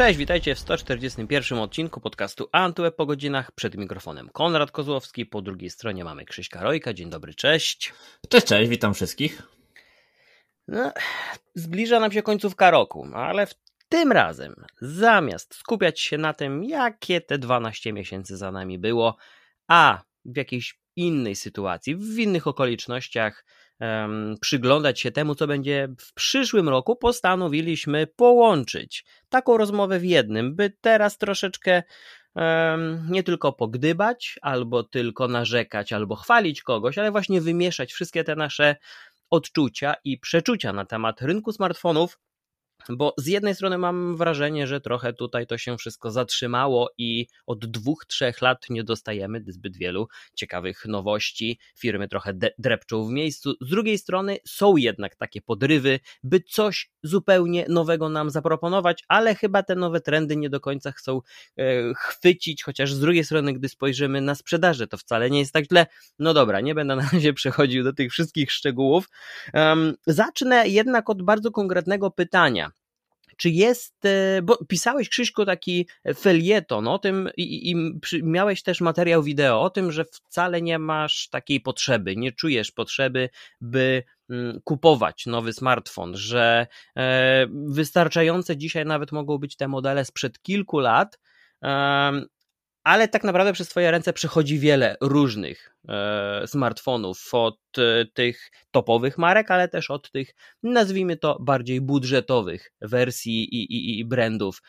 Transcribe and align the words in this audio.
Cześć, 0.00 0.18
witajcie 0.18 0.54
w 0.54 0.58
141 0.58 1.58
odcinku 1.58 2.00
podcastu 2.00 2.48
Antweb 2.52 2.96
po 2.96 3.06
godzinach. 3.06 3.52
Przed 3.52 3.76
mikrofonem 3.76 4.28
Konrad 4.28 4.70
Kozłowski, 4.70 5.26
po 5.26 5.42
drugiej 5.42 5.70
stronie 5.70 6.04
mamy 6.04 6.24
Krzyśka 6.24 6.62
Rojka. 6.62 6.92
Dzień 6.92 7.10
dobry, 7.10 7.34
cześć. 7.34 7.92
Cześć, 8.28 8.46
cześć, 8.46 8.70
witam 8.70 8.94
wszystkich. 8.94 9.42
No, 10.68 10.92
zbliża 11.54 12.00
nam 12.00 12.12
się 12.12 12.22
końcówka 12.22 12.70
roku, 12.70 13.06
ale 13.14 13.46
w 13.46 13.54
tym 13.88 14.12
razem 14.12 14.54
zamiast 14.80 15.54
skupiać 15.54 16.00
się 16.00 16.18
na 16.18 16.34
tym, 16.34 16.64
jakie 16.64 17.20
te 17.20 17.38
12 17.38 17.92
miesięcy 17.92 18.36
za 18.36 18.52
nami 18.52 18.78
było, 18.78 19.16
a 19.68 20.02
w 20.24 20.36
jakiejś 20.36 20.78
innej 20.96 21.36
sytuacji, 21.36 21.96
w 21.96 22.18
innych 22.18 22.46
okolicznościach, 22.46 23.44
przyglądać 24.40 25.00
się 25.00 25.10
temu, 25.10 25.34
co 25.34 25.46
będzie 25.46 25.88
w 25.98 26.14
przyszłym 26.14 26.68
roku, 26.68 26.96
postanowiliśmy 26.96 28.06
połączyć. 28.06 29.04
Taką 29.28 29.56
rozmowę 29.56 29.98
w 29.98 30.04
jednym, 30.04 30.56
by 30.56 30.72
teraz 30.80 31.18
troszeczkę 31.18 31.82
nie 33.08 33.22
tylko 33.22 33.52
pogdybać, 33.52 34.38
albo 34.42 34.82
tylko 34.82 35.28
narzekać, 35.28 35.92
albo 35.92 36.16
chwalić 36.16 36.62
kogoś, 36.62 36.98
ale 36.98 37.10
właśnie 37.10 37.40
wymieszać 37.40 37.92
wszystkie 37.92 38.24
te 38.24 38.36
nasze 38.36 38.76
odczucia 39.30 39.94
i 40.04 40.18
przeczucia 40.18 40.72
na 40.72 40.84
temat 40.84 41.22
rynku 41.22 41.52
smartfonów 41.52 42.18
bo 42.88 43.14
z 43.18 43.26
jednej 43.26 43.54
strony 43.54 43.78
mam 43.78 44.16
wrażenie, 44.16 44.66
że 44.66 44.80
trochę 44.80 45.12
tutaj 45.12 45.46
to 45.46 45.58
się 45.58 45.76
wszystko 45.76 46.10
zatrzymało 46.10 46.90
i 46.98 47.26
od 47.46 47.66
dwóch, 47.66 48.04
trzech 48.06 48.42
lat 48.42 48.70
nie 48.70 48.84
dostajemy 48.84 49.44
zbyt 49.48 49.76
wielu 49.76 50.08
ciekawych 50.34 50.84
nowości. 50.84 51.58
Firmy 51.78 52.08
trochę 52.08 52.32
drepczą 52.58 53.04
w 53.04 53.10
miejscu. 53.10 53.54
Z 53.60 53.70
drugiej 53.70 53.98
strony 53.98 54.36
są 54.46 54.76
jednak 54.76 55.16
takie 55.16 55.40
podrywy, 55.40 56.00
by 56.22 56.40
coś 56.40 56.90
zupełnie 57.02 57.66
nowego 57.68 58.08
nam 58.08 58.30
zaproponować, 58.30 59.04
ale 59.08 59.34
chyba 59.34 59.62
te 59.62 59.74
nowe 59.74 60.00
trendy 60.00 60.36
nie 60.36 60.50
do 60.50 60.60
końca 60.60 60.92
chcą 60.92 61.20
e, 61.56 61.94
chwycić, 61.94 62.62
chociaż 62.62 62.92
z 62.92 63.00
drugiej 63.00 63.24
strony, 63.24 63.52
gdy 63.52 63.68
spojrzymy 63.68 64.20
na 64.20 64.34
sprzedaży, 64.34 64.86
to 64.86 64.96
wcale 64.96 65.30
nie 65.30 65.38
jest 65.38 65.52
tak 65.52 65.64
źle. 65.64 65.86
No 66.18 66.34
dobra, 66.34 66.60
nie 66.60 66.74
będę 66.74 66.96
na 66.96 67.10
razie 67.12 67.32
przechodził 67.32 67.84
do 67.84 67.92
tych 67.92 68.12
wszystkich 68.12 68.52
szczegółów. 68.52 69.08
Um, 69.54 69.94
zacznę 70.06 70.68
jednak 70.68 71.10
od 71.10 71.22
bardzo 71.22 71.50
konkretnego 71.50 72.10
pytania 72.10 72.69
czy 73.40 73.50
jest, 73.50 74.04
e, 74.04 74.42
bo 74.42 74.64
pisałeś 74.64 75.08
Krzyśku 75.08 75.44
taki 75.44 75.86
felieton 76.16 76.88
o 76.88 76.98
tym 76.98 77.28
i, 77.36 77.70
i 77.70 77.76
miałeś 78.22 78.62
też 78.62 78.80
materiał 78.80 79.22
wideo 79.22 79.62
o 79.62 79.70
tym, 79.70 79.92
że 79.92 80.04
wcale 80.04 80.62
nie 80.62 80.78
masz 80.78 81.28
takiej 81.28 81.60
potrzeby, 81.60 82.16
nie 82.16 82.32
czujesz 82.32 82.72
potrzeby, 82.72 83.28
by 83.60 84.02
mm, 84.30 84.60
kupować 84.64 85.26
nowy 85.26 85.52
smartfon, 85.52 86.16
że 86.16 86.66
e, 86.96 87.46
wystarczające 87.50 88.56
dzisiaj 88.56 88.86
nawet 88.86 89.12
mogą 89.12 89.38
być 89.38 89.56
te 89.56 89.68
modele 89.68 90.04
sprzed 90.04 90.42
kilku 90.42 90.78
lat, 90.78 91.18
ale 92.90 93.08
tak 93.08 93.24
naprawdę 93.24 93.52
przez 93.52 93.68
Twoje 93.68 93.90
ręce 93.90 94.12
przechodzi 94.12 94.58
wiele 94.58 94.96
różnych 95.00 95.76
e, 95.88 96.42
smartfonów, 96.46 97.28
od 97.32 97.58
e, 97.78 98.04
tych 98.14 98.50
topowych 98.70 99.18
marek, 99.18 99.50
ale 99.50 99.68
też 99.68 99.90
od 99.90 100.10
tych, 100.10 100.34
nazwijmy 100.62 101.16
to, 101.16 101.38
bardziej 101.40 101.80
budżetowych 101.80 102.72
wersji 102.80 103.44
i, 103.54 103.62
i, 103.62 103.98
i 103.98 104.04
brandów. 104.04 104.62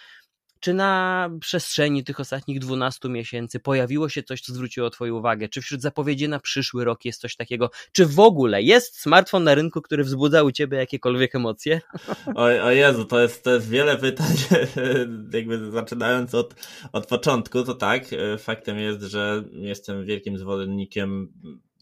Czy 0.62 0.74
na 0.74 1.30
przestrzeni 1.40 2.04
tych 2.04 2.20
ostatnich 2.20 2.60
12 2.60 3.10
miesięcy 3.10 3.60
pojawiło 3.60 4.10
się 4.10 4.24
coś, 4.24 4.42
co 4.42 4.54
zwróciło 4.54 4.90
Twoją 4.90 5.16
uwagę? 5.16 5.50
Czy 5.50 5.62
wśród 5.62 5.82
zapowiedzi 5.82 6.30
na 6.30 6.40
przyszły 6.40 6.86
rok 6.86 7.06
jest 7.06 7.22
coś 7.22 7.36
takiego? 7.36 7.72
Czy 7.92 8.06
w 8.06 8.20
ogóle 8.20 8.62
jest 8.62 9.00
smartfon 9.00 9.44
na 9.44 9.56
rynku, 9.56 9.82
który 9.82 10.04
wzbudza 10.04 10.44
u 10.44 10.52
Ciebie 10.52 10.78
jakiekolwiek 10.78 11.36
emocje? 11.36 11.82
O, 12.36 12.44
o 12.44 12.72
Jezu, 12.72 13.06
to 13.06 13.20
jest, 13.20 13.44
to 13.44 13.54
jest 13.54 13.70
wiele 13.70 13.98
pytań. 13.98 14.28
Jakby 15.34 15.72
zaczynając 15.72 16.36
od, 16.36 16.56
od 16.94 17.08
początku, 17.08 17.64
to 17.64 17.74
tak, 17.74 18.04
faktem 18.40 18.80
jest, 18.80 19.02
że 19.02 19.44
jestem 19.52 20.06
wielkim 20.06 20.38
zwolennikiem 20.38 21.34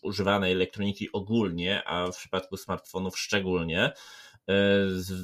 używanej 0.01 0.51
elektroniki 0.51 1.12
ogólnie, 1.12 1.84
a 1.85 2.12
w 2.12 2.18
przypadku 2.18 2.57
smartfonów 2.57 3.19
szczególnie, 3.19 3.94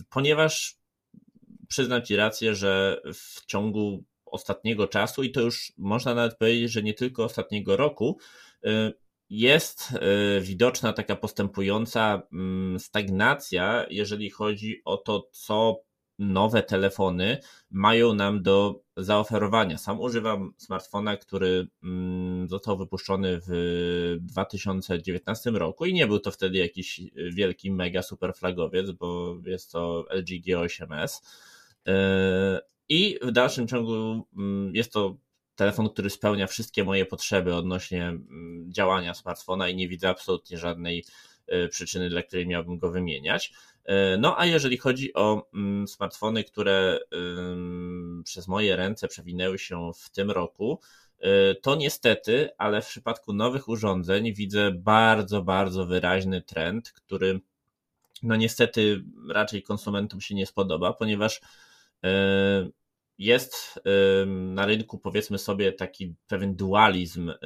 ponieważ 0.10 0.78
przyznam 1.68 2.02
Ci 2.02 2.16
rację, 2.16 2.56
że 2.56 3.02
w 3.14 3.46
ciągu 3.46 4.04
ostatniego 4.26 4.88
czasu, 4.88 5.24
i 5.24 5.32
to 5.32 5.42
już 5.42 5.74
można 5.78 6.16
nawet 6.16 6.38
powiedzieć, 6.38 6.72
że 6.72 6.84
nie 6.84 6.94
tylko 6.94 7.24
ostatniego 7.24 7.78
roku, 7.78 8.18
y, 8.66 8.94
jest 9.30 9.92
y, 10.38 10.42
widoczna 10.42 10.94
taka 10.94 11.16
postępująca 11.16 12.22
mm, 12.34 12.80
stagnacja, 12.80 13.86
jeżeli 13.90 14.30
chodzi 14.30 14.82
o 14.86 14.98
to, 14.98 15.30
co 15.32 15.82
nowe 16.20 16.64
telefony 16.64 17.38
mają 17.72 18.14
nam 18.14 18.44
do 18.44 18.82
zaoferowania. 18.98 19.78
Sam 19.78 20.00
używam 20.00 20.54
smartfona, 20.58 21.18
który 21.18 21.68
mm, 21.84 22.48
został 22.48 22.78
wypuszczony 22.78 23.40
w 23.48 24.18
2019 24.20 25.52
roku 25.52 25.86
i 25.86 25.94
nie 25.94 26.08
był 26.08 26.20
to 26.20 26.32
wtedy 26.32 26.58
jakiś 26.58 27.02
wielki, 27.32 27.72
mega 27.72 28.02
super 28.02 28.34
flagowiec, 28.34 28.92
bo 28.92 29.38
jest 29.46 29.72
to 29.72 30.06
LG 30.10 30.28
G8S 30.48 31.22
E, 31.22 31.55
I 32.90 33.20
w 33.22 33.32
dalszym 33.32 33.68
ciągu 33.68 34.28
mm, 34.38 34.76
jest 34.76 34.94
to 34.94 35.16
telefon, 35.56 35.90
który 35.90 36.10
spełnia 36.10 36.48
wszystkie 36.48 36.84
moje 36.84 37.06
potrzeby 37.06 37.56
odnośnie 37.56 38.04
mm, 38.04 38.66
działania 38.74 39.14
smartfona 39.14 39.70
i 39.70 39.76
nie 39.76 39.88
widzę 39.88 40.10
absolutnie 40.10 40.58
żadnej 40.58 41.06
e, 41.48 41.68
przyczyny, 41.68 42.10
dla 42.10 42.24
której 42.24 42.48
miałbym 42.48 42.78
go 42.78 42.92
wymieniać. 42.92 43.54
E, 43.86 44.18
no 44.18 44.40
a 44.40 44.46
jeżeli 44.46 44.78
chodzi 44.78 45.14
o 45.14 45.50
mm, 45.54 45.88
smartfony, 45.88 46.44
które 46.44 47.00
przez 48.24 48.48
moje 48.48 48.76
ręce 48.76 49.08
przewinęły 49.08 49.60
się 49.60 49.92
w 49.96 50.10
tym 50.10 50.32
roku, 50.32 50.80
to 51.62 51.76
niestety, 51.76 52.50
ale 52.58 52.82
w 52.82 52.88
przypadku 52.88 53.34
nowych 53.34 53.68
urządzeń 53.68 54.34
widzę 54.34 54.72
bardzo, 54.72 55.42
bardzo 55.42 55.86
wyraźny 55.86 56.42
trend, 56.42 56.92
który 56.92 57.40
no 58.24 58.36
niestety 58.36 59.04
raczej 59.30 59.64
konsumentom 59.64 60.22
się 60.22 60.36
nie 60.36 60.46
spodoba, 60.46 60.94
ponieważ 60.94 61.42
jest 63.18 63.80
e, 63.86 64.26
na 64.26 64.66
rynku, 64.66 65.00
powiedzmy 65.00 65.38
sobie, 65.38 65.74
taki 65.74 66.16
pewien 66.28 66.56
dualizm, 66.56 67.30
e, 67.30 67.38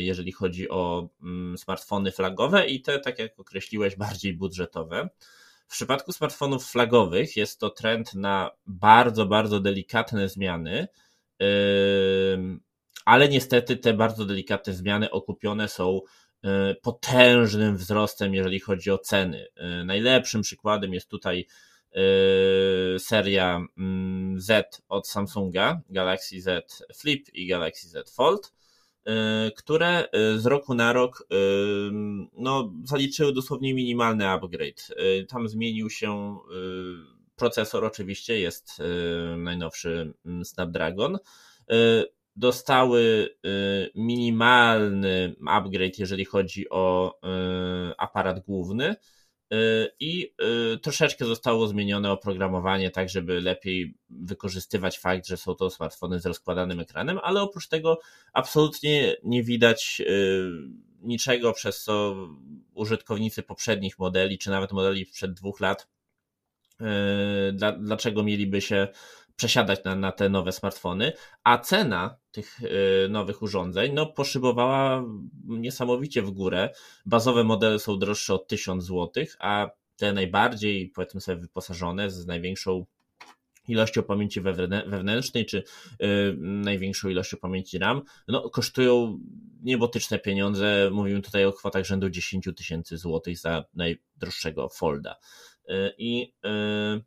jeżeli 0.00 0.32
chodzi 0.32 0.68
o 0.68 1.08
mm, 1.22 1.58
smartfony 1.58 2.12
flagowe 2.12 2.66
i 2.66 2.82
te, 2.82 2.98
tak 2.98 3.18
jak 3.18 3.40
określiłeś, 3.40 3.96
bardziej 3.96 4.34
budżetowe. 4.34 5.08
W 5.68 5.72
przypadku 5.72 6.12
smartfonów 6.12 6.70
flagowych 6.70 7.36
jest 7.36 7.60
to 7.60 7.70
trend 7.70 8.14
na 8.14 8.50
bardzo, 8.66 9.26
bardzo 9.26 9.60
delikatne 9.60 10.28
zmiany, 10.28 10.88
ale 13.04 13.28
niestety 13.28 13.76
te 13.76 13.94
bardzo 13.94 14.24
delikatne 14.24 14.72
zmiany 14.72 15.10
okupione 15.10 15.68
są 15.68 16.00
potężnym 16.82 17.76
wzrostem, 17.76 18.34
jeżeli 18.34 18.60
chodzi 18.60 18.90
o 18.90 18.98
ceny. 18.98 19.46
Najlepszym 19.84 20.42
przykładem 20.42 20.94
jest 20.94 21.08
tutaj 21.08 21.46
seria 22.98 23.66
mm, 23.78 24.40
Z 24.40 24.82
od 24.88 25.08
Samsunga, 25.08 25.80
Galaxy 25.90 26.40
Z 26.40 26.82
Flip 26.94 27.28
i 27.34 27.46
Galaxy 27.46 27.88
Z 27.88 28.10
Fold, 28.10 28.52
y, 29.08 29.12
które 29.56 30.04
y, 30.04 30.38
z 30.38 30.46
roku 30.46 30.74
na 30.74 30.92
rok 30.92 31.28
no, 32.32 32.72
zaliczyły 32.84 33.32
dosłownie 33.32 33.74
minimalny 33.74 34.28
upgrade. 34.28 34.88
Tam 35.28 35.48
zmienił 35.48 35.90
się 35.90 36.38
procesor, 37.36 37.84
oczywiście 37.84 38.40
jest 38.40 38.82
najnowszy 39.36 40.12
mm, 40.26 40.44
Snapdragon. 40.44 41.18
Dostały 42.36 43.28
minimalny 43.94 45.36
upgrade, 45.46 45.98
jeżeli 45.98 46.24
chodzi 46.24 46.70
o 46.70 47.18
aparat 47.98 48.40
główny 48.40 48.94
Y, 48.94 49.17
i 50.00 50.32
y, 50.74 50.78
troszeczkę 50.78 51.24
zostało 51.24 51.68
zmienione 51.68 52.10
oprogramowanie, 52.10 52.90
tak 52.90 53.08
żeby 53.08 53.40
lepiej 53.40 53.94
wykorzystywać 54.10 54.98
fakt, 54.98 55.26
że 55.26 55.36
są 55.36 55.54
to 55.54 55.70
smartfony 55.70 56.20
z 56.20 56.26
rozkładanym 56.26 56.80
ekranem, 56.80 57.18
ale 57.22 57.42
oprócz 57.42 57.68
tego 57.68 58.00
absolutnie 58.32 59.16
nie 59.22 59.42
widać 59.42 60.02
y, 60.06 60.50
niczego, 61.02 61.52
przez 61.52 61.82
co 61.82 62.16
użytkownicy 62.74 63.42
poprzednich 63.42 63.98
modeli, 63.98 64.38
czy 64.38 64.50
nawet 64.50 64.72
modeli 64.72 65.04
sprzed 65.04 65.32
dwóch 65.32 65.60
lat, 65.60 65.88
dlaczego 67.78 68.22
mieliby 68.22 68.60
się 68.60 68.88
przesiadać 69.38 69.84
na, 69.84 69.94
na 69.94 70.12
te 70.12 70.28
nowe 70.28 70.52
smartfony, 70.52 71.12
a 71.44 71.58
cena 71.58 72.16
tych 72.30 72.62
y, 72.62 73.08
nowych 73.08 73.42
urządzeń 73.42 73.92
no, 73.94 74.06
poszybowała 74.06 75.04
niesamowicie 75.44 76.22
w 76.22 76.30
górę. 76.30 76.70
Bazowe 77.06 77.44
modele 77.44 77.78
są 77.78 77.98
droższe 77.98 78.34
o 78.34 78.38
1000 78.38 78.84
zł, 78.84 79.24
a 79.38 79.70
te 79.96 80.12
najbardziej, 80.12 80.88
powiedzmy 80.88 81.20
sobie, 81.20 81.40
wyposażone 81.40 82.10
z 82.10 82.26
największą 82.26 82.86
ilością 83.68 84.02
pamięci 84.02 84.40
wewnętrznej, 84.40 85.46
czy 85.46 85.62
yy, 86.00 86.36
największą 86.38 87.08
ilością 87.08 87.36
pamięci 87.36 87.78
RAM, 87.78 88.02
no, 88.28 88.50
kosztują 88.50 89.20
niebotyczne 89.62 90.18
pieniądze. 90.18 90.90
Mówimy 90.92 91.22
tutaj 91.22 91.44
o 91.44 91.52
kwotach 91.52 91.84
rzędu 91.84 92.10
10 92.10 92.48
tysięcy 92.56 92.96
złotych 92.96 93.38
za 93.38 93.64
najdroższego 93.74 94.68
folda. 94.68 95.16
Yy, 95.68 95.94
I 95.98 96.32
yy, 96.44 97.04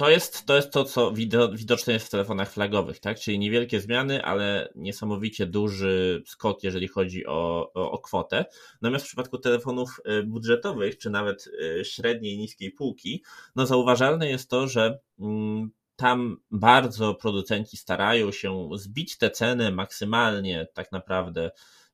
to 0.00 0.10
jest, 0.10 0.46
to 0.46 0.56
jest 0.56 0.70
to, 0.70 0.84
co 0.84 1.12
widoczne 1.52 1.92
jest 1.92 2.06
w 2.06 2.10
telefonach 2.10 2.52
flagowych, 2.52 3.00
tak? 3.00 3.18
Czyli 3.18 3.38
niewielkie 3.38 3.80
zmiany, 3.80 4.24
ale 4.24 4.72
niesamowicie 4.74 5.46
duży 5.46 6.22
skok, 6.26 6.62
jeżeli 6.62 6.88
chodzi 6.88 7.26
o, 7.26 7.72
o, 7.74 7.90
o 7.90 7.98
kwotę. 7.98 8.44
Natomiast 8.82 9.04
w 9.04 9.08
przypadku 9.08 9.38
telefonów 9.38 10.00
y, 10.20 10.22
budżetowych, 10.22 10.98
czy 10.98 11.10
nawet 11.10 11.46
y, 11.46 11.84
średniej, 11.84 12.38
niskiej 12.38 12.70
półki, 12.70 13.24
no 13.56 13.66
zauważalne 13.66 14.28
jest 14.28 14.50
to, 14.50 14.68
że 14.68 14.98
mm, 15.18 15.70
tam 15.96 16.36
bardzo 16.50 17.14
producenci 17.14 17.76
starają 17.76 18.32
się 18.32 18.68
zbić 18.74 19.18
te 19.18 19.30
ceny 19.30 19.72
maksymalnie, 19.72 20.66
tak 20.74 20.92
naprawdę 20.92 21.50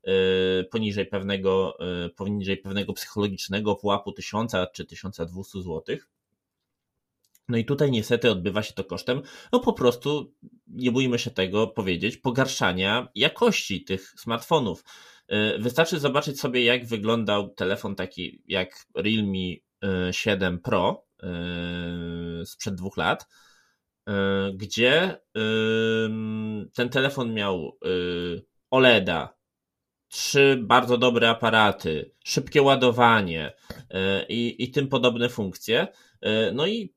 y, 0.09 0.65
poniżej 0.65 1.07
pewnego, 1.07 1.79
poniżej 2.17 2.57
pewnego 2.57 2.93
psychologicznego 2.93 3.77
pułapu 3.77 4.13
1000 4.13 4.53
czy 4.73 4.85
1200 4.85 5.63
złotych 5.63 6.09
no 7.49 7.57
i 7.57 7.65
tutaj 7.65 7.91
niestety 7.91 8.31
odbywa 8.31 8.63
się 8.63 8.73
to 8.73 8.85
kosztem, 8.85 9.23
no 9.53 9.61
po 9.61 9.73
prostu, 9.73 10.35
nie 10.67 10.93
bójmy 10.93 11.19
się 11.19 11.31
tego 11.31 11.67
powiedzieć, 11.67 12.17
pogarszania 12.17 13.09
jakości 13.15 13.85
tych 13.85 14.15
smartfonów. 14.17 14.85
Y, 15.33 15.59
wystarczy 15.59 16.01
zobaczyć 16.01 16.41
sobie, 16.41 16.65
jak 16.65 16.87
wyglądał 16.87 17.49
telefon 17.49 17.95
taki 17.95 18.43
jak 18.47 18.87
Realme 18.95 19.57
7 20.11 20.55
y, 20.55 20.59
Pro 20.59 21.07
y, 22.43 22.47
sprzed 22.47 22.75
dwóch 22.75 22.97
lat, 22.97 23.27
gdzie 24.55 25.21
ten 26.75 26.89
telefon 26.91 27.35
miał 27.35 27.79
OLEDa, 28.71 29.35
trzy 30.09 30.59
bardzo 30.63 30.99
dobre 30.99 31.31
aparaty, 31.31 32.13
szybkie 32.25 32.63
ładowanie 32.63 33.53
i, 34.29 34.57
i 34.59 34.71
tym 34.71 34.89
podobne 34.89 35.29
funkcje. 35.29 35.89
No 36.53 36.67
i 36.67 36.96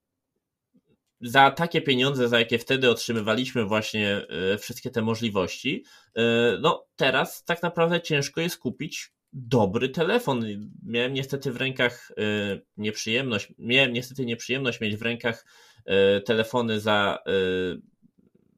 za 1.22 1.52
takie 1.52 1.82
pieniądze, 1.82 2.30
za 2.30 2.40
jakie 2.40 2.60
wtedy 2.60 2.90
otrzymywaliśmy 2.90 3.66
właśnie 3.66 4.28
e, 4.54 4.58
wszystkie 4.58 4.90
te 4.90 5.02
możliwości, 5.02 5.84
e, 6.16 6.22
no 6.62 6.86
teraz 6.96 7.44
tak 7.44 7.64
naprawdę 7.64 8.02
ciężko 8.02 8.42
jest 8.42 8.58
kupić 8.58 9.12
dobry 9.34 9.90
telefon. 9.90 10.46
Miałem 10.86 11.14
niestety 11.14 11.52
w 11.52 11.58
rękach 11.58 12.12
e, 12.12 12.24
nieprzyjemność, 12.78 13.54
miałem 13.58 13.94
niestety 13.94 14.26
nieprzyjemność 14.26 14.82
mieć 14.82 14.96
w 14.96 15.02
rękach 15.02 15.46
telefony 16.26 16.80
za 16.80 17.20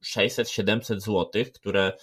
600-700 0.06 1.00
zł, 1.00 1.44
które 1.54 1.94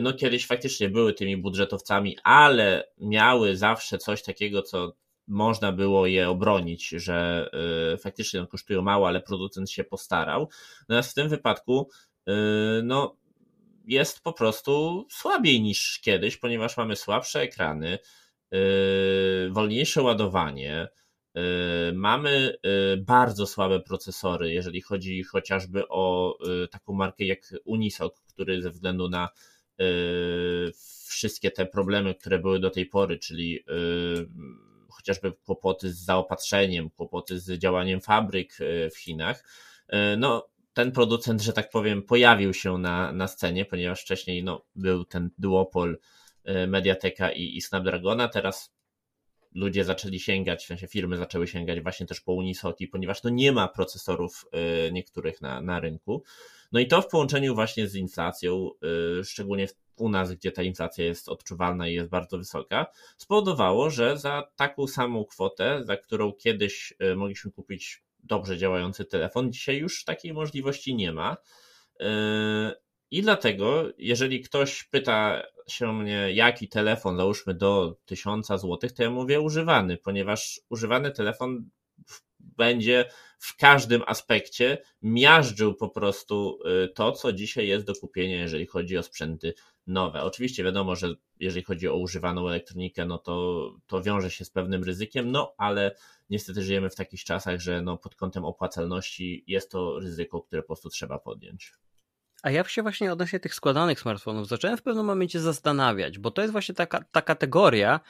no 0.00 0.12
kiedyś 0.12 0.46
faktycznie 0.46 0.88
były 0.88 1.14
tymi 1.14 1.36
budżetowcami, 1.36 2.16
ale 2.22 2.88
miały 2.98 3.56
zawsze 3.56 3.98
coś 3.98 4.22
takiego, 4.22 4.62
co 4.62 4.92
można 5.30 5.72
było 5.72 6.06
je 6.06 6.28
obronić, 6.28 6.88
że 6.88 7.50
y, 7.94 7.96
faktycznie 7.96 8.46
kosztują 8.46 8.82
mało, 8.82 9.08
ale 9.08 9.20
producent 9.20 9.70
się 9.70 9.84
postarał. 9.84 10.48
Natomiast 10.80 11.10
w 11.10 11.14
tym 11.14 11.28
wypadku 11.28 11.88
y, 12.28 12.32
no, 12.82 13.16
jest 13.86 14.20
po 14.20 14.32
prostu 14.32 15.06
słabiej 15.10 15.62
niż 15.62 16.00
kiedyś, 16.00 16.36
ponieważ 16.36 16.76
mamy 16.76 16.96
słabsze 16.96 17.40
ekrany, 17.40 17.98
y, 18.54 19.50
wolniejsze 19.50 20.02
ładowanie, 20.02 20.88
Mamy 21.94 22.56
bardzo 22.98 23.46
słabe 23.46 23.80
procesory, 23.80 24.52
jeżeli 24.52 24.80
chodzi 24.80 25.22
chociażby 25.22 25.88
o 25.88 26.34
taką 26.70 26.92
markę 26.92 27.24
jak 27.24 27.40
Unisoc, 27.64 28.20
który 28.20 28.62
ze 28.62 28.70
względu 28.70 29.08
na 29.08 29.28
wszystkie 31.08 31.50
te 31.50 31.66
problemy, 31.66 32.14
które 32.14 32.38
były 32.38 32.60
do 32.60 32.70
tej 32.70 32.86
pory, 32.86 33.18
czyli 33.18 33.64
chociażby 34.90 35.32
kłopoty 35.32 35.92
z 35.92 36.04
zaopatrzeniem, 36.04 36.90
kłopoty 36.90 37.40
z 37.40 37.58
działaniem 37.58 38.00
fabryk 38.00 38.58
e, 38.60 38.90
w 38.90 38.98
Chinach, 38.98 39.44
e, 39.88 40.16
no 40.16 40.48
ten 40.72 40.92
producent, 40.92 41.42
że 41.42 41.52
tak 41.52 41.70
powiem, 41.70 42.02
pojawił 42.02 42.54
się 42.54 42.78
na, 42.78 43.12
na 43.12 43.28
scenie, 43.28 43.64
ponieważ 43.64 44.02
wcześniej 44.02 44.44
no, 44.44 44.64
był 44.74 45.04
ten 45.04 45.30
duopol 45.38 45.98
e, 46.44 46.66
Mediateka 46.66 47.32
i, 47.32 47.56
i 47.56 47.60
Snapdragona, 47.60 48.28
teraz 48.28 48.74
ludzie 49.54 49.84
zaczęli 49.84 50.20
sięgać, 50.20 50.64
w 50.64 50.66
sensie 50.66 50.86
firmy 50.86 51.16
zaczęły 51.16 51.46
sięgać 51.46 51.80
właśnie 51.80 52.06
też 52.06 52.20
po 52.20 52.32
Unisoki, 52.32 52.88
ponieważ 52.88 53.22
no 53.22 53.30
nie 53.30 53.52
ma 53.52 53.68
procesorów 53.68 54.44
niektórych 54.92 55.40
na, 55.40 55.60
na 55.60 55.80
rynku. 55.80 56.22
No 56.72 56.80
i 56.80 56.86
to 56.86 57.02
w 57.02 57.08
połączeniu 57.08 57.54
właśnie 57.54 57.88
z 57.88 57.94
inflacją, 57.94 58.70
szczególnie 59.24 59.66
w 59.66 59.74
u 60.00 60.08
nas, 60.08 60.34
gdzie 60.34 60.52
ta 60.52 60.62
inflacja 60.62 61.04
jest 61.04 61.28
odczuwalna 61.28 61.88
i 61.88 61.94
jest 61.94 62.10
bardzo 62.10 62.38
wysoka, 62.38 62.86
spowodowało, 63.16 63.90
że 63.90 64.18
za 64.18 64.50
taką 64.56 64.86
samą 64.86 65.24
kwotę, 65.24 65.80
za 65.84 65.96
którą 65.96 66.32
kiedyś 66.32 66.94
e, 66.98 67.16
mogliśmy 67.16 67.50
kupić 67.50 68.02
dobrze 68.18 68.58
działający 68.58 69.04
telefon, 69.04 69.52
dzisiaj 69.52 69.76
już 69.76 70.04
takiej 70.04 70.32
możliwości 70.32 70.94
nie 70.94 71.12
ma. 71.12 71.36
E, 72.00 72.72
I 73.10 73.22
dlatego, 73.22 73.84
jeżeli 73.98 74.40
ktoś 74.40 74.84
pyta 74.84 75.42
się 75.68 75.92
mnie, 75.92 76.32
jaki 76.32 76.68
telefon, 76.68 77.16
załóżmy 77.16 77.54
do 77.54 77.96
1000 78.04 78.46
zł, 78.46 78.78
to 78.96 79.02
ja 79.02 79.10
mówię 79.10 79.40
używany, 79.40 79.96
ponieważ 79.96 80.60
używany 80.68 81.10
telefon 81.10 81.70
będzie 82.40 83.04
w 83.38 83.56
każdym 83.56 84.02
aspekcie 84.06 84.78
miażdżył 85.02 85.74
po 85.74 85.88
prostu 85.88 86.58
y, 86.84 86.88
to, 86.88 87.12
co 87.12 87.32
dzisiaj 87.32 87.68
jest 87.68 87.86
do 87.86 87.94
kupienia, 87.94 88.40
jeżeli 88.40 88.66
chodzi 88.66 88.98
o 88.98 89.02
sprzęty 89.02 89.54
nowe. 89.90 90.22
Oczywiście 90.22 90.64
wiadomo, 90.64 90.96
że 90.96 91.14
jeżeli 91.40 91.64
chodzi 91.64 91.88
o 91.88 91.96
używaną 91.96 92.48
elektronikę, 92.48 93.06
no 93.06 93.18
to, 93.18 93.64
to 93.86 94.02
wiąże 94.02 94.30
się 94.30 94.44
z 94.44 94.50
pewnym 94.50 94.84
ryzykiem, 94.84 95.30
no 95.30 95.54
ale 95.56 95.94
niestety 96.30 96.62
żyjemy 96.62 96.90
w 96.90 96.96
takich 96.96 97.24
czasach, 97.24 97.60
że 97.60 97.82
no 97.82 97.96
pod 97.96 98.14
kątem 98.14 98.44
opłacalności 98.44 99.44
jest 99.46 99.70
to 99.70 99.98
ryzyko, 99.98 100.42
które 100.42 100.62
po 100.62 100.66
prostu 100.66 100.88
trzeba 100.88 101.18
podjąć. 101.18 101.72
A 102.42 102.50
ja 102.50 102.64
się 102.64 102.82
właśnie 102.82 103.12
odnośnie 103.12 103.40
tych 103.40 103.54
składanych 103.54 104.00
smartfonów 104.00 104.48
zacząłem 104.48 104.76
w 104.76 104.82
pewnym 104.82 105.06
momencie 105.06 105.40
zastanawiać, 105.40 106.18
bo 106.18 106.30
to 106.30 106.42
jest 106.42 106.52
właśnie 106.52 106.74
taka 106.74 107.04
ta 107.12 107.22
kategoria, 107.22 108.00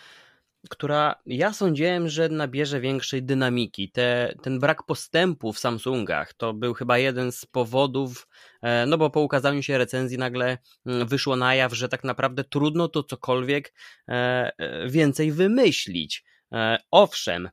która 0.68 1.14
ja 1.26 1.52
sądziłem, 1.52 2.08
że 2.08 2.28
nabierze 2.28 2.80
większej 2.80 3.22
dynamiki. 3.22 3.90
Te, 3.90 4.34
ten 4.42 4.58
brak 4.58 4.82
postępu 4.86 5.52
w 5.52 5.58
Samsungach 5.58 6.34
to 6.34 6.54
był 6.54 6.74
chyba 6.74 6.98
jeden 6.98 7.32
z 7.32 7.46
powodów, 7.46 8.28
e, 8.62 8.86
no 8.86 8.98
bo 8.98 9.10
po 9.10 9.20
ukazaniu 9.20 9.62
się 9.62 9.78
recenzji 9.78 10.18
nagle 10.18 10.58
mm, 10.86 11.08
wyszło 11.08 11.36
na 11.36 11.54
jaw, 11.54 11.74
że 11.74 11.88
tak 11.88 12.04
naprawdę 12.04 12.44
trudno 12.44 12.88
to 12.88 13.02
cokolwiek 13.02 13.74
e, 14.08 14.12
e, 14.58 14.88
więcej 14.88 15.32
wymyślić. 15.32 16.24
Owszem, 16.90 17.48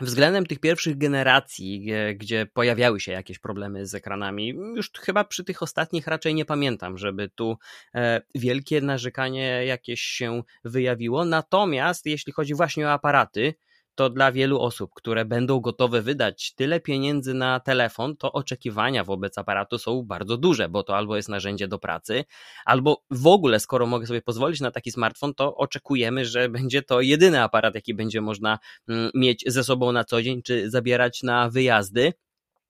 Względem 0.00 0.46
tych 0.46 0.58
pierwszych 0.58 0.98
generacji, 0.98 1.86
gdzie 2.14 2.46
pojawiały 2.46 3.00
się 3.00 3.12
jakieś 3.12 3.38
problemy 3.38 3.86
z 3.86 3.94
ekranami, 3.94 4.48
już 4.48 4.90
chyba 4.92 5.24
przy 5.24 5.44
tych 5.44 5.62
ostatnich 5.62 6.06
raczej 6.06 6.34
nie 6.34 6.44
pamiętam, 6.44 6.98
żeby 6.98 7.28
tu 7.28 7.58
e, 7.94 8.22
wielkie 8.34 8.80
narzekanie 8.80 9.64
jakieś 9.66 10.00
się 10.00 10.42
wyjawiło. 10.64 11.24
Natomiast 11.24 12.06
jeśli 12.06 12.32
chodzi 12.32 12.54
właśnie 12.54 12.86
o 12.86 12.92
aparaty, 12.92 13.54
to 13.96 14.10
dla 14.10 14.32
wielu 14.32 14.60
osób, 14.60 14.90
które 14.94 15.24
będą 15.24 15.60
gotowe 15.60 16.02
wydać 16.02 16.54
tyle 16.54 16.80
pieniędzy 16.80 17.34
na 17.34 17.60
telefon, 17.60 18.16
to 18.16 18.32
oczekiwania 18.32 19.04
wobec 19.04 19.38
aparatu 19.38 19.78
są 19.78 20.02
bardzo 20.02 20.36
duże, 20.36 20.68
bo 20.68 20.82
to 20.82 20.96
albo 20.96 21.16
jest 21.16 21.28
narzędzie 21.28 21.68
do 21.68 21.78
pracy, 21.78 22.24
albo 22.64 23.02
w 23.10 23.26
ogóle, 23.26 23.60
skoro 23.60 23.86
mogę 23.86 24.06
sobie 24.06 24.22
pozwolić 24.22 24.60
na 24.60 24.70
taki 24.70 24.90
smartfon, 24.90 25.34
to 25.34 25.56
oczekujemy, 25.56 26.24
że 26.24 26.48
będzie 26.56 26.82
to 26.82 27.00
jedyny 27.00 27.42
aparat, 27.42 27.74
jaki 27.74 27.94
będzie 27.94 28.20
można 28.20 28.58
mm, 28.88 29.10
mieć 29.14 29.44
ze 29.46 29.64
sobą 29.64 29.92
na 29.92 30.04
co 30.04 30.22
dzień, 30.22 30.42
czy 30.42 30.70
zabierać 30.70 31.22
na 31.22 31.50
wyjazdy. 31.50 32.12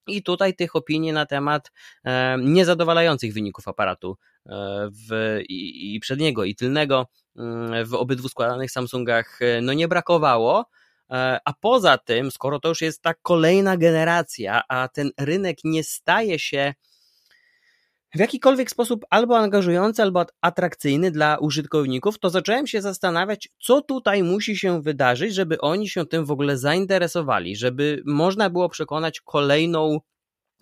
I 0.09 0.23
tutaj 0.23 0.55
tych 0.55 0.77
opinii 0.77 1.13
na 1.13 1.27
temat 1.27 1.73
e, 2.05 2.37
niezadowalających 2.39 3.35
wyników 3.35 3.69
aparatu 3.69 4.17
e, 4.47 4.51
w, 5.09 5.41
i, 5.49 5.95
i 5.95 6.01
przedniego, 6.01 6.45
i 6.45 6.55
tylnego 6.55 7.07
mm, 7.37 7.87
w 7.87 7.95
obydwu 7.95 8.29
składanych 8.29 8.71
Samsungach 8.71 9.43
e, 9.43 9.61
no 9.61 9.73
nie 9.73 9.89
brakowało. 9.89 10.67
E, 11.11 11.39
a 11.45 11.53
poza 11.53 11.99
tym, 11.99 12.31
skoro 12.31 12.61
to 12.61 12.69
już 12.69 12.81
jest 12.81 13.03
ta 13.03 13.15
kolejna 13.15 13.77
generacja, 13.77 14.63
a 14.69 14.89
ten 14.89 15.11
rynek 15.19 15.59
nie 15.65 15.85
staje 15.85 16.39
się 16.39 16.75
w 18.15 18.19
jakikolwiek 18.19 18.71
sposób 18.71 19.05
albo 19.11 19.39
angażujący, 19.39 20.03
albo 20.03 20.27
atrakcyjny 20.41 21.11
dla 21.11 21.39
użytkowników, 21.39 22.19
to 22.19 22.31
zacząłem 22.31 22.67
się 22.67 22.83
zastanawiać, 22.83 23.49
co 23.63 23.81
tutaj 23.81 24.23
musi 24.23 24.57
się 24.57 24.83
wydarzyć, 24.83 25.35
żeby 25.35 25.61
oni 25.61 25.89
się 25.89 26.07
tym 26.07 26.25
w 26.25 26.31
ogóle 26.31 26.59
zainteresowali, 26.59 27.57
żeby 27.57 28.03
można 28.07 28.51
było 28.51 28.69
przekonać 28.69 29.21
kolejną 29.21 30.01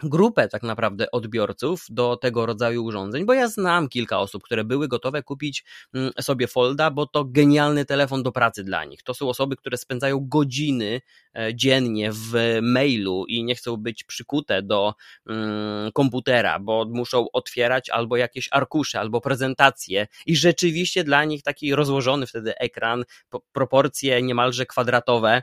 grupę 0.03 0.49
tak 0.49 0.63
naprawdę 0.63 1.11
odbiorców 1.11 1.87
do 1.91 2.17
tego 2.17 2.47
rodzaju 2.47 2.85
urządzeń, 2.85 3.25
bo 3.25 3.33
ja 3.33 3.49
znam 3.49 3.89
kilka 3.89 4.19
osób, 4.19 4.43
które 4.43 4.65
były 4.65 4.89
gotowe 4.89 5.23
kupić 5.23 5.65
mm, 5.95 6.11
sobie 6.21 6.49
Folda, 6.49 6.91
bo 6.91 7.07
to 7.07 7.25
genialny 7.25 7.85
telefon 7.85 8.23
do 8.23 8.33
pracy 8.33 8.65
dla 8.65 8.85
nich. 8.85 9.03
To 9.03 9.15
są 9.15 9.29
osoby, 9.29 9.57
które 9.57 9.77
spędzają 9.77 10.29
godziny 10.29 11.01
e, 11.37 11.55
dziennie 11.55 12.11
w 12.13 12.59
mailu 12.63 13.25
i 13.29 13.45
nie 13.45 13.55
chcą 13.55 13.77
być 13.77 14.05
przykute 14.05 14.63
do 14.63 14.95
mm, 15.27 15.93
komputera, 15.93 16.59
bo 16.59 16.87
muszą 16.91 17.27
otwierać 17.33 17.91
albo 17.91 18.17
jakieś 18.17 18.49
arkusze, 18.51 19.01
albo 19.01 19.21
prezentacje 19.21 20.07
i 20.27 20.37
rzeczywiście 20.37 21.05
dla 21.05 21.25
nich 21.25 21.43
taki 21.43 21.75
rozłożony 21.75 22.27
wtedy 22.27 22.59
ekran, 22.59 23.05
proporcje 23.53 24.23
niemalże 24.23 24.67
kwadratowe 24.67 25.43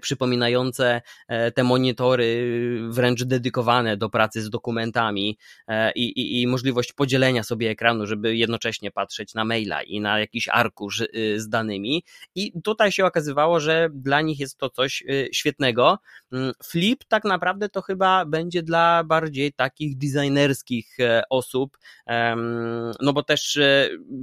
przypominające 0.00 1.02
e, 1.28 1.52
te 1.52 1.62
monitory 1.64 2.48
wręcz 2.88 3.24
dedykowane 3.24 3.96
do 3.96 4.08
pracy 4.08 4.42
z 4.42 4.50
dokumentami 4.50 5.38
e, 5.68 5.92
i, 5.92 6.02
i, 6.02 6.42
i, 6.42 6.46
możliwość 6.46 6.92
podzielenia 6.92 7.42
sobie 7.42 7.70
ekranu, 7.70 8.06
żeby 8.06 8.36
jednocześnie 8.36 8.90
patrzeć 8.90 9.34
na 9.34 9.44
maila 9.44 9.82
i 9.82 10.00
na 10.00 10.18
jakiś 10.18 10.48
arkusz 10.48 11.00
y, 11.00 11.40
z 11.40 11.48
danymi. 11.48 12.04
I 12.34 12.52
tutaj 12.62 12.92
się 12.92 13.06
okazywało, 13.06 13.60
że 13.60 13.88
dla 13.92 14.20
nich 14.20 14.40
jest 14.40 14.58
to 14.58 14.70
coś 14.70 15.02
y, 15.02 15.28
świetnego. 15.32 15.98
Mm, 16.32 16.52
Flip 16.64 17.04
tak 17.04 17.24
naprawdę 17.24 17.68
to 17.68 17.82
chyba 17.82 18.24
będzie 18.24 18.62
dla 18.62 19.04
bardziej 19.04 19.52
takich 19.52 19.98
designerskich 19.98 21.00
e, 21.00 21.22
osób, 21.30 21.78
no 23.00 23.12
bo 23.12 23.22
też 23.22 23.58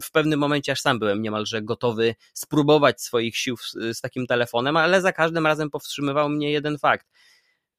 w 0.03 0.11
pewnym 0.11 0.39
momencie 0.39 0.71
aż 0.71 0.81
sam 0.81 0.99
byłem 0.99 1.21
niemalże 1.21 1.61
gotowy 1.61 2.15
spróbować 2.33 3.01
swoich 3.01 3.37
sił 3.37 3.55
z 3.93 4.01
takim 4.01 4.27
telefonem, 4.27 4.77
ale 4.77 5.01
za 5.01 5.11
każdym 5.11 5.47
razem 5.47 5.58
razem 5.59 5.69
powstrzymywał 5.69 6.29
mnie 6.29 6.51
jeden 6.51 6.77
fakt, 6.77 7.07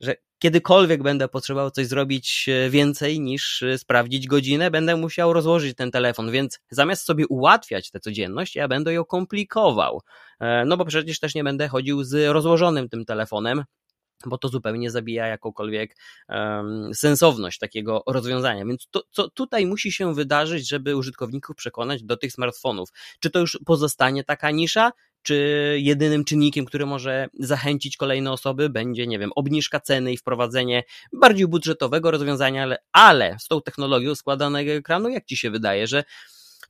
że 0.01 0.15
kiedykolwiek 0.39 1.03
będę 1.03 1.29
potrzebował 1.29 1.71
coś 1.71 1.87
zrobić 1.87 2.47
e, 2.49 2.71
więcej 2.71 3.21
niż 3.21 3.63
e, 3.63 3.79
sprawdzić 3.79 4.27
godzinę, 4.27 4.71
będę 4.71 4.97
musiał 4.97 5.33
rozłożyć 5.33 5.77
ten 5.77 5.91
telefon, 5.91 6.31
więc 6.31 6.61
zamiast 6.71 7.05
sobie 7.05 7.27
ułatwiać 7.27 7.91
tę 7.91 8.01
codzienność, 8.01 8.57
ja 8.57 8.69
będę 8.69 8.93
ją 8.93 9.05
komplikował. 9.05 10.01
E, 10.41 10.65
no 10.65 10.77
bo 10.77 10.85
przecież 10.85 11.21
też 11.21 11.35
nie 11.35 11.45
będę 11.45 11.69
chodził 11.69 12.05
z 12.05 12.33
rozłożonym 12.33 12.89
tym 12.89 13.05
telefonem, 13.05 13.65
bo 14.27 14.39
to 14.39 14.49
zupełnie 14.49 14.91
zabija 14.91 15.27
jakąkolwiek 15.27 15.97
um, 16.29 16.95
sensowność 16.95 17.59
takiego 17.59 18.03
rozwiązania. 18.07 18.65
Więc 18.65 18.89
to, 18.91 19.03
co 19.11 19.31
tutaj 19.31 19.67
musi 19.67 19.93
się 19.93 20.15
wydarzyć, 20.15 20.69
żeby 20.69 20.97
użytkowników 20.97 21.57
przekonać 21.57 22.03
do 22.03 22.17
tych 22.17 22.33
smartfonów? 22.33 22.89
Czy 23.21 23.31
to 23.31 23.39
już 23.39 23.59
pozostanie 23.67 24.25
taka 24.25 24.51
nisza, 24.51 24.93
czy 25.23 25.77
jedynym 25.81 26.25
czynnikiem, 26.25 26.65
który 26.65 26.87
może 26.87 27.29
zachęcić 27.39 27.97
kolejne 27.97 28.33
osoby, 28.33 28.71
będzie, 28.71 29.07
nie 29.07 29.19
wiem, 29.19 29.31
obniżka 29.37 29.81
ceny 29.81 30.13
i 30.13 30.17
wprowadzenie 30.17 30.83
bardziej 31.13 31.47
budżetowego 31.47 32.11
rozwiązania, 32.11 32.63
ale, 32.63 32.79
ale 32.93 33.37
z 33.39 33.49
tą 33.49 33.63
technologią 33.63 34.15
składanego 34.15 34.73
ekranu, 34.73 35.09
jak 35.09 35.25
ci 35.25 35.37
się 35.37 35.51
wydaje, 35.51 35.87
że 35.87 36.05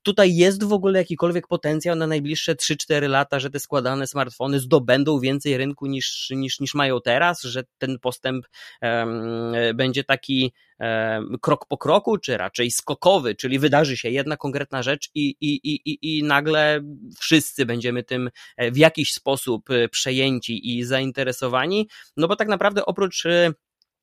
tutaj 0.03 0.37
jest 0.37 0.65
w 0.65 0.73
ogóle 0.73 0.99
jakikolwiek 0.99 1.47
potencjał 1.47 1.97
na 1.97 2.07
najbliższe 2.07 2.55
3-4 2.55 3.09
lata, 3.09 3.41
że 3.41 3.51
te 3.51 3.61
składane 3.61 4.07
smartfony 4.07 4.61
zdobędą 4.61 5.21
więcej 5.21 5.57
rynku 5.57 5.87
niż, 5.87 6.31
niż, 6.31 6.61
niż 6.61 6.75
mają 6.75 7.01
teraz, 7.01 7.43
że 7.43 7.63
ten 7.79 7.99
postęp 7.99 8.47
um, 8.83 9.53
będzie 9.75 10.05
taki 10.05 10.53
um, 10.81 11.37
krok 11.41 11.67
po 11.67 11.79
kroku, 11.79 12.19
czy 12.19 12.37
raczej 12.37 12.71
skokowy, 12.71 13.35
czyli 13.35 13.59
wydarzy 13.59 13.97
się 13.97 14.11
jedna 14.11 14.37
konkretna 14.37 14.83
rzecz 14.83 15.11
i, 15.15 15.37
i, 15.41 15.61
i, 15.65 15.99
i 16.03 16.23
nagle 16.25 16.81
wszyscy 17.19 17.67
będziemy 17.67 18.03
tym 18.03 18.31
e, 18.57 18.71
w 18.71 18.77
jakiś 18.77 19.13
sposób 19.13 19.71
e, 19.71 19.89
przejęci 19.89 20.79
i 20.79 20.85
zainteresowani, 20.85 21.89
no 22.17 22.29
bo 22.29 22.37
tak 22.37 22.49
naprawdę 22.49 22.87
oprócz 22.87 23.27
e, 23.27 23.53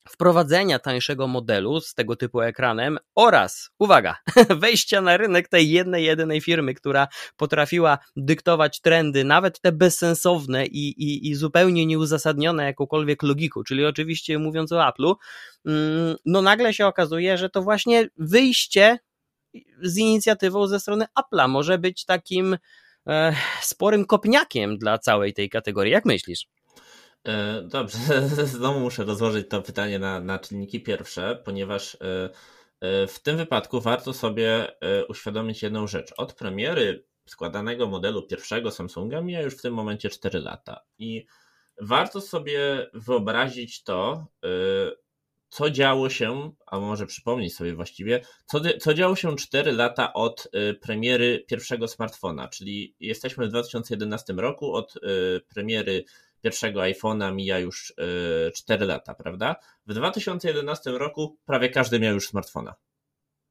wprowadzenia 0.08 0.80
tańszego 0.80 1.28
modelu 1.28 1.82
z 1.82 1.94
tego 1.94 2.16
typu 2.16 2.42
ekranem 2.42 2.98
oraz, 3.16 3.70
uwaga, 3.80 4.18
wejścia 4.62 5.02
na 5.02 5.18
rynek 5.18 5.48
tej 5.48 5.70
jednej, 5.70 6.06
jedynej 6.06 6.42
firmy, 6.42 6.74
która 6.74 7.08
potrafiła 7.38 7.98
dyktować 8.16 8.82
trendy, 8.82 9.24
nawet 9.24 9.62
te 9.62 9.72
bezsensowne 9.72 10.66
i, 10.66 10.90
i, 10.90 11.30
i 11.30 11.36
zupełnie 11.36 11.86
nieuzasadnione 11.86 12.66
jakąkolwiek 12.66 13.24
logiką, 13.24 13.64
czyli 13.64 13.86
oczywiście 13.86 14.40
mówiąc 14.40 14.72
o 14.72 14.76
Apple'u, 14.76 15.16
mm, 15.66 16.16
no 16.26 16.42
nagle 16.42 16.74
się 16.74 16.86
okazuje, 16.86 17.38
że 17.38 17.50
to 17.50 17.62
właśnie 17.62 18.10
wyjście 18.18 18.98
z 19.82 19.98
inicjatywą 19.98 20.68
ze 20.68 20.80
strony 20.80 21.06
Apple'a 21.20 21.50
może 21.50 21.78
być 21.78 22.06
takim 22.06 22.58
e, 23.08 23.36
sporym 23.62 24.06
kopniakiem 24.06 24.78
dla 24.78 24.98
całej 24.98 25.34
tej 25.34 25.50
kategorii. 25.50 25.94
Jak 25.94 26.06
myślisz? 26.06 26.57
E, 27.28 27.62
dobrze, 27.62 28.28
znowu 28.58 28.80
muszę 28.80 29.04
rozłożyć 29.04 29.50
to 29.50 29.62
pytanie 29.62 30.00
na, 30.00 30.20
na 30.20 30.40
czynniki 30.40 30.84
pierwsze, 30.84 31.42
ponieważ 31.46 31.96
e, 31.96 32.30
e, 32.80 33.08
w 33.08 33.20
tym 33.20 33.38
wypadku 33.38 33.82
warto 33.82 34.14
sobie 34.14 34.68
uświadomić 35.10 35.64
jedną 35.64 35.88
rzecz. 35.88 36.14
Od 36.18 36.34
premiery 36.34 37.06
składanego 37.26 37.88
modelu 37.88 38.28
pierwszego 38.28 38.72
Samsunga 38.72 39.22
mija 39.22 39.42
już 39.42 39.58
w 39.58 39.62
tym 39.62 39.74
momencie 39.74 40.10
4 40.10 40.40
lata 40.40 40.82
i 41.00 41.26
warto 41.82 42.22
sobie 42.22 42.90
wyobrazić 42.94 43.84
to, 43.84 44.26
co 45.50 45.70
działo 45.70 46.10
się, 46.10 46.52
a 46.66 46.80
może 46.80 47.06
przypomnieć 47.06 47.56
sobie 47.56 47.76
właściwie, 47.76 48.22
co, 48.46 48.60
co 48.80 48.94
działo 48.94 49.16
się 49.16 49.36
4 49.36 49.72
lata 49.72 50.14
od 50.14 50.48
premiery 50.82 51.46
pierwszego 51.48 51.88
smartfona, 51.88 52.48
czyli 52.48 52.96
jesteśmy 53.00 53.48
w 53.48 53.50
2011 53.50 54.34
roku, 54.34 54.74
od 54.74 54.94
premiery 55.54 56.04
pierwszego 56.42 56.80
iPhone'a 56.80 57.34
mija 57.34 57.60
już 57.60 57.94
4 58.56 58.84
e, 58.84 58.88
lata, 58.88 59.16
prawda? 59.16 59.56
W 59.88 59.94
2011 59.94 60.92
roku 60.92 61.38
prawie 61.46 61.70
każdy 61.70 62.00
miał 62.00 62.14
już 62.14 62.28
smartfona. 62.28 62.76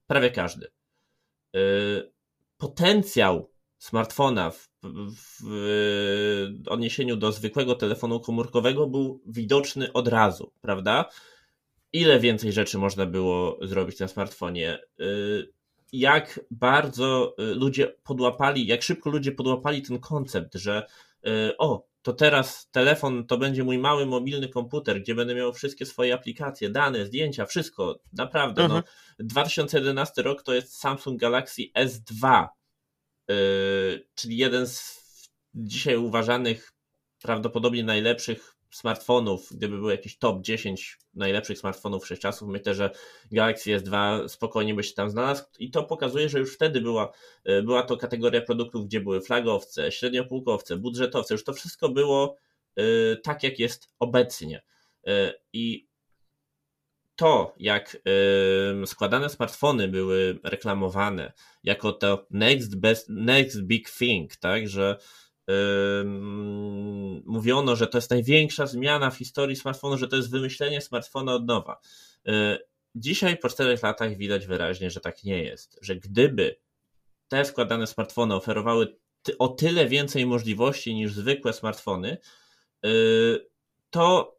Prawie 0.07 0.31
każdy. 0.31 0.67
E, 1.55 1.61
potencjał 2.59 3.51
smartfona 3.79 4.51
w, 4.51 4.69
w, 4.83 5.43
odniesieniu 6.69 7.17
do 7.17 7.33
zwykłego 7.33 7.75
telefonu 7.75 8.21
komórkowego 8.21 8.87
był 8.87 9.23
widoczny 9.27 9.93
od 9.93 10.09
razu, 10.09 10.53
prawda? 10.61 11.11
Ile 11.93 12.21
więcej 12.21 12.53
rzeczy 12.53 12.79
można 12.79 13.07
było 13.07 13.59
zrobić 13.63 13.99
na 13.99 14.09
smartfonie? 14.09 14.79
Jak 15.93 16.41
bardzo 16.51 17.35
ludzie 17.39 17.95
podłapali, 18.05 18.67
jak 18.67 18.83
szybko 18.83 19.11
ludzie 19.11 19.33
podłapali 19.33 19.83
ten 19.83 19.99
koncept, 19.99 20.55
że 20.55 20.87
o, 21.59 21.87
to 22.07 22.13
teraz 22.13 22.69
telefon 22.71 23.27
to 23.27 23.39
będzie 23.39 23.65
mój 23.65 23.79
mały 23.79 24.07
mobilny 24.07 24.49
komputer, 24.49 25.03
gdzie 25.03 25.15
będę 25.15 25.35
miał 25.35 25.53
wszystkie 25.53 25.87
swoje 25.87 26.15
aplikacje, 26.15 26.71
dane, 26.71 27.07
zdjęcia, 27.07 27.47
wszystko. 27.47 28.01
Naprawdę. 28.13 28.69
No. 28.69 28.77
Mhm. 28.77 28.83
No, 29.19 29.25
2011 29.27 30.23
rok 30.23 30.43
to 30.43 30.55
jest 30.55 30.77
Samsung 30.77 31.21
Galaxy 31.21 31.63
S2, 31.79 32.47
yy, 33.29 33.37
czyli 34.15 34.37
jeden 34.37 34.67
z 34.67 35.03
dzisiaj 35.55 35.97
uważanych 35.97 36.73
prawdopodobnie 37.23 37.85
najlepszych 37.85 38.56
smartfonów, 38.77 39.53
gdyby 39.53 39.79
był 39.79 39.91
jakiś 39.91 40.19
top 40.19 40.43
10 40.43 40.99
najlepszych 41.15 41.59
smartfonów 41.59 42.05
wszechczasów, 42.05 42.49
myślę, 42.49 42.75
że 42.75 42.91
Galaxy 43.33 43.71
S2 43.71 44.29
spokojnie 44.29 44.75
by 44.75 44.83
się 44.83 44.95
tam 44.95 45.11
znalazł 45.11 45.45
i 45.59 45.71
to 45.71 45.83
pokazuje, 45.83 46.29
że 46.29 46.39
już 46.39 46.55
wtedy 46.55 46.81
była, 46.81 47.13
e, 47.45 47.63
była 47.63 47.83
to 47.83 47.97
kategoria 47.97 48.41
produktów, 48.41 48.87
gdzie 48.87 49.01
były 49.01 49.21
flagowce, 49.21 49.93
średniopółkowce, 49.93 50.77
budżetowce, 50.77 51.35
już 51.35 51.45
to 51.45 51.53
wszystko 51.53 51.89
było 51.89 52.37
e, 52.77 52.83
tak, 53.17 53.43
jak 53.43 53.59
jest 53.59 53.89
obecnie. 53.99 54.63
E, 55.07 55.35
I 55.53 55.87
to, 57.17 57.55
jak 57.59 57.97
składane 58.87 59.31
smartfony 59.31 59.89
były 59.89 60.39
reklamowane 60.45 61.33
jako 61.65 61.93
to 61.93 62.27
next 62.31 62.81
best, 62.81 63.09
next 63.09 63.63
big 63.63 63.91
thing, 63.91 64.37
tak, 64.37 64.69
że 64.69 64.99
mówiono, 67.25 67.77
że 67.77 67.87
to 67.87 67.99
jest 67.99 68.11
największa 68.11 68.67
zmiana 68.67 69.11
w 69.11 69.17
historii 69.17 69.57
smartfonu, 69.57 69.99
że 69.99 70.09
to 70.09 70.17
jest 70.17 70.31
wymyślenie 70.31 70.81
smartfona 70.81 71.35
od 71.35 71.47
nowa. 71.47 71.81
E, 72.27 72.59
dzisiaj 72.95 73.37
po 73.37 73.49
czterech 73.49 73.83
latach 73.83 74.17
widać 74.17 74.47
wyraźnie, 74.47 74.91
że 74.91 75.01
tak 75.01 75.25
nie 75.25 75.45
jest, 75.45 75.79
że 75.83 75.97
gdyby 75.97 76.57
te 77.29 77.45
składane 77.45 77.87
smartfony 77.87 78.35
oferowały 78.35 78.97
o 79.39 79.49
tyle 79.49 79.87
więcej 79.87 80.27
możliwości 80.27 80.95
niż 80.95 81.13
zwykłe 81.13 81.53
smartfony, 81.53 82.19
e, 82.85 82.89
to 83.91 84.36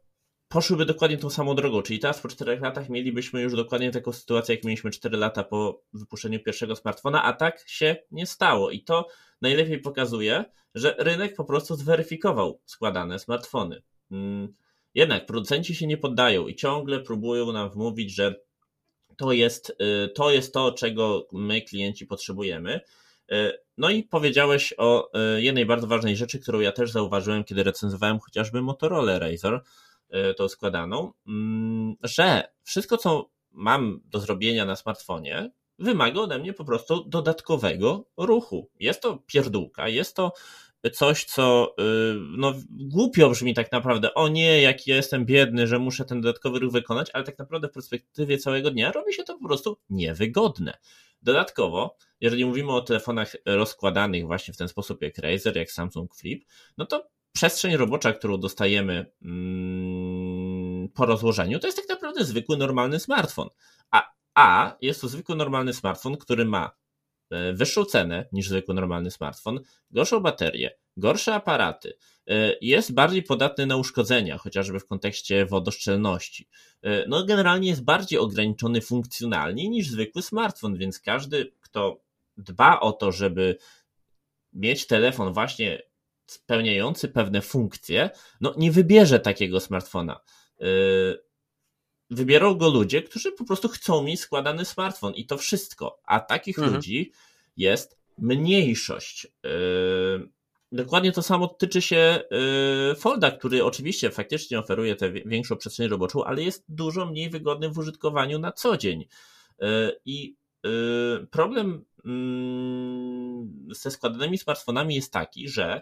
poszłyby 0.48 0.86
dokładnie 0.86 1.18
tą 1.18 1.30
samą 1.30 1.56
drogą, 1.56 1.82
czyli 1.82 2.00
teraz 2.00 2.22
po 2.22 2.28
czterech 2.28 2.62
latach 2.62 2.90
mielibyśmy 2.90 3.42
już 3.42 3.56
dokładnie 3.56 3.92
taką 3.92 4.14
sytuację, 4.14 4.56
jak 4.56 4.64
mieliśmy 4.64 4.92
cztery 4.92 5.18
lata 5.18 5.44
po 5.44 5.82
wypuszczeniu 5.94 6.40
pierwszego 6.40 6.76
smartfona, 6.76 7.24
a 7.24 7.34
tak 7.34 7.64
się 7.68 7.96
nie 8.12 8.26
stało 8.26 8.72
i 8.72 8.84
to 8.84 9.08
najlepiej 9.42 9.80
pokazuje, 9.80 10.46
że 10.76 10.96
rynek 11.00 11.36
po 11.36 11.44
prostu 11.44 11.76
zweryfikował 11.76 12.62
składane 12.66 13.20
smartfony. 13.20 13.82
Mm, 14.12 14.54
jednak 14.96 15.26
producenci 15.26 15.76
się 15.76 15.88
nie 15.88 15.98
poddają 15.98 16.48
i 16.48 16.56
ciągle 16.56 17.00
próbują 17.00 17.52
nam 17.52 17.70
wmówić, 17.70 18.16
że 18.16 18.36
to 19.18 19.32
jest 19.32 19.70
y, 19.70 20.10
to, 20.10 20.32
jest 20.32 20.54
to 20.54 20.72
czego 20.72 21.28
my, 21.32 21.62
klienci, 21.62 22.06
potrzebujemy. 22.06 22.82
Y, 23.32 23.54
no 23.78 23.90
i 23.90 24.04
powiedziałeś 24.04 24.74
o 24.78 25.10
y, 25.38 25.42
jednej 25.42 25.66
bardzo 25.66 25.88
ważnej 25.88 26.16
rzeczy, 26.16 26.40
którą 26.40 26.60
ja 26.60 26.72
też 26.72 26.92
zauważyłem, 26.92 27.44
kiedy 27.44 27.64
recenzowałem 27.64 28.20
chociażby 28.20 28.62
Motorola 28.62 29.20
Razr, 29.20 29.62
tą 30.38 30.48
składaną, 30.48 31.14
mm, 31.28 31.96
że 32.04 32.44
wszystko, 32.64 32.98
co 32.98 33.30
mam 33.52 34.02
do 34.06 34.20
zrobienia 34.20 34.66
na 34.66 34.76
smartfonie, 34.76 35.52
wymaga 35.80 36.22
ode 36.22 36.40
mnie 36.40 36.54
po 36.54 36.66
prostu 36.66 37.04
dodatkowego 37.04 38.10
ruchu. 38.18 38.70
Jest 38.80 39.02
to 39.02 39.24
pierdółka, 39.28 39.88
jest 39.88 40.16
to 40.16 40.34
coś, 40.94 41.26
co 41.26 41.76
y, 41.80 41.84
no, 42.38 42.54
głupio 42.70 43.30
brzmi 43.30 43.54
tak 43.54 43.72
naprawdę. 43.72 44.14
O 44.14 44.28
nie, 44.28 44.62
jak 44.62 44.88
jestem 44.88 45.26
biedny, 45.26 45.68
że 45.68 45.80
muszę 45.80 46.06
ten 46.06 46.22
dodatkowy 46.22 46.60
ruch 46.60 46.74
wykonać, 46.74 47.10
ale 47.14 47.24
tak 47.24 47.40
naprawdę 47.40 47.68
w 47.68 47.72
perspektywie 47.72 48.38
całego 48.38 48.72
dnia 48.72 48.92
robi 48.92 49.14
się 49.14 49.24
to 49.24 49.38
po 49.38 49.48
prostu 49.48 49.78
niewygodne. 49.90 50.78
Dodatkowo, 51.22 51.98
jeżeli 52.22 52.46
mówimy 52.46 52.72
o 52.72 52.82
telefonach 52.82 53.36
rozkładanych 53.46 54.26
właśnie 54.26 54.54
w 54.54 54.58
ten 54.58 54.68
sposób 54.68 55.02
jak 55.02 55.18
Razer, 55.18 55.58
jak 55.58 55.72
Samsung 55.72 56.16
Flip, 56.16 56.46
no 56.78 56.86
to 56.86 57.08
przestrzeń 57.38 57.78
robocza, 57.78 58.14
którą 58.14 58.38
dostajemy 58.38 59.06
mm, 59.22 60.90
po 60.90 61.06
rozłożeniu, 61.06 61.60
to 61.60 61.68
jest 61.68 61.78
tak 61.78 61.90
naprawdę 61.90 62.26
zwykły, 62.26 62.58
normalny 62.58 63.00
smartfon. 63.00 63.50
A, 63.92 64.12
a 64.36 64.78
jest 64.82 65.02
to 65.02 65.08
zwykły, 65.08 65.36
normalny 65.36 65.74
smartfon, 65.74 66.18
który 66.18 66.46
ma 66.46 66.72
e, 67.30 67.54
wyższą 67.54 67.86
cenę 67.86 68.28
niż 68.32 68.50
zwykły, 68.50 68.76
normalny 68.76 69.12
smartfon, 69.12 69.60
gorszą 69.92 70.20
baterię, 70.20 70.78
gorsze 70.98 71.34
aparaty, 71.34 71.98
e, 72.28 72.54
jest 72.62 72.94
bardziej 72.94 73.24
podatny 73.24 73.66
na 73.66 73.76
uszkodzenia, 73.76 74.38
chociażby 74.38 74.80
w 74.80 74.88
kontekście 74.88 75.46
wodoszczelności. 75.46 76.48
E, 76.82 77.08
no, 77.08 77.26
generalnie 77.26 77.70
jest 77.70 77.84
bardziej 77.84 78.20
ograniczony 78.20 78.82
funkcjonalnie 78.82 79.70
niż 79.70 79.90
zwykły 79.90 80.22
smartfon, 80.22 80.78
więc 80.78 81.00
każdy, 81.00 81.52
kto 81.62 82.02
dba 82.38 82.80
o 82.80 82.92
to, 82.92 83.12
żeby 83.12 83.58
mieć 84.54 84.88
telefon 84.88 85.34
właśnie 85.34 85.87
spełniający 86.28 87.08
pewne 87.08 87.42
funkcje, 87.42 88.10
no 88.42 88.54
nie 88.58 88.72
wybierze 88.72 89.20
takiego 89.20 89.60
smartfona. 89.60 90.20
Y, 90.62 91.28
wybierą 92.10 92.56
go 92.56 92.70
ludzie, 92.70 93.02
którzy 93.02 93.32
po 93.32 93.46
prostu 93.46 93.70
chcą 93.70 94.04
mieć 94.04 94.20
składany 94.20 94.66
smartfon 94.66 95.14
i 95.14 95.26
to 95.26 95.38
wszystko. 95.38 96.00
A 96.04 96.20
takich 96.20 96.58
mhm. 96.58 96.76
ludzi 96.76 97.12
jest 97.58 97.98
mniejszość. 98.18 99.26
Y, 99.26 99.30
dokładnie 100.72 101.12
to 101.12 101.22
samo 101.22 101.48
tyczy 101.48 101.82
się 101.82 102.24
y, 102.92 102.96
Folda, 102.96 103.32
który 103.32 103.64
oczywiście 103.64 104.12
faktycznie 104.12 104.60
oferuje 104.60 104.96
tę 104.96 105.12
większą 105.12 105.58
przestrzeń 105.58 105.88
roboczą, 105.88 106.24
ale 106.24 106.44
jest 106.44 106.66
dużo 106.70 107.06
mniej 107.06 107.30
wygodny 107.30 107.70
w 107.70 107.78
użytkowaniu 107.78 108.40
na 108.40 108.52
co 108.52 108.78
dzień. 108.78 109.06
I 110.06 110.36
problem 111.32 111.86
mm, 112.06 113.68
ze 113.72 113.92
składanymi 113.92 114.38
smartfonami 114.38 114.96
jest 114.96 115.14
taki, 115.14 115.50
że 115.50 115.82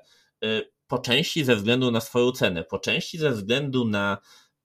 po 0.88 1.00
części 1.00 1.44
ze 1.44 1.56
względu 1.56 1.92
na 1.92 2.02
swoją 2.02 2.32
cenę, 2.32 2.64
po 2.64 2.80
części 2.80 3.18
ze 3.18 3.32
względu 3.32 3.86
na 3.86 4.18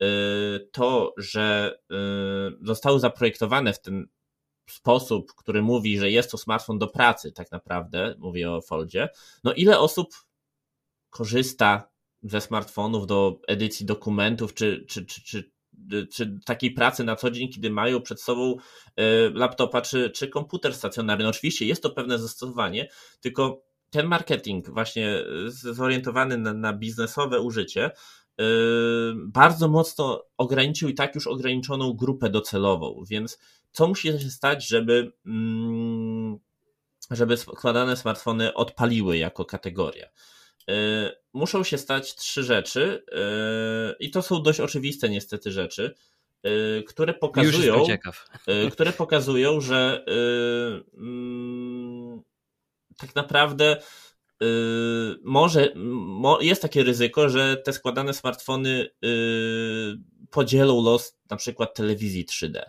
y, 0.02 0.68
to, 0.72 1.14
że 1.16 1.78
y, 1.90 1.94
zostały 2.62 3.00
zaprojektowane 3.00 3.72
w 3.72 3.80
ten 3.80 4.06
sposób, 4.70 5.34
który 5.34 5.62
mówi, 5.62 5.98
że 5.98 6.10
jest 6.10 6.30
to 6.30 6.38
smartfon 6.38 6.78
do 6.78 6.86
pracy, 6.86 7.32
tak 7.32 7.52
naprawdę, 7.52 8.14
mówię 8.18 8.52
o 8.52 8.60
Foldzie. 8.60 9.08
No 9.44 9.52
ile 9.52 9.78
osób 9.78 10.08
korzysta 11.10 11.90
ze 12.22 12.40
smartfonów 12.40 13.06
do 13.06 13.40
edycji 13.48 13.86
dokumentów, 13.86 14.54
czy, 14.54 14.84
czy, 14.88 15.06
czy, 15.06 15.22
czy, 15.22 15.50
czy 16.12 16.38
takiej 16.44 16.70
pracy 16.70 17.04
na 17.04 17.16
co 17.16 17.30
dzień, 17.30 17.48
kiedy 17.48 17.70
mają 17.70 18.02
przed 18.02 18.20
sobą 18.20 18.56
laptopa 19.34 19.80
czy, 19.80 20.10
czy 20.10 20.28
komputer 20.28 20.74
stacjonarny. 20.74 21.24
No 21.24 21.30
oczywiście 21.30 21.66
jest 21.66 21.82
to 21.82 21.90
pewne 21.90 22.18
zastosowanie, 22.18 22.88
tylko 23.20 23.62
ten 23.90 24.06
marketing 24.06 24.70
właśnie 24.70 25.24
zorientowany 25.46 26.38
na, 26.38 26.54
na 26.54 26.72
biznesowe 26.72 27.40
użycie 27.40 27.90
yy, 28.38 28.46
bardzo 29.16 29.68
mocno 29.68 30.24
ograniczył 30.36 30.88
i 30.88 30.94
tak 30.94 31.14
już 31.14 31.26
ograniczoną 31.26 31.92
grupę 31.92 32.30
docelową, 32.30 33.04
więc 33.10 33.38
co 33.72 33.88
musi 33.88 34.08
się 34.08 34.18
stać, 34.18 34.68
żeby 34.68 35.12
mm, 35.26 36.38
żeby 37.10 37.36
składane 37.36 37.96
smartfony 37.96 38.54
odpaliły 38.54 39.18
jako 39.18 39.44
kategoria? 39.44 40.08
Yy, 40.68 40.74
muszą 41.32 41.64
się 41.64 41.78
stać 41.78 42.14
trzy 42.14 42.42
rzeczy 42.42 43.04
yy, 43.12 43.96
i 44.00 44.10
to 44.10 44.22
są 44.22 44.42
dość 44.42 44.60
oczywiste 44.60 45.08
niestety 45.08 45.52
rzeczy, 45.52 45.94
które 46.88 47.14
pokazują, 47.14 47.86
które 48.72 48.92
pokazują, 49.02 49.60
że 49.60 50.04
mm, 50.94 51.79
tak 53.00 53.14
naprawdę 53.14 53.82
yy, 54.40 55.18
może 55.22 55.74
jest 56.40 56.62
takie 56.62 56.82
ryzyko, 56.82 57.28
że 57.28 57.56
te 57.56 57.72
składane 57.72 58.14
smartfony 58.14 58.90
yy, 59.02 59.98
podzielą 60.30 60.82
los 60.82 61.16
na 61.30 61.36
przykład 61.36 61.74
telewizji 61.74 62.26
3D. 62.26 62.60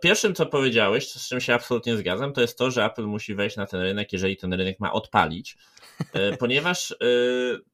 Pierwszym, 0.00 0.34
co 0.34 0.46
powiedziałeś, 0.46 1.08
z 1.08 1.28
czym 1.28 1.40
się 1.40 1.54
absolutnie 1.54 1.96
zgadzam, 1.96 2.32
to 2.32 2.40
jest 2.40 2.58
to, 2.58 2.70
że 2.70 2.84
Apple 2.84 3.04
musi 3.04 3.34
wejść 3.34 3.56
na 3.56 3.66
ten 3.66 3.80
rynek, 3.80 4.12
jeżeli 4.12 4.36
ten 4.36 4.52
rynek 4.52 4.80
ma 4.80 4.92
odpalić. 4.92 5.56
E, 6.12 6.36
ponieważ 6.36 6.92
e, 6.92 6.96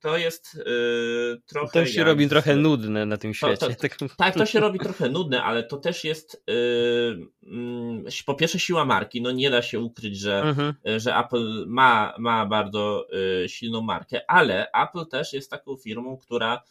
to 0.01 0.17
jest 0.17 0.61
e, 0.61 1.37
trochę. 1.47 1.73
To 1.73 1.87
się 1.87 1.99
jak... 1.99 2.07
robi 2.07 2.29
trochę 2.29 2.57
nudne 2.57 3.07
na 3.07 3.17
tym 3.17 3.35
świecie. 3.35 3.57
To, 3.57 3.69
to, 3.99 4.07
tak, 4.17 4.35
to 4.35 4.47
się 4.47 4.61
robi 4.61 4.79
trochę 4.89 5.09
nudne, 5.09 5.43
ale 5.43 5.63
to 5.63 5.77
też 5.77 6.05
jest 6.05 6.45
mm, 7.43 8.05
po 8.27 8.35
pierwsze 8.35 8.59
siła 8.59 8.85
marki. 8.85 9.23
No 9.23 9.31
nie 9.33 9.51
da 9.51 9.63
się 9.63 9.81
ukryć, 9.81 10.19
że, 10.19 10.43
mhm. 10.43 10.75
że 10.97 11.17
Apple 11.17 11.65
ma, 11.67 12.15
ma 12.19 12.47
bardzo 12.47 13.07
silną 13.47 13.81
markę, 13.81 14.31
ale 14.31 14.73
Apple 14.73 15.07
też 15.07 15.33
jest 15.33 15.51
taką 15.51 15.77
firmą, 15.77 16.17
która 16.17 16.63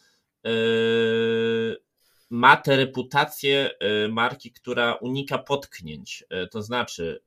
ma 2.34 2.56
tę 2.56 2.76
reputację 2.76 3.70
marki, 4.08 4.52
która 4.52 4.94
unika 4.94 5.38
potknięć. 5.38 6.24
To 6.50 6.62
znaczy, 6.62 7.22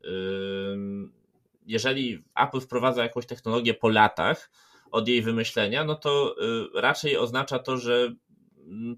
jeżeli 1.67 2.23
Apple 2.35 2.59
wprowadza 2.59 3.03
jakąś 3.03 3.25
technologię 3.25 3.73
po 3.73 3.89
latach 3.89 4.51
od 4.91 5.07
jej 5.07 5.21
wymyślenia, 5.21 5.83
no 5.83 5.95
to 5.95 6.35
y, 6.75 6.81
raczej 6.81 7.17
oznacza 7.17 7.59
to, 7.59 7.77
że 7.77 8.13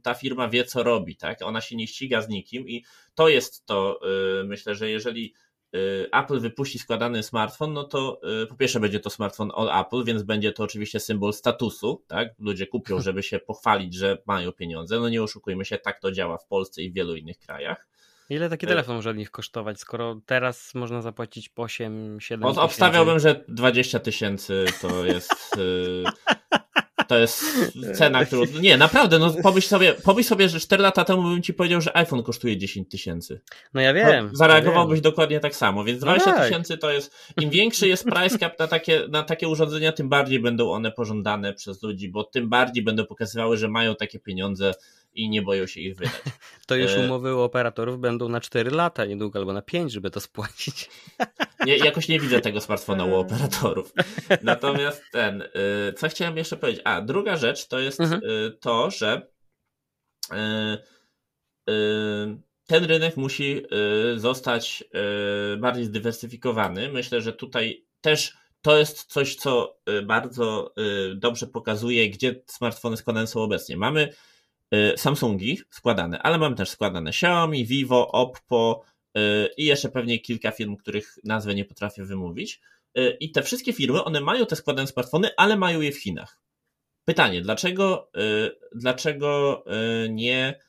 ta 0.04 0.14
firma 0.14 0.50
wie, 0.50 0.64
co 0.64 0.84
robi, 0.84 1.16
tak? 1.16 1.42
Ona 1.42 1.62
się 1.62 1.76
nie 1.76 1.88
ściga 1.88 2.22
z 2.22 2.30
nikim 2.30 2.70
i 2.70 2.86
to 3.16 3.30
jest 3.30 3.66
to, 3.66 4.00
y, 4.42 4.44
myślę, 4.44 4.76
że 4.76 4.90
jeżeli 4.90 5.34
y, 5.34 5.49
Apple 6.12 6.40
wypuści 6.40 6.80
składany 6.80 7.24
smartfon, 7.24 7.74
no 7.74 7.84
to 7.84 8.22
po 8.50 8.56
pierwsze 8.56 8.80
będzie 8.80 9.00
to 9.00 9.10
smartfon 9.10 9.52
od 9.54 9.86
Apple, 9.86 10.04
więc 10.04 10.24
będzie 10.24 10.52
to 10.52 10.64
oczywiście 10.64 11.00
symbol 11.00 11.34
statusu, 11.34 12.04
tak? 12.08 12.28
Ludzie 12.40 12.68
kupią, 12.68 13.02
żeby 13.02 13.24
się 13.24 13.40
pochwalić, 13.40 13.94
że 13.94 14.18
mają 14.26 14.52
pieniądze. 14.52 15.00
No 15.00 15.10
nie 15.10 15.24
oszukujmy 15.24 15.66
się, 15.66 15.78
tak 15.78 16.00
to 16.00 16.12
działa 16.12 16.38
w 16.38 16.46
Polsce 16.46 16.82
i 16.82 16.92
w 16.92 16.94
wielu 16.94 17.16
innych 17.16 17.40
krajach. 17.40 17.88
Ile 18.30 18.50
taki 18.50 18.66
e, 18.66 18.70
telefon 18.70 18.96
może 18.96 19.14
nich 19.16 19.32
kosztować, 19.32 19.80
skoro 19.80 20.22
teraz 20.26 20.76
można 20.76 21.02
zapłacić 21.02 21.50
po 21.50 21.64
8, 21.64 22.18
7 22.22 22.42
tysięcy? 22.42 22.62
Obstawiałbym, 22.62 23.20
że 23.20 23.44
20 23.48 24.00
tysięcy 24.00 24.66
to 24.82 25.06
jest... 25.06 25.34
To 27.10 27.18
jest 27.18 27.46
cena, 27.94 28.26
którą. 28.26 28.44
Nie, 28.62 28.78
naprawdę, 28.78 29.20
no 29.20 29.34
pomyśl 29.44 29.68
sobie, 29.68 29.94
pomyśl 29.94 30.30
sobie, 30.30 30.50
że 30.50 30.60
4 30.60 30.84
lata 30.84 31.06
temu 31.06 31.24
bym 31.24 31.42
ci 31.42 31.54
powiedział, 31.54 31.82
że 31.82 31.98
iPhone 31.98 32.24
kosztuje 32.24 32.58
10 32.58 32.90
tysięcy. 32.90 33.42
No 33.74 33.82
ja 33.82 33.94
wiem. 33.94 34.26
No, 34.26 34.38
zareagowałbyś 34.38 34.96
wiem. 34.96 35.04
dokładnie 35.04 35.40
tak 35.40 35.56
samo, 35.56 35.84
więc 35.84 36.00
20 36.00 36.32
no 36.32 36.38
tak. 36.38 36.48
tysięcy 36.48 36.78
to 36.78 36.92
jest. 36.92 37.16
Im 37.42 37.50
większy 37.50 37.88
jest 37.88 38.04
price 38.04 38.40
cap 38.40 38.60
na 38.60 38.68
takie, 38.68 39.08
na 39.10 39.24
takie 39.24 39.48
urządzenia, 39.48 39.92
tym 39.92 40.10
bardziej 40.10 40.40
będą 40.40 40.72
one 40.72 40.92
pożądane 40.92 41.54
przez 41.54 41.84
ludzi, 41.84 42.10
bo 42.10 42.24
tym 42.24 42.50
bardziej 42.50 42.84
będą 42.84 43.06
pokazywały, 43.06 43.58
że 43.58 43.68
mają 43.68 43.96
takie 43.96 44.20
pieniądze 44.20 44.74
i 45.20 45.30
nie 45.30 45.42
boją 45.42 45.68
się 45.68 45.82
ich 45.82 45.96
wydać. 45.96 46.22
To 46.68 46.76
już 46.76 46.92
e, 46.92 47.06
umowy 47.06 47.36
u 47.36 47.40
operatorów 47.40 48.00
będą 48.00 48.30
na 48.30 48.42
4 48.42 48.72
lata 48.72 49.06
niedługo, 49.06 49.40
albo 49.40 49.54
na 49.54 49.62
5, 49.62 49.92
żeby 49.92 50.12
to 50.12 50.20
spłacić. 50.20 50.90
Nie, 51.66 51.78
jakoś 51.78 52.08
nie 52.08 52.20
widzę 52.20 52.42
tego 52.42 52.62
smartfona 52.62 53.06
u 53.06 53.16
operatorów. 53.26 53.94
Natomiast 54.42 55.04
ten, 55.12 55.42
e, 55.42 55.94
co 55.94 56.10
chciałem 56.10 56.38
jeszcze 56.38 56.58
powiedzieć? 56.58 56.82
A, 56.86 57.02
druga 57.02 57.38
rzecz 57.38 57.68
to 57.68 57.80
jest 57.80 58.02
mhm. 58.02 58.22
E, 58.24 58.52
to, 58.52 58.92
że 58.92 59.28
ten 62.68 62.86
rynek 62.86 63.18
musi 63.18 63.62
zostać 64.16 64.84
bardziej 65.58 65.86
zdywersyfikowany. 65.86 66.92
Myślę, 66.92 67.22
że 67.22 67.34
tutaj 67.34 67.86
też 68.02 68.38
to 68.62 68.78
jest 68.78 69.04
coś, 69.06 69.36
co 69.36 69.80
bardzo 70.04 70.74
dobrze 71.16 71.48
pokazuje, 71.48 72.10
gdzie 72.10 72.42
smartfony 72.46 72.98
składane 72.98 73.28
są 73.28 73.42
obecnie. 73.42 73.78
Mamy 73.78 74.14
Samsungi 74.96 75.60
składane, 75.70 76.20
ale 76.22 76.38
mam 76.38 76.56
też 76.56 76.70
składane 76.70 77.10
Xiaomi, 77.10 77.66
Vivo, 77.66 78.12
Oppo 78.12 78.84
y, 79.18 79.50
i 79.58 79.66
jeszcze 79.66 79.90
pewnie 79.90 80.20
kilka 80.20 80.52
firm, 80.52 80.76
których 80.76 81.16
nazwę 81.24 81.56
nie 81.56 81.66
potrafię 81.66 82.04
wymówić. 82.04 82.62
Y, 82.98 83.18
I 83.20 83.32
te 83.32 83.44
wszystkie 83.44 83.74
firmy, 83.74 84.04
one 84.04 84.22
mają 84.22 84.46
te 84.46 84.56
składane 84.56 84.88
smartfony, 84.88 85.30
ale 85.38 85.58
mają 85.58 85.82
je 85.82 85.92
w 85.92 86.02
Chinach. 86.02 86.42
Pytanie, 87.06 87.42
dlaczego, 87.42 88.12
dlaczego 88.76 89.64
nie 90.10 90.60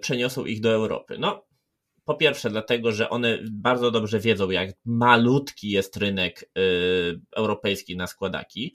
przeniosą 0.00 0.44
ich 0.44 0.60
do 0.60 0.70
Europy? 0.70 1.16
No, 1.18 1.46
po 2.04 2.14
pierwsze, 2.14 2.50
dlatego, 2.50 2.92
że 2.92 3.10
one 3.10 3.38
bardzo 3.50 3.90
dobrze 3.90 4.20
wiedzą, 4.20 4.50
jak 4.50 4.70
malutki 4.84 5.70
jest 5.70 5.96
rynek 5.96 6.50
europejski 7.36 7.96
na 7.96 8.06
składaki 8.06 8.74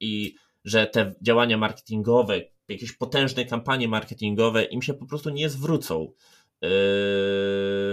i 0.00 0.34
że 0.64 0.86
te 0.86 1.14
działania 1.22 1.56
marketingowe, 1.56 2.40
jakieś 2.72 2.92
potężne 2.92 3.44
kampanie 3.44 3.88
marketingowe 3.88 4.64
im 4.64 4.82
się 4.82 4.94
po 4.94 5.06
prostu 5.06 5.30
nie 5.30 5.48
zwrócą 5.48 6.00
yy, 6.02 6.68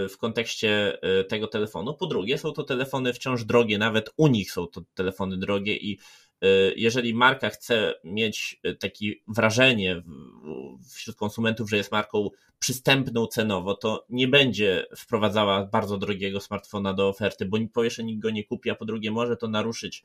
w 0.10 0.16
kontekście 0.18 1.00
yy, 1.04 1.24
tego 1.24 1.48
telefonu. 1.48 1.94
Po 1.94 2.08
drugie, 2.08 2.38
są 2.38 2.52
to 2.52 2.64
telefony 2.64 3.14
wciąż 3.14 3.44
drogie, 3.44 3.78
nawet 3.78 4.10
u 4.18 4.28
nich 4.28 4.52
są 4.52 4.68
to 4.68 4.82
telefony 4.94 5.38
drogie 5.38 5.78
i 5.78 6.00
yy, 6.42 6.74
jeżeli 6.76 7.14
marka 7.14 7.50
chce 7.50 7.94
mieć 8.04 8.62
takie 8.80 9.14
wrażenie 9.28 10.04
wśród 10.94 11.16
konsumentów, 11.16 11.70
że 11.70 11.78
jest 11.78 11.92
marką 11.92 12.30
przystępną 12.60 13.28
cenowo, 13.28 13.76
to 13.76 14.06
nie 14.10 14.28
będzie 14.28 14.86
wprowadzała 14.98 15.66
bardzo 15.66 15.98
drogiego 15.98 16.40
smartfona 16.40 16.94
do 16.94 17.08
oferty, 17.08 17.46
bo 17.46 17.58
po 17.74 17.82
pierwsze 17.82 18.04
nikt 18.04 18.22
go 18.22 18.30
nie 18.30 18.44
kupi, 18.44 18.70
a 18.70 18.76
po 18.76 18.86
drugie 18.86 19.12
może 19.12 19.38
to 19.38 19.48
naruszyć 19.48 20.04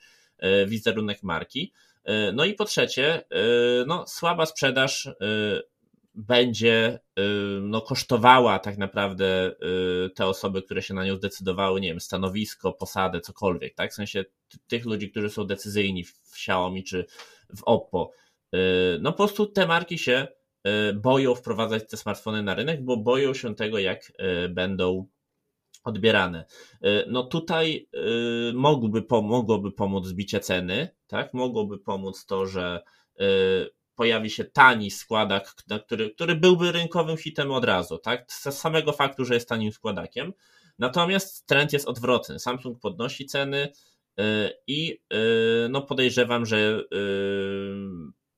wizerunek 0.66 1.22
marki. 1.22 1.72
No 2.32 2.44
i 2.44 2.54
po 2.54 2.64
trzecie, 2.64 3.24
no, 3.86 4.04
słaba 4.06 4.46
sprzedaż 4.46 5.08
będzie 6.14 6.98
no, 7.60 7.80
kosztowała 7.80 8.58
tak 8.58 8.78
naprawdę 8.78 9.54
te 10.14 10.26
osoby, 10.26 10.62
które 10.62 10.82
się 10.82 10.94
na 10.94 11.04
nią 11.04 11.16
zdecydowały, 11.16 11.80
nie 11.80 11.88
wiem, 11.88 12.00
stanowisko, 12.00 12.72
posadę, 12.72 13.20
cokolwiek, 13.20 13.74
tak? 13.74 13.92
W 13.92 13.94
sensie 13.94 14.24
tych 14.66 14.84
ludzi, 14.84 15.10
którzy 15.10 15.30
są 15.30 15.46
decyzyjni 15.46 16.04
w 16.04 16.14
Xiaomi 16.32 16.84
czy 16.84 17.06
w 17.56 17.62
Oppo. 17.62 18.10
No 19.00 19.12
po 19.12 19.16
prostu 19.16 19.46
te 19.46 19.66
marki 19.66 19.98
się 19.98 20.26
boją 20.94 21.34
wprowadzać 21.34 21.88
te 21.90 21.96
smartfony 21.96 22.42
na 22.42 22.54
rynek, 22.54 22.84
bo 22.84 22.96
boją 22.96 23.34
się 23.34 23.54
tego, 23.54 23.78
jak 23.78 24.12
będą 24.50 25.06
odbierane. 25.84 26.44
No 27.06 27.22
tutaj 27.22 27.88
mogłoby, 28.54 29.04
mogłoby 29.22 29.72
pomóc 29.72 30.06
zbicie 30.06 30.40
ceny, 30.40 30.88
tak? 31.06 31.34
Mogłoby 31.34 31.78
pomóc 31.78 32.26
to, 32.26 32.46
że 32.46 32.82
pojawi 33.94 34.30
się 34.30 34.44
tani 34.44 34.90
składak, 34.90 35.54
który, 35.86 36.10
który 36.10 36.34
byłby 36.34 36.72
rynkowym 36.72 37.16
hitem 37.16 37.52
od 37.52 37.64
razu, 37.64 37.98
tak? 37.98 38.32
Z 38.32 38.58
samego 38.58 38.92
faktu, 38.92 39.24
że 39.24 39.34
jest 39.34 39.48
tanim 39.48 39.72
składakiem. 39.72 40.32
Natomiast 40.78 41.46
trend 41.46 41.72
jest 41.72 41.88
odwrotny. 41.88 42.38
Samsung 42.38 42.80
podnosi 42.80 43.26
ceny 43.26 43.72
y, 44.20 44.22
i 44.66 45.00
y, 45.12 45.68
no 45.70 45.82
podejrzewam, 45.82 46.46
że 46.46 46.56
y, 46.56 46.96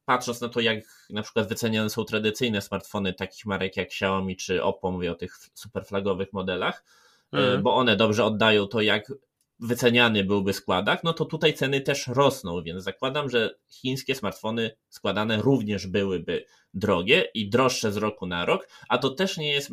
patrząc 0.04 0.40
na 0.40 0.48
to, 0.48 0.61
jak 0.61 0.78
na 1.11 1.22
przykład 1.22 1.48
wyceniane 1.48 1.90
są 1.90 2.04
tradycyjne 2.04 2.62
smartfony 2.62 3.14
takich 3.14 3.46
marek 3.46 3.76
jak 3.76 3.87
Xiaomi 3.87 4.37
czy 4.37 4.62
Oppo, 4.62 4.90
mówię 4.90 5.12
o 5.12 5.14
tych 5.14 5.37
superflagowych 5.54 6.32
modelach, 6.32 6.85
mm. 7.32 7.62
bo 7.62 7.74
one 7.74 7.96
dobrze 7.96 8.24
oddają 8.24 8.66
to, 8.66 8.80
jak 8.80 9.12
wyceniany 9.60 10.24
byłby 10.24 10.52
składak, 10.52 11.04
no 11.04 11.12
to 11.12 11.24
tutaj 11.24 11.54
ceny 11.54 11.80
też 11.80 12.06
rosną, 12.06 12.62
więc 12.62 12.84
zakładam, 12.84 13.30
że 13.30 13.54
chińskie 13.68 14.14
smartfony 14.14 14.70
składane 14.88 15.42
również 15.42 15.86
byłyby 15.86 16.44
drogie 16.74 17.28
i 17.34 17.48
droższe 17.48 17.92
z 17.92 17.96
roku 17.96 18.26
na 18.26 18.44
rok, 18.44 18.68
a 18.88 18.98
to 18.98 19.10
też 19.10 19.36
nie 19.36 19.52
jest 19.52 19.70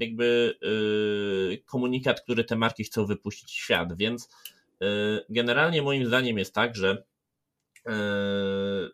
jakby 0.00 0.58
yy, 0.62 1.62
komunikat, 1.66 2.20
który 2.20 2.44
te 2.44 2.56
marki 2.56 2.84
chcą 2.84 3.06
wypuścić 3.06 3.48
w 3.48 3.64
świat, 3.64 3.96
więc 3.96 4.28
yy, 4.80 4.88
generalnie 5.28 5.82
moim 5.82 6.06
zdaniem 6.06 6.38
jest 6.38 6.54
tak, 6.54 6.76
że 6.76 7.04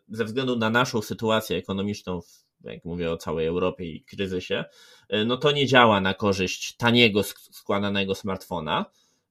ze 0.07 0.25
względu 0.25 0.55
na 0.55 0.69
naszą 0.69 1.01
sytuację 1.01 1.57
ekonomiczną 1.57 2.21
jak 2.63 2.85
mówię 2.85 3.11
o 3.11 3.17
całej 3.17 3.47
Europie 3.47 3.85
i 3.85 4.03
kryzysie, 4.03 4.65
no 5.25 5.37
to 5.37 5.51
nie 5.51 5.67
działa 5.67 6.01
na 6.01 6.13
korzyść 6.13 6.77
taniego 6.77 7.23
składanego 7.51 8.15
smartfona, 8.15 8.85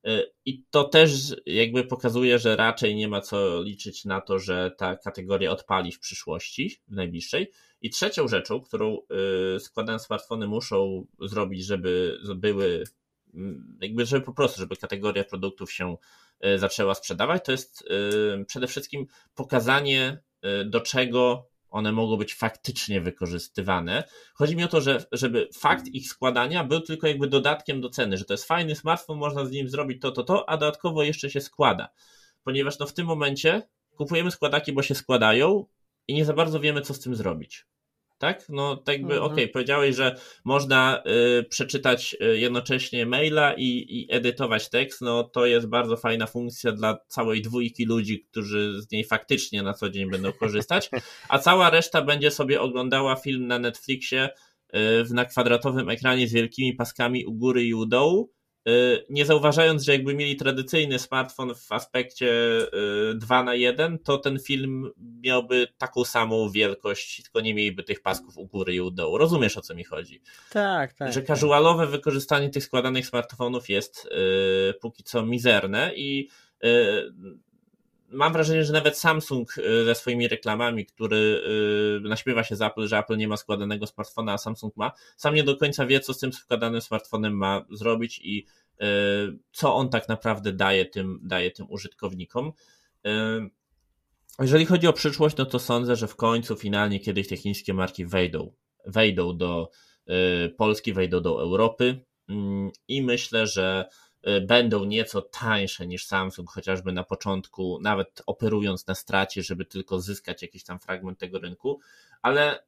E, 0.05 0.23
I 0.45 0.65
to 0.71 0.85
też 0.85 1.37
jakby 1.47 1.85
pokazuje, 1.85 2.39
że 2.39 2.57
raczej 2.57 2.95
nie 2.95 3.09
ma 3.09 3.21
co 3.21 3.63
liczyć 3.63 4.05
na 4.05 4.21
to, 4.21 4.39
że 4.39 4.75
ta 4.79 4.97
kategoria 4.97 5.51
odpali 5.51 5.93
w 5.93 5.99
przyszłości, 5.99 6.81
w 6.89 6.93
najbliższej. 6.93 7.53
I 7.81 7.91
trzecią 7.91 8.29
rzeczą, 8.29 8.61
którą 8.61 8.99
e, 9.57 9.61
składane 9.61 9.99
smartfony 9.99 10.47
muszą 10.47 11.07
zrobić, 11.21 11.65
żeby 11.65 12.19
były, 12.37 12.85
jakby, 13.81 14.07
żeby 14.07 14.27
po 14.27 14.33
prostu, 14.33 14.61
żeby 14.61 14.77
kategoria 14.77 15.25
produktów 15.25 15.73
się 15.73 15.91
e, 15.91 15.97
zaczęła 16.57 16.95
sprzedawać, 16.95 17.45
to 17.45 17.53
jest 17.53 17.85
przede 18.47 18.67
wszystkim 18.67 19.07
pokazanie, 19.35 20.23
do 20.65 20.81
czego 20.81 21.49
one 21.71 21.93
mogą 21.93 22.17
być 22.17 22.35
faktycznie 22.35 23.01
wykorzystywane. 23.01 24.05
Chodzi 24.35 24.57
mi 24.57 24.65
o 24.65 24.69
to, 24.69 24.81
że, 24.81 25.05
żeby 25.13 25.49
fakt 25.55 25.87
ich 25.87 26.09
składania 26.09 26.65
był 26.65 26.81
tylko 26.81 27.07
jakby 27.07 27.29
dodatkiem 27.29 27.81
do 27.81 27.89
ceny, 27.89 28.17
że 28.17 28.25
to 28.25 28.35
jest 28.35 28.45
fajny 28.45 28.77
smartfon, 28.77 29.19
można 29.19 29.45
z 29.45 29.51
nim 29.51 29.69
zrobić 29.69 30.03
to, 30.03 30.13
to, 30.13 30.23
to, 30.23 30.49
a 30.49 30.57
dodatkowo 30.57 31.03
jeszcze 31.03 31.31
się 31.31 31.41
składa. 31.41 31.89
Ponieważ 32.45 32.79
no 32.79 32.87
w 32.87 32.93
tym 32.93 33.07
momencie 33.07 33.63
kupujemy 33.97 34.31
składaki, 34.31 34.73
bo 34.73 34.83
się 34.83 34.95
składają 34.95 35.67
i 36.09 36.15
nie 36.15 36.25
za 36.25 36.33
bardzo 36.33 36.61
wiemy, 36.61 36.81
co 36.81 36.95
z 36.95 37.01
tym 37.01 37.15
zrobić 37.15 37.67
tak? 38.23 38.49
No 38.49 38.77
tak 38.77 38.95
jakby, 38.99 39.15
mhm. 39.15 39.33
okej, 39.33 39.45
okay, 39.45 39.53
powiedziałeś, 39.53 39.97
że 39.97 40.17
można 40.45 41.03
y, 41.41 41.45
przeczytać 41.45 42.17
y, 42.23 42.39
jednocześnie 42.39 43.07
maila 43.07 43.55
i, 43.55 43.87
i, 43.89 44.07
edytować 44.11 44.71
tekst, 44.71 45.01
no 45.01 45.25
to 45.25 45.47
jest 45.47 45.67
bardzo 45.67 45.97
fajna 45.97 46.27
funkcja 46.27 46.73
dla 46.73 46.99
całej 47.09 47.43
dwójki 47.43 47.85
ludzi, 47.85 48.27
którzy 48.31 48.83
z 48.83 48.91
niej 48.91 49.05
faktycznie 49.05 49.63
na 49.63 49.75
co 49.75 49.91
dzień 49.91 50.11
będą 50.11 50.33
korzystać, 50.33 50.91
a 51.29 51.39
cała 51.39 51.71
reszta 51.71 52.03
będzie 52.03 52.31
sobie 52.31 52.61
oglądała 52.61 53.17
film 53.17 53.47
na 53.47 53.59
Netflixie 53.59 54.29
y, 54.75 55.15
na 55.15 55.25
kwadratowym 55.25 55.89
ekranie 55.89 56.29
z 56.29 56.33
wielkimi 56.33 56.75
paskami 56.75 57.27
u 57.27 57.33
góry 57.33 57.65
i 57.65 57.75
u 57.75 57.87
dołu, 57.87 58.33
nie 59.11 59.27
zauważając, 59.27 59.83
że 59.83 59.93
jakby 59.93 60.15
mieli 60.15 60.37
tradycyjny 60.37 60.99
smartfon 60.99 61.55
w 61.55 61.73
aspekcie 61.73 62.33
2 63.15 63.41
y, 63.41 63.45
na 63.45 63.55
1, 63.55 63.99
to 63.99 64.19
ten 64.19 64.39
film 64.39 64.91
miałby 65.23 65.69
taką 65.79 66.05
samą 66.05 66.51
wielkość, 66.51 67.23
tylko 67.23 67.41
nie 67.41 67.55
mieliby 67.55 67.83
tych 67.83 68.03
pasków 68.03 68.39
u 68.39 68.47
góry 68.47 68.75
i 68.75 68.81
u 68.81 68.91
dołu. 68.91 69.19
Rozumiesz 69.19 69.57
o 69.57 69.61
co 69.61 69.75
mi 69.75 69.85
chodzi? 69.85 70.23
Tak, 70.51 70.93
tak. 70.93 71.13
Że 71.13 71.23
casualowe 71.23 71.87
wykorzystanie 71.87 72.51
tych 72.51 72.65
składanych 72.65 73.07
smartfonów 73.07 73.69
jest 73.69 74.09
yy, 74.11 74.75
póki 74.81 75.03
co 75.03 75.27
mizerne 75.27 75.93
i 75.97 76.29
mam 78.13 78.33
wrażenie, 78.33 78.65
że 78.65 78.73
nawet 78.73 78.99
Samsung 78.99 79.59
y, 79.59 79.85
ze 79.85 79.95
swoimi 79.95 80.29
reklamami, 80.29 80.87
który 80.87 81.17
y, 81.17 82.09
naśmiewa 82.09 82.45
się 82.45 82.57
z 82.57 82.63
Apple, 82.63 82.87
że 82.87 82.99
Apple 82.99 83.17
nie 83.17 83.29
ma 83.29 83.37
składanego 83.37 83.87
smartfona, 83.87 84.33
a 84.33 84.39
Samsung 84.39 84.77
ma, 84.77 84.93
sam 85.17 85.35
nie 85.35 85.45
do 85.45 85.57
końca 85.57 85.87
wie, 85.87 86.01
co 86.01 86.15
z 86.15 86.19
tym 86.19 86.33
składanym 86.33 86.81
smartfonem 86.81 87.37
ma 87.37 87.65
zrobić 87.71 88.21
i 88.25 88.47
y, 88.83 88.85
co 89.53 89.75
on 89.75 89.89
tak 89.89 90.09
naprawdę 90.09 90.53
daje 90.53 90.87
tym, 90.87 91.21
daje 91.23 91.51
tym 91.51 91.67
użytkownikom. 91.71 92.53
Jeżeli 94.41 94.67
chodzi 94.67 94.87
o 94.87 94.93
przyszłość, 94.93 95.37
no 95.37 95.47
to 95.47 95.59
sądzę, 95.59 95.97
że 95.97 96.09
w 96.09 96.17
końcu 96.17 96.57
finalnie 96.57 97.01
kiedyś 97.01 97.29
te 97.29 97.37
chińskie 97.37 97.75
marki 97.75 98.07
wejdą, 98.07 98.53
wejdą 98.87 99.37
do 99.37 99.71
Polski, 100.57 100.93
wejdą 100.93 101.21
do 101.21 101.43
Europy 101.43 102.05
mm, 102.29 102.71
i 102.89 103.03
myślę, 103.03 103.47
że 103.47 103.89
będą 104.41 104.85
nieco 104.85 105.23
tańsze 105.23 105.87
niż 105.87 106.07
Samsung, 106.07 106.51
chociażby 106.51 106.93
na 106.93 107.05
początku, 107.05 107.79
nawet 107.83 108.23
operując 108.27 108.87
na 108.87 108.95
stracie, 108.95 109.43
żeby 109.43 109.65
tylko 109.65 110.01
zyskać 110.01 110.43
jakiś 110.43 110.65
tam 110.65 110.79
fragment 110.79 111.19
tego 111.19 111.39
rynku, 111.39 111.81
ale 112.23 112.61
y, 112.61 112.63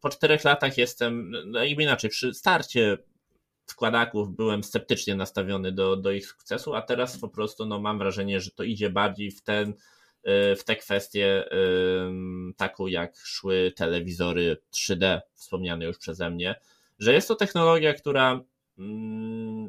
po 0.00 0.08
czterech 0.08 0.44
latach 0.44 0.78
jestem, 0.78 1.32
no 1.46 1.64
jakby 1.64 1.82
inaczej, 1.82 2.10
przy 2.10 2.34
starcie 2.34 2.98
składaków 3.66 4.36
byłem 4.36 4.64
sceptycznie 4.64 5.14
nastawiony 5.14 5.72
do, 5.72 5.96
do 5.96 6.12
ich 6.12 6.26
sukcesu, 6.26 6.74
a 6.74 6.82
teraz 6.82 7.18
po 7.18 7.28
prostu 7.28 7.66
no, 7.66 7.80
mam 7.80 7.98
wrażenie, 7.98 8.40
że 8.40 8.50
to 8.50 8.62
idzie 8.62 8.90
bardziej 8.90 9.30
w 9.30 9.42
ten 9.42 9.70
y, 9.70 10.56
w 10.56 10.64
tę 10.64 10.76
kwestię 10.76 11.44
taką 12.56 12.86
jak 12.86 13.16
szły 13.16 13.72
telewizory 13.76 14.56
3D, 14.72 15.20
wspomniane 15.34 15.84
już 15.84 15.98
przeze 15.98 16.30
mnie, 16.30 16.54
że 16.98 17.12
jest 17.12 17.28
to 17.28 17.34
technologia, 17.34 17.94
która 17.94 18.40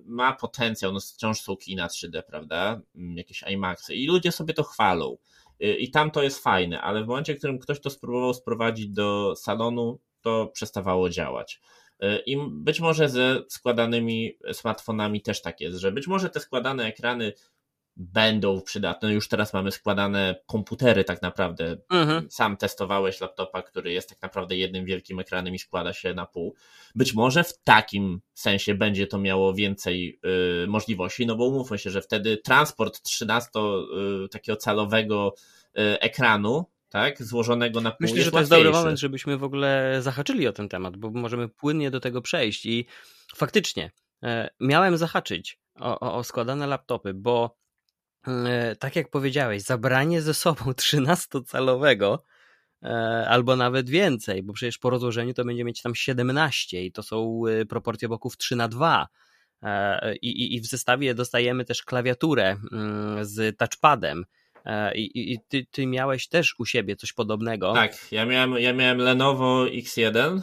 ma 0.05 0.33
potencjał, 0.33 0.91
no 0.91 0.99
wciąż 0.99 1.41
są 1.41 1.55
kina 1.55 1.87
3D, 1.87 2.23
prawda, 2.23 2.81
mm, 2.95 3.17
jakieś 3.17 3.43
IMAXy. 3.49 3.95
I 3.95 4.07
ludzie 4.07 4.31
sobie 4.31 4.53
to 4.53 4.63
chwalą. 4.63 5.17
Y, 5.63 5.75
i 5.75 5.91
tam 5.91 6.11
to 6.11 6.23
jest 6.23 6.43
fajne, 6.43 6.81
ale 6.81 7.03
w 7.03 7.07
momencie, 7.07 7.35
w 7.35 7.37
którym 7.37 7.59
ktoś 7.59 7.79
to 7.79 7.89
spróbował 7.89 8.33
sprowadzić 8.33 8.89
do 8.89 9.35
salonu, 9.35 9.99
to 10.21 10.47
przestawało 10.47 11.09
działać. 11.09 11.61
Y, 12.03 12.23
I 12.25 12.37
być 12.49 12.79
może 12.79 13.09
ze 13.09 13.43
składanymi 13.49 14.37
smartfonami 14.53 15.21
też 15.21 15.41
tak 15.41 15.61
jest, 15.61 15.77
że 15.77 15.91
być 15.91 16.07
może 16.07 16.29
te 16.29 16.39
składane 16.39 16.85
ekrany 16.85 17.33
będą 18.01 18.61
przydatne. 18.61 19.13
Już 19.13 19.27
teraz 19.27 19.53
mamy 19.53 19.71
składane 19.71 20.35
komputery 20.45 21.03
tak 21.03 21.21
naprawdę. 21.21 21.77
Mhm. 21.89 22.31
Sam 22.31 22.57
testowałeś 22.57 23.21
laptopa, 23.21 23.61
który 23.61 23.91
jest 23.91 24.09
tak 24.09 24.21
naprawdę 24.21 24.57
jednym 24.57 24.85
wielkim 24.85 25.19
ekranem 25.19 25.55
i 25.55 25.59
składa 25.59 25.93
się 25.93 26.13
na 26.13 26.25
pół. 26.25 26.55
Być 26.95 27.13
może 27.13 27.43
w 27.43 27.57
takim 27.57 28.21
sensie 28.33 28.75
będzie 28.75 29.07
to 29.07 29.17
miało 29.17 29.53
więcej 29.53 30.19
y, 30.63 30.67
możliwości, 30.67 31.25
no 31.25 31.35
bo 31.35 31.45
umówmy 31.45 31.77
się, 31.77 31.89
że 31.89 32.01
wtedy 32.01 32.37
transport 32.37 33.01
13 33.01 33.49
y, 34.25 34.29
takiego 34.29 34.55
calowego 34.55 35.33
y, 35.77 35.99
ekranu 35.99 36.65
tak, 36.89 37.23
złożonego 37.23 37.81
na 37.81 37.91
pół 37.91 37.97
Myślę, 37.99 38.23
że 38.23 38.31
to 38.31 38.39
jest 38.39 38.51
dobry 38.51 38.71
moment, 38.71 38.99
żebyśmy 38.99 39.37
w 39.37 39.43
ogóle 39.43 39.97
zahaczyli 40.01 40.47
o 40.47 40.53
ten 40.53 40.69
temat, 40.69 40.97
bo 40.97 41.09
możemy 41.09 41.49
płynnie 41.49 41.91
do 41.91 41.99
tego 41.99 42.21
przejść 42.21 42.65
i 42.65 42.85
faktycznie 43.35 43.91
e, 44.23 44.49
miałem 44.59 44.97
zahaczyć 44.97 45.59
o, 45.79 45.99
o, 45.99 46.15
o 46.15 46.23
składane 46.23 46.67
laptopy, 46.67 47.13
bo 47.13 47.61
tak 48.79 48.95
jak 48.95 49.09
powiedziałeś, 49.09 49.61
zabranie 49.61 50.21
ze 50.21 50.33
sobą 50.33 50.65
13-calowego 50.81 52.17
e, 52.83 52.87
albo 53.29 53.55
nawet 53.55 53.89
więcej, 53.89 54.43
bo 54.43 54.53
przecież 54.53 54.77
po 54.77 54.89
rozłożeniu 54.89 55.33
to 55.33 55.45
będzie 55.45 55.63
mieć 55.63 55.81
tam 55.81 55.95
17 55.95 56.85
i 56.85 56.91
to 56.91 57.03
są 57.03 57.43
e, 57.47 57.65
proporcje 57.65 58.09
boków 58.09 58.37
3 58.37 58.55
na 58.55 58.67
2. 58.67 59.07
I, 60.21 60.27
i, 60.27 60.55
I 60.55 60.61
w 60.61 60.65
zestawie 60.65 61.13
dostajemy 61.13 61.65
też 61.65 61.83
klawiaturę 61.83 62.57
mm, 62.71 63.25
z 63.25 63.57
touchpadem. 63.57 64.25
I, 64.95 65.33
i 65.33 65.39
ty, 65.47 65.65
ty 65.71 65.87
miałeś 65.87 66.27
też 66.27 66.55
u 66.59 66.65
siebie 66.65 66.95
coś 66.95 67.13
podobnego. 67.13 67.73
Tak, 67.73 68.11
ja 68.11 68.25
miałem, 68.25 68.53
ja 68.53 68.73
miałem 68.73 68.97
Lenovo 68.97 69.65
X1 69.65 70.41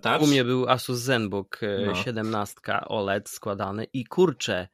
Touch. 0.00 0.22
U 0.22 0.26
mnie 0.26 0.44
był 0.44 0.68
Asus 0.68 0.98
ZenBook 0.98 1.60
no. 1.86 1.94
17 1.94 2.56
OLED 2.86 3.28
składany 3.28 3.84
i 3.92 4.04
kurczę, 4.04 4.68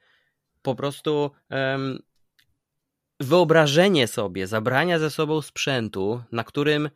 po 0.63 0.75
prostu 0.75 1.31
um, 1.51 1.99
wyobrażenie 3.21 4.07
sobie 4.07 4.47
zabrania 4.47 4.99
ze 4.99 5.11
sobą 5.11 5.43
sprzętu, 5.43 6.23
na 6.33 6.45
którym 6.45 6.91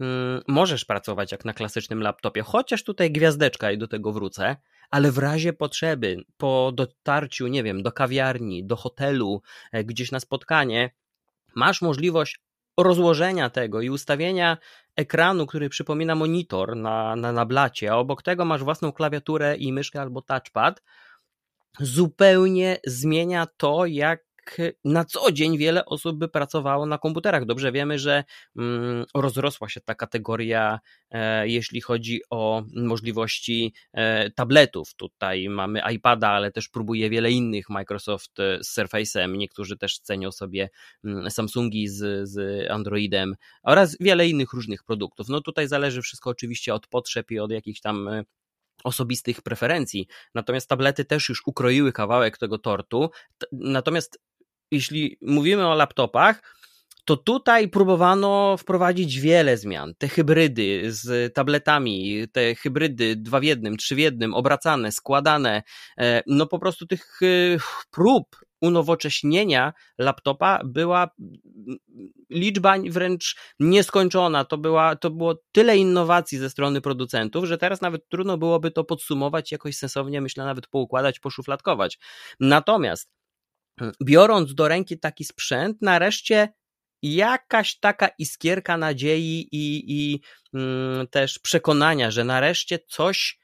mm, 0.00 0.42
możesz 0.48 0.84
pracować 0.84 1.32
jak 1.32 1.44
na 1.44 1.52
klasycznym 1.52 2.02
laptopie, 2.02 2.42
chociaż 2.42 2.84
tutaj 2.84 3.10
gwiazdeczka 3.10 3.72
i 3.72 3.78
do 3.78 3.88
tego 3.88 4.12
wrócę, 4.12 4.56
ale 4.90 5.12
w 5.12 5.18
razie 5.18 5.52
potrzeby, 5.52 6.24
po 6.36 6.72
dotarciu, 6.74 7.46
nie 7.46 7.62
wiem, 7.62 7.82
do 7.82 7.92
kawiarni, 7.92 8.64
do 8.64 8.76
hotelu, 8.76 9.42
e, 9.72 9.84
gdzieś 9.84 10.12
na 10.12 10.20
spotkanie, 10.20 10.90
masz 11.54 11.82
możliwość 11.82 12.40
rozłożenia 12.76 13.50
tego 13.50 13.80
i 13.80 13.90
ustawienia 13.90 14.56
ekranu, 14.96 15.46
który 15.46 15.68
przypomina 15.68 16.14
monitor 16.14 16.76
na, 16.76 17.16
na, 17.16 17.32
na 17.32 17.46
blacie, 17.46 17.92
a 17.92 17.96
obok 17.96 18.22
tego 18.22 18.44
masz 18.44 18.64
własną 18.64 18.92
klawiaturę 18.92 19.56
i 19.56 19.72
myszkę 19.72 20.00
albo 20.00 20.22
touchpad, 20.22 20.82
zupełnie 21.80 22.78
zmienia 22.86 23.46
to, 23.56 23.86
jak 23.86 24.26
na 24.84 25.04
co 25.04 25.32
dzień 25.32 25.58
wiele 25.58 25.84
osób 25.84 26.18
by 26.18 26.28
pracowało 26.28 26.86
na 26.86 26.98
komputerach. 26.98 27.44
Dobrze 27.44 27.72
wiemy, 27.72 27.98
że 27.98 28.24
mm, 28.56 29.04
rozrosła 29.14 29.68
się 29.68 29.80
ta 29.80 29.94
kategoria, 29.94 30.80
e, 31.10 31.48
jeśli 31.48 31.80
chodzi 31.80 32.20
o 32.30 32.62
możliwości 32.74 33.74
e, 33.92 34.30
tabletów. 34.30 34.94
Tutaj 34.94 35.48
mamy 35.48 35.80
iPada, 35.92 36.28
ale 36.28 36.52
też 36.52 36.68
próbuje 36.68 37.10
wiele 37.10 37.30
innych 37.30 37.68
Microsoft 37.68 38.40
e, 38.40 38.64
z 38.64 38.76
Surface'em. 38.76 39.36
Niektórzy 39.36 39.76
też 39.76 39.98
cenią 39.98 40.32
sobie 40.32 40.70
mm, 41.04 41.30
Samsungi 41.30 41.88
z, 41.88 42.28
z 42.28 42.66
Androidem 42.70 43.34
oraz 43.62 43.96
wiele 44.00 44.28
innych 44.28 44.52
różnych 44.52 44.84
produktów. 44.84 45.28
No 45.28 45.40
tutaj 45.40 45.68
zależy 45.68 46.02
wszystko 46.02 46.30
oczywiście 46.30 46.74
od 46.74 46.86
potrzeb 46.86 47.30
i 47.30 47.38
od 47.38 47.50
jakichś 47.50 47.80
tam 47.80 48.08
osobistych 48.84 49.42
preferencji. 49.42 50.06
Natomiast 50.34 50.68
tablety 50.68 51.04
też 51.04 51.28
już 51.28 51.42
ukroiły 51.46 51.92
kawałek 51.92 52.38
tego 52.38 52.58
tortu. 52.58 53.10
Natomiast 53.52 54.18
jeśli 54.70 55.18
mówimy 55.22 55.66
o 55.66 55.74
laptopach, 55.74 56.56
to 57.06 57.16
tutaj 57.16 57.68
próbowano 57.68 58.56
wprowadzić 58.56 59.20
wiele 59.20 59.56
zmian. 59.56 59.94
Te 59.98 60.08
hybrydy 60.08 60.82
z 60.92 61.34
tabletami, 61.34 62.24
te 62.32 62.54
hybrydy 62.54 63.16
dwa 63.16 63.40
w 63.40 63.42
jednym, 63.42 63.76
trzy 63.76 63.94
w 63.94 63.98
jednym, 63.98 64.34
obracane, 64.34 64.92
składane, 64.92 65.62
e, 65.98 66.22
no 66.26 66.46
po 66.46 66.58
prostu 66.58 66.86
tych 66.86 67.20
e, 67.22 67.26
prób 67.90 68.36
unowocześnienia 68.60 69.72
laptopa 69.98 70.60
była 70.64 71.10
liczba 72.30 72.74
wręcz 72.90 73.36
nieskończona. 73.60 74.44
To, 74.44 74.58
była, 74.58 74.96
to 74.96 75.10
było 75.10 75.34
tyle 75.52 75.76
innowacji 75.76 76.38
ze 76.38 76.50
strony 76.50 76.80
producentów, 76.80 77.44
że 77.44 77.58
teraz 77.58 77.80
nawet 77.80 78.08
trudno 78.08 78.38
byłoby 78.38 78.70
to 78.70 78.84
podsumować 78.84 79.52
jakoś 79.52 79.76
sensownie, 79.76 80.20
myślę, 80.20 80.44
nawet 80.44 80.66
poukładać, 80.66 81.20
poszufladkować. 81.20 81.98
Natomiast 82.40 83.15
biorąc 84.04 84.54
do 84.54 84.68
ręki 84.68 84.98
taki 84.98 85.24
sprzęt, 85.24 85.82
nareszcie 85.82 86.48
jakaś 87.02 87.78
taka 87.78 88.08
iskierka 88.18 88.76
nadziei 88.76 89.48
i, 89.52 89.84
i 89.88 90.20
mm, 90.54 91.06
też 91.06 91.38
przekonania, 91.38 92.10
że 92.10 92.24
nareszcie 92.24 92.78
coś 92.78 93.38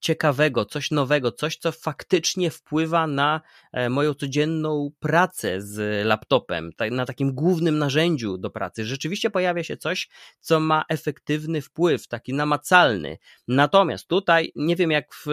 ciekawego, 0.00 0.64
coś 0.64 0.90
nowego, 0.90 1.32
coś, 1.32 1.56
co 1.56 1.72
faktycznie 1.72 2.50
wpływa 2.50 3.06
na 3.06 3.40
e, 3.72 3.90
moją 3.90 4.14
codzienną 4.14 4.90
pracę 5.00 5.62
z 5.62 6.06
laptopem, 6.06 6.70
na 6.90 7.06
takim 7.06 7.34
głównym 7.34 7.78
narzędziu 7.78 8.38
do 8.38 8.50
pracy. 8.50 8.84
Rzeczywiście 8.84 9.30
pojawia 9.30 9.64
się 9.64 9.76
coś, 9.76 10.08
co 10.40 10.60
ma 10.60 10.84
efektywny 10.88 11.62
wpływ, 11.62 12.08
taki 12.08 12.34
namacalny. 12.34 13.18
Natomiast 13.48 14.08
tutaj, 14.08 14.52
nie 14.56 14.76
wiem 14.76 14.90
jak 14.90 15.14
w 15.14 15.26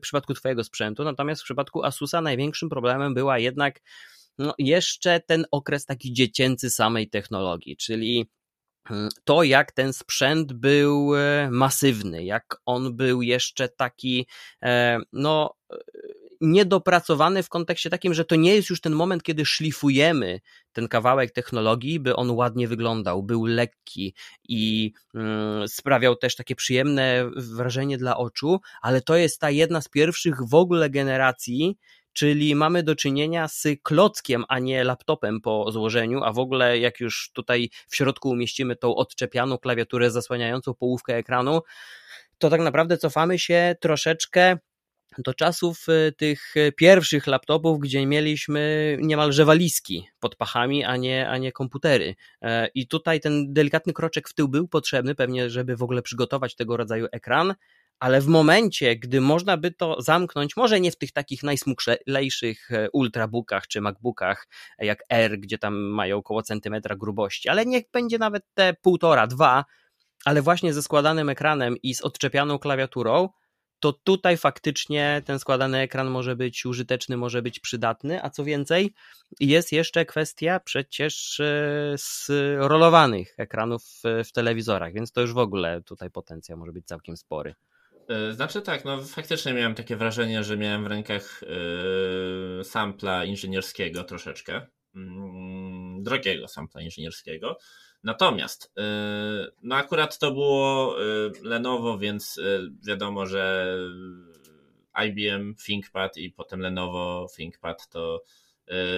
przypadku 0.00 0.34
Twojego 0.34 0.64
sprzętu, 0.64 1.04
natomiast 1.04 1.42
w 1.42 1.44
przypadku 1.44 1.84
Asusa 1.84 2.20
największym 2.20 2.68
problemem 2.68 3.14
była 3.14 3.38
jednak 3.38 3.80
no, 4.38 4.54
jeszcze 4.58 5.20
ten 5.20 5.44
okres 5.50 5.86
taki 5.86 6.12
dziecięcy 6.12 6.70
samej 6.70 7.10
technologii, 7.10 7.76
czyli 7.76 8.30
to, 9.24 9.42
jak 9.42 9.72
ten 9.72 9.92
sprzęt 9.92 10.52
był 10.52 11.16
e, 11.16 11.48
masywny, 11.50 12.24
jak 12.24 12.56
on 12.66 12.96
był 12.96 13.22
jeszcze 13.22 13.68
taki, 13.68 14.26
e, 14.62 14.98
no, 15.12 15.54
e, 15.72 15.76
niedopracowany 16.40 17.42
w 17.42 17.48
kontekście 17.48 17.90
takim, 17.90 18.14
że 18.14 18.24
to 18.24 18.36
nie 18.36 18.54
jest 18.54 18.70
już 18.70 18.80
ten 18.80 18.92
moment, 18.92 19.22
kiedy 19.22 19.46
szlifujemy 19.46 20.40
ten 20.72 20.88
kawałek 20.88 21.30
technologii, 21.30 22.00
by 22.00 22.16
on 22.16 22.30
ładnie 22.30 22.68
wyglądał, 22.68 23.22
był 23.22 23.44
lekki 23.46 24.14
i 24.48 24.92
mm, 25.14 25.68
sprawiał 25.68 26.16
też 26.16 26.36
takie 26.36 26.54
przyjemne 26.56 27.30
wrażenie 27.36 27.98
dla 27.98 28.16
oczu, 28.16 28.60
ale 28.82 29.00
to 29.00 29.16
jest 29.16 29.40
ta 29.40 29.50
jedna 29.50 29.80
z 29.80 29.88
pierwszych 29.88 30.36
w 30.48 30.54
ogóle 30.54 30.90
generacji 30.90 31.76
czyli 32.12 32.54
mamy 32.54 32.82
do 32.82 32.96
czynienia 32.96 33.48
z 33.48 33.66
klockiem, 33.82 34.44
a 34.48 34.58
nie 34.58 34.84
laptopem 34.84 35.40
po 35.40 35.72
złożeniu, 35.72 36.22
a 36.24 36.32
w 36.32 36.38
ogóle 36.38 36.78
jak 36.78 37.00
już 37.00 37.30
tutaj 37.34 37.70
w 37.88 37.96
środku 37.96 38.30
umieścimy 38.30 38.76
tą 38.76 38.94
odczepianą 38.94 39.58
klawiaturę 39.58 40.10
zasłaniającą 40.10 40.74
połówkę 40.74 41.16
ekranu, 41.16 41.60
to 42.38 42.50
tak 42.50 42.60
naprawdę 42.60 42.98
cofamy 42.98 43.38
się 43.38 43.76
troszeczkę 43.80 44.58
do 45.18 45.34
czasów 45.34 45.88
y, 45.88 46.12
tych 46.12 46.54
pierwszych 46.76 47.26
laptopów, 47.26 47.80
gdzie 47.80 48.06
mieliśmy 48.06 48.96
niemalże 49.00 49.44
walizki 49.44 50.08
pod 50.20 50.36
pachami, 50.36 50.84
a 50.84 50.96
nie, 50.96 51.28
a 51.28 51.38
nie 51.38 51.52
komputery. 51.52 52.14
E, 52.42 52.68
I 52.74 52.86
tutaj 52.86 53.20
ten 53.20 53.52
delikatny 53.52 53.92
kroczek 53.92 54.28
w 54.28 54.34
tył 54.34 54.48
był 54.48 54.68
potrzebny, 54.68 55.14
pewnie, 55.14 55.50
żeby 55.50 55.76
w 55.76 55.82
ogóle 55.82 56.02
przygotować 56.02 56.54
tego 56.54 56.76
rodzaju 56.76 57.06
ekran, 57.12 57.54
ale 58.02 58.20
w 58.20 58.26
momencie, 58.26 58.96
gdy 58.96 59.20
można 59.20 59.56
by 59.56 59.70
to 59.70 60.02
zamknąć, 60.02 60.56
może 60.56 60.80
nie 60.80 60.90
w 60.90 60.96
tych 60.96 61.12
takich 61.12 61.42
najsmuklejszych 61.42 62.72
e, 62.72 62.90
ultrabookach 62.90 63.66
czy 63.66 63.80
macbookach 63.80 64.48
jak 64.78 65.04
R, 65.08 65.38
gdzie 65.38 65.58
tam 65.58 65.74
mają 65.74 66.16
około 66.16 66.42
centymetra 66.42 66.96
grubości, 66.96 67.48
ale 67.48 67.66
niech 67.66 67.84
będzie 67.92 68.18
nawet 68.18 68.44
te 68.54 68.74
półtora, 68.74 69.26
dwa, 69.26 69.64
ale 70.24 70.42
właśnie 70.42 70.74
ze 70.74 70.82
składanym 70.82 71.28
ekranem 71.28 71.76
i 71.82 71.94
z 71.94 72.00
odczepianą 72.00 72.58
klawiaturą, 72.58 73.28
to 73.80 73.92
tutaj 73.92 74.36
faktycznie 74.36 75.22
ten 75.24 75.38
składany 75.38 75.78
ekran 75.78 76.10
może 76.10 76.36
być 76.36 76.66
użyteczny, 76.66 77.16
może 77.16 77.42
być 77.42 77.60
przydatny, 77.60 78.24
a 78.24 78.30
co 78.30 78.44
więcej, 78.44 78.94
jest 79.40 79.72
jeszcze 79.72 80.04
kwestia 80.04 80.60
przecież 80.60 81.40
rolowanych 82.56 83.34
e, 83.38 83.42
ekranów 83.42 83.82
w 84.24 84.32
telewizorach, 84.32 84.92
więc 84.92 85.12
to 85.12 85.20
już 85.20 85.32
w 85.32 85.38
ogóle 85.38 85.82
tutaj 85.82 86.10
potencjał 86.10 86.58
może 86.58 86.72
być 86.72 86.86
całkiem 86.86 87.16
spory. 87.16 87.54
E, 88.08 88.32
znaczy 88.32 88.62
tak, 88.62 88.84
no 88.84 89.02
faktycznie 89.02 89.52
miałem 89.52 89.74
takie 89.74 89.96
wrażenie, 89.96 90.44
że 90.44 90.56
miałem 90.56 90.84
w 90.84 90.86
rękach 90.86 91.42
yy, 92.58 92.64
sampla 92.64 93.24
inżynierskiego 93.24 94.04
troszeczkę. 94.04 94.66
Yy, 94.94 95.02
drogiego 96.00 96.48
sampla 96.48 96.80
inżynierskiego. 96.80 97.58
Natomiast, 98.04 98.72
yy, 98.76 98.82
no 99.62 99.76
akurat 99.76 100.18
to 100.18 100.30
było 100.30 100.96
Lenovo, 101.42 101.98
więc 101.98 102.40
wiadomo, 102.86 103.26
że 103.26 103.76
IBM 105.06 105.54
ThinkPad 105.54 106.16
i 106.16 106.30
potem 106.30 106.60
Lenovo 106.60 107.26
ThinkPad 107.36 107.88
to 107.88 108.22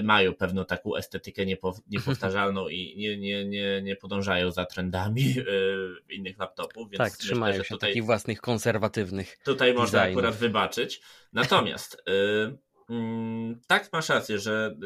mają 0.02 0.34
pewną 0.34 0.64
taką 0.64 0.96
estetykę 0.96 1.46
niepowtarzalną 1.86 2.68
i 2.68 2.94
nie, 2.96 3.18
nie, 3.18 3.44
nie, 3.44 3.82
nie 3.82 3.96
podążają 3.96 4.50
za 4.50 4.66
trendami 4.66 5.34
e, 5.38 6.14
innych 6.14 6.38
laptopów. 6.38 6.90
Więc 6.90 6.98
tak, 6.98 7.12
myślę, 7.12 7.24
trzymają 7.24 7.62
się 7.62 7.74
tutaj, 7.74 7.90
takich 7.90 8.04
własnych 8.04 8.40
konserwatywnych. 8.40 9.38
Tutaj 9.44 9.68
designów. 9.68 9.82
można 9.82 10.02
akurat 10.02 10.34
wybaczyć. 10.34 11.00
Natomiast 11.32 12.02
e, 12.08 12.92
mm, 12.94 13.60
tak 13.66 13.92
masz 13.92 14.08
rację, 14.08 14.38
że 14.38 14.76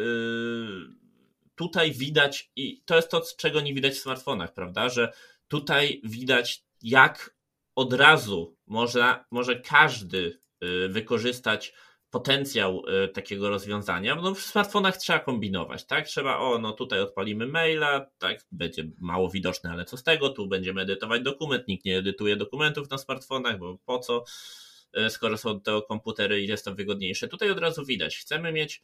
tutaj 1.55 1.93
widać, 1.93 2.51
i 2.57 2.83
to 2.85 2.97
jest 2.97 3.11
to, 3.11 3.23
czego 3.39 3.61
nie 3.61 3.75
widać 3.75 3.93
w 3.93 3.99
smartfonach, 3.99 4.55
prawda? 4.55 4.89
Że 4.89 5.13
tutaj 5.49 6.01
widać, 6.05 6.65
jak 6.83 7.37
od 7.75 7.93
razu 7.93 8.57
można, 8.67 9.25
może 9.31 9.61
każdy 9.61 10.41
wykorzystać 10.89 11.75
potencjał 12.11 12.83
y, 13.05 13.09
takiego 13.09 13.49
rozwiązania. 13.49 14.15
No 14.15 14.35
w 14.35 14.41
smartfonach 14.41 14.97
trzeba 14.97 15.19
kombinować, 15.19 15.87
tak? 15.87 16.07
Trzeba, 16.07 16.39
o, 16.39 16.59
no 16.59 16.73
tutaj 16.73 17.01
odpalimy 17.01 17.47
maila, 17.47 18.07
tak, 18.19 18.47
będzie 18.53 18.85
mało 18.99 19.31
widoczne, 19.31 19.71
ale 19.71 19.85
co 19.85 19.97
z 19.97 20.03
tego? 20.03 20.29
Tu 20.29 20.47
będziemy 20.47 20.81
edytować 20.81 21.23
dokument, 21.23 21.69
nikt 21.69 21.85
nie 21.85 21.99
edytuje 21.99 22.37
dokumentów 22.37 22.91
na 22.91 22.99
smartfonach, 22.99 23.59
bo 23.59 23.79
po 23.87 23.99
co? 23.99 24.25
Y, 25.07 25.11
skoro 25.11 25.39
są 25.39 25.61
to 25.61 25.83
komputery 25.83 26.41
i 26.43 26.47
jest 26.47 26.65
to 26.65 26.75
wygodniejsze. 26.75 27.29
Tutaj 27.29 27.51
od 27.51 27.59
razu 27.59 27.85
widać, 27.85 28.19
chcemy 28.19 28.53
mieć 28.53 28.83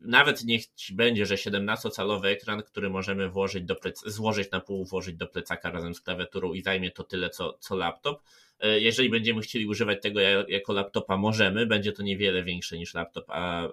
nawet 0.00 0.44
niech 0.44 0.64
będzie, 0.92 1.26
że 1.26 1.34
17-calowy 1.34 2.26
ekran, 2.26 2.62
który 2.62 2.90
możemy 2.90 3.28
włożyć 3.28 3.64
do 3.64 3.74
plec- 3.74 4.10
złożyć 4.10 4.50
na 4.50 4.60
pół, 4.60 4.84
włożyć 4.84 5.16
do 5.16 5.26
plecaka 5.26 5.70
razem 5.70 5.94
z 5.94 6.00
klawiaturą 6.00 6.52
i 6.52 6.62
zajmie 6.62 6.90
to 6.90 7.04
tyle 7.04 7.30
co, 7.30 7.58
co 7.60 7.76
laptop, 7.76 8.22
jeżeli 8.60 9.10
będziemy 9.10 9.40
chcieli 9.40 9.66
używać 9.66 10.02
tego 10.02 10.20
jako 10.48 10.72
laptopa, 10.72 11.16
możemy, 11.16 11.66
będzie 11.66 11.92
to 11.92 12.02
niewiele 12.02 12.42
większe 12.42 12.78
niż 12.78 12.94
laptop, 12.94 13.24
a 13.28 13.68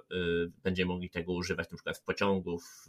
będziemy 0.63 0.91
mogli 0.93 1.09
tego 1.09 1.33
używać 1.33 1.71
na 1.71 1.77
przykład 1.77 1.97
w 1.97 2.03
pociągu, 2.03 2.59
w, 2.59 2.87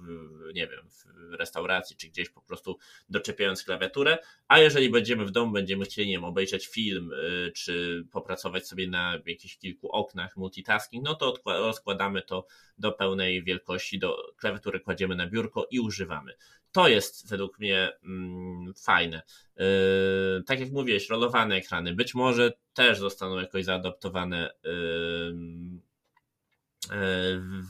nie 0.55 0.66
wiem, 0.66 0.88
w 0.90 1.33
restauracji, 1.35 1.96
czy 1.96 2.09
gdzieś 2.09 2.28
po 2.28 2.40
prostu 2.40 2.78
doczepiając 3.09 3.64
klawiaturę, 3.64 4.18
a 4.48 4.59
jeżeli 4.59 4.90
będziemy 4.90 5.24
w 5.24 5.31
domu, 5.31 5.52
będziemy 5.52 5.85
chcieli, 5.85 6.09
nie 6.09 6.14
wiem, 6.14 6.24
obejrzeć 6.24 6.66
film, 6.66 7.11
czy 7.55 8.05
popracować 8.12 8.68
sobie 8.68 8.88
na 8.88 9.18
jakichś 9.26 9.59
kilku 9.59 9.92
oknach, 9.92 10.37
multitasking, 10.37 11.05
no 11.05 11.14
to 11.14 11.35
rozkładamy 11.46 12.22
to 12.22 12.46
do 12.78 12.92
pełnej 12.92 13.42
wielkości, 13.44 13.98
do 13.98 14.16
klawiatury 14.37 14.81
kładziemy 14.81 15.16
na 15.16 15.26
biurko 15.26 15.66
i 15.70 15.81
używamy. 15.81 16.35
To 16.72 16.88
jest 16.88 17.31
według 17.31 17.59
mnie 17.59 17.92
mm, 18.05 18.74
fajne. 18.74 19.22
Yy, 19.57 20.43
tak 20.47 20.61
jak 20.61 20.71
mówiłeś, 20.71 21.09
rolowane 21.09 21.55
ekrany 21.55 21.95
być 21.95 22.15
może 22.15 22.53
też 22.75 22.99
zostaną 22.99 23.38
jakoś 23.38 23.65
zaadaptowane 23.65 24.55
yy, 24.65 24.73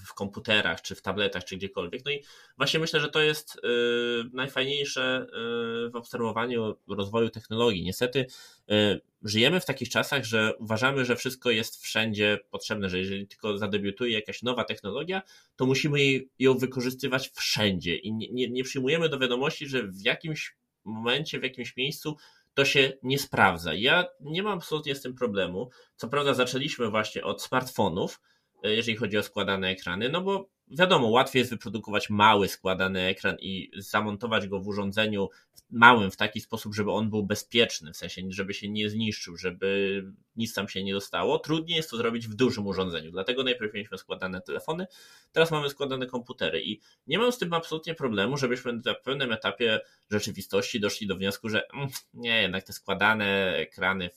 w 0.07 0.15
komputerach, 0.15 0.83
czy 0.83 0.95
w 0.95 1.03
tabletach, 1.03 1.45
czy 1.45 1.57
gdziekolwiek. 1.57 2.05
No 2.05 2.11
i 2.11 2.25
właśnie 2.57 2.81
myślę, 2.81 3.01
że 3.01 3.09
to 3.09 3.23
jest 3.23 3.61
najfajniejsze 4.33 5.27
w 5.93 5.97
obserwowaniu 5.97 6.77
rozwoju 6.89 7.31
technologii. 7.31 7.85
Niestety 7.85 8.27
żyjemy 9.23 9.61
w 9.61 9.65
takich 9.65 9.89
czasach, 9.89 10.25
że 10.25 10.57
uważamy, 10.59 11.05
że 11.05 11.17
wszystko 11.17 11.51
jest 11.51 11.83
wszędzie 11.83 12.39
potrzebne, 12.51 12.89
że 12.89 12.99
jeżeli 12.99 13.27
tylko 13.27 13.59
zadebiutuje 13.59 14.13
jakaś 14.13 14.43
nowa 14.43 14.65
technologia, 14.65 15.23
to 15.57 15.67
musimy 15.67 16.01
ją 16.39 16.59
wykorzystywać 16.59 17.31
wszędzie 17.35 17.97
i 17.97 18.13
nie, 18.13 18.29
nie, 18.31 18.51
nie 18.51 18.65
przyjmujemy 18.65 19.09
do 19.09 19.19
wiadomości, 19.19 19.67
że 19.67 19.83
w 19.83 20.05
jakimś 20.05 20.57
momencie, 20.85 21.41
w 21.41 21.43
jakimś 21.43 21.77
miejscu 21.77 22.17
to 22.55 22.65
się 22.65 22.93
nie 23.03 23.19
sprawdza. 23.19 23.75
Ja 23.75 24.05
nie 24.21 24.43
mam 24.43 24.59
absolutnie 24.59 24.95
z 24.95 25.03
tym 25.03 25.15
problemu. 25.15 25.71
Co 25.97 26.09
prawda 26.09 26.35
zaczęliśmy 26.35 26.91
właśnie 26.91 27.25
od 27.25 27.43
smartfonów, 27.43 28.21
E, 28.63 28.75
jeżeli 28.75 28.97
chodzi 28.97 29.19
o 29.19 29.23
składane 29.23 29.69
ekrany, 29.69 30.09
no 30.09 30.21
bo 30.21 30.49
wiadomo, 30.79 31.09
łatwiej 31.09 31.41
jest 31.41 31.51
wyprodukować 31.51 32.11
mały 32.11 32.49
składany 32.49 33.01
ekran 33.01 33.37
i 33.41 33.71
zamontować 33.77 34.49
go 34.49 34.61
w 34.61 34.69
urządzeniu 34.69 35.29
małym 35.71 36.11
w 36.11 36.17
taki 36.17 36.41
sposób, 36.41 36.75
żeby 36.75 36.93
on 36.93 37.11
był 37.11 37.23
bezpieczny, 37.23 37.93
w 37.93 37.97
sensie, 37.97 38.23
żeby 38.29 38.55
się 38.55 38.69
nie 38.69 38.91
zniszczył, 38.91 39.37
żeby 39.37 40.03
nic 40.37 40.55
tam 40.55 40.69
się 40.69 40.85
nie 40.85 40.93
dostało. 40.93 41.39
Trudniej 41.39 41.77
jest 41.77 41.91
to 41.91 41.97
zrobić 41.97 42.29
w 42.29 42.35
dużym 42.35 42.67
urządzeniu, 42.67 43.11
dlatego 43.11 43.43
najpierw 43.43 43.75
mieliśmy 43.75 43.99
składane 43.99 44.41
telefony, 44.41 44.87
teraz 45.33 45.51
mamy 45.51 45.71
składane 45.71 46.07
komputery 46.07 46.63
i 46.63 46.81
nie 47.07 47.19
mam 47.19 47.33
z 47.33 47.39
tym 47.39 47.53
absolutnie 47.53 47.95
problemu, 47.95 48.37
żebyśmy 48.37 48.73
na 48.73 48.95
pewnym 48.95 49.33
etapie 49.33 49.81
rzeczywistości 50.11 50.81
doszli 50.81 51.07
do 51.07 51.17
wniosku, 51.17 51.49
że 51.49 51.69
mm, 51.69 51.89
nie, 52.15 52.43
jednak 52.43 52.65
te 52.65 52.73
składane 52.73 53.57
ekrany 53.57 54.11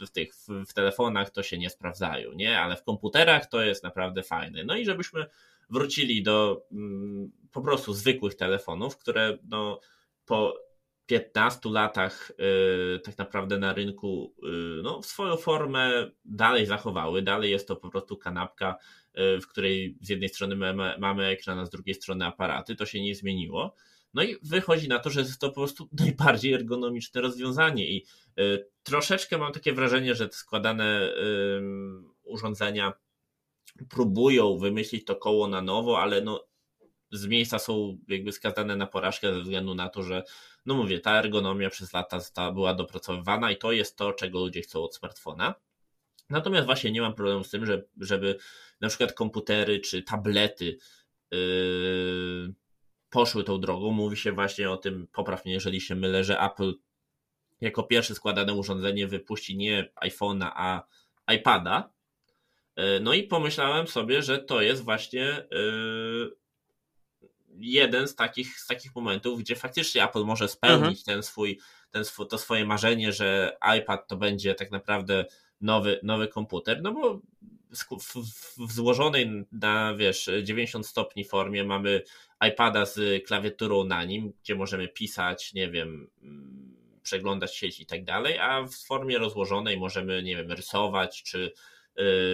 w, 0.00 0.10
tych 0.10 0.34
w 0.68 0.72
telefonach 0.72 1.30
to 1.30 1.42
się 1.42 1.58
nie 1.58 1.70
sprawdzają, 1.70 2.32
nie, 2.32 2.60
ale 2.60 2.76
w 2.76 2.82
komputerach 2.82 3.46
to 3.46 3.62
jest 3.62 3.82
naprawdę 3.82 4.22
fajne. 4.22 4.64
No 4.64 4.76
i 4.76 4.84
żebyśmy 4.84 5.26
wrócili 5.70 6.22
do 6.22 6.66
mm, 6.72 7.30
po 7.52 7.62
prostu 7.62 7.94
zwykłych 7.94 8.34
telefonów, 8.34 8.96
które 8.96 9.38
no, 9.48 9.80
po 10.24 10.66
15 11.06 11.70
latach 11.70 12.30
y, 12.30 13.00
tak 13.00 13.18
naprawdę 13.18 13.58
na 13.58 13.72
rynku 13.72 14.34
y, 14.78 14.82
no, 14.82 15.02
swoją 15.02 15.36
formę 15.36 16.10
dalej 16.24 16.66
zachowały. 16.66 17.22
Dalej 17.22 17.50
jest 17.50 17.68
to 17.68 17.76
po 17.76 17.90
prostu 17.90 18.16
kanapka, 18.16 18.76
y, 19.18 19.40
w 19.40 19.46
której 19.46 19.98
z 20.00 20.08
jednej 20.08 20.28
strony 20.28 20.56
mamy, 20.56 20.94
mamy 20.98 21.26
ekran, 21.26 21.58
a 21.58 21.66
z 21.66 21.70
drugiej 21.70 21.94
strony 21.94 22.24
aparaty. 22.24 22.76
To 22.76 22.86
się 22.86 23.02
nie 23.02 23.14
zmieniło. 23.14 23.74
No 24.14 24.22
i 24.22 24.36
wychodzi 24.42 24.88
na 24.88 24.98
to, 24.98 25.10
że 25.10 25.20
jest 25.20 25.40
to 25.40 25.48
po 25.48 25.54
prostu 25.54 25.88
najbardziej 26.04 26.52
ergonomiczne 26.52 27.20
rozwiązanie 27.20 27.90
i 27.90 28.04
troszeczkę 28.82 29.38
mam 29.38 29.52
takie 29.52 29.72
wrażenie, 29.72 30.14
że 30.14 30.28
składane 30.32 31.12
urządzenia 32.24 32.92
próbują 33.88 34.58
wymyślić 34.58 35.04
to 35.04 35.16
koło 35.16 35.48
na 35.48 35.62
nowo, 35.62 36.00
ale 36.00 36.20
no 36.20 36.46
z 37.12 37.26
miejsca 37.26 37.58
są 37.58 37.98
jakby 38.08 38.32
skazane 38.32 38.76
na 38.76 38.86
porażkę 38.86 39.34
ze 39.34 39.40
względu 39.40 39.74
na 39.74 39.88
to, 39.88 40.02
że 40.02 40.22
no 40.66 40.74
mówię, 40.74 41.00
ta 41.00 41.18
ergonomia 41.18 41.70
przez 41.70 41.92
lata 41.92 42.52
była 42.52 42.74
dopracowywana 42.74 43.50
i 43.50 43.56
to 43.56 43.72
jest 43.72 43.96
to, 43.96 44.12
czego 44.12 44.38
ludzie 44.38 44.62
chcą 44.62 44.82
od 44.82 44.94
smartfona. 44.94 45.54
Natomiast 46.30 46.66
właśnie 46.66 46.92
nie 46.92 47.00
mam 47.00 47.14
problemu 47.14 47.44
z 47.44 47.50
tym, 47.50 47.66
że, 47.66 47.82
żeby 48.00 48.38
na 48.80 48.88
przykład 48.88 49.12
komputery 49.12 49.80
czy 49.80 50.02
tablety 50.02 50.78
yy, 51.30 52.54
poszły 53.10 53.44
tą 53.44 53.60
drogą. 53.60 53.90
Mówi 53.90 54.16
się 54.16 54.32
właśnie 54.32 54.70
o 54.70 54.76
tym, 54.76 55.06
poprawnie 55.12 55.52
jeżeli 55.52 55.80
się 55.80 55.94
mylę, 55.94 56.24
że 56.24 56.40
Apple 56.40 56.74
jako 57.60 57.82
pierwsze 57.82 58.14
składane 58.14 58.54
urządzenie 58.54 59.06
wypuści 59.06 59.56
nie 59.56 59.92
iPhone'a, 60.04 60.50
a 60.54 60.82
iPada, 61.34 61.92
no 63.00 63.14
i 63.14 63.22
pomyślałem 63.22 63.86
sobie, 63.86 64.22
że 64.22 64.38
to 64.38 64.60
jest 64.60 64.84
właśnie 64.84 65.28
e, 65.28 65.46
jeden 67.58 68.08
z 68.08 68.14
takich, 68.14 68.60
z 68.60 68.66
takich 68.66 68.94
momentów, 68.94 69.40
gdzie 69.40 69.56
faktycznie 69.56 70.04
Apple 70.04 70.24
może 70.24 70.48
spełnić 70.48 71.00
mhm. 71.00 71.04
ten 71.04 71.22
swój, 71.22 71.60
ten 71.90 72.04
swój, 72.04 72.28
to 72.28 72.38
swoje 72.38 72.64
marzenie, 72.64 73.12
że 73.12 73.56
iPad 73.78 74.08
to 74.08 74.16
będzie 74.16 74.54
tak 74.54 74.70
naprawdę 74.70 75.24
nowy, 75.60 76.00
nowy 76.02 76.28
komputer, 76.28 76.82
no 76.82 76.92
bo 76.92 77.20
w, 78.00 78.72
złożonej 78.72 79.44
na 79.52 79.94
wiesz 79.94 80.30
90 80.42 80.86
stopni 80.86 81.24
formie 81.24 81.64
mamy 81.64 82.02
iPada 82.48 82.86
z 82.86 83.24
klawiaturą 83.26 83.84
na 83.84 84.04
nim, 84.04 84.32
gdzie 84.42 84.54
możemy 84.54 84.88
pisać, 84.88 85.54
nie 85.54 85.70
wiem, 85.70 86.10
mm, 86.22 86.76
przeglądać 87.02 87.56
sieć 87.56 87.80
i 87.80 87.86
tak 87.86 88.04
dalej, 88.04 88.38
a 88.38 88.62
w 88.62 88.74
formie 88.74 89.18
rozłożonej 89.18 89.78
możemy, 89.78 90.22
nie 90.22 90.36
wiem, 90.36 90.52
rysować 90.52 91.22
czy 91.22 91.52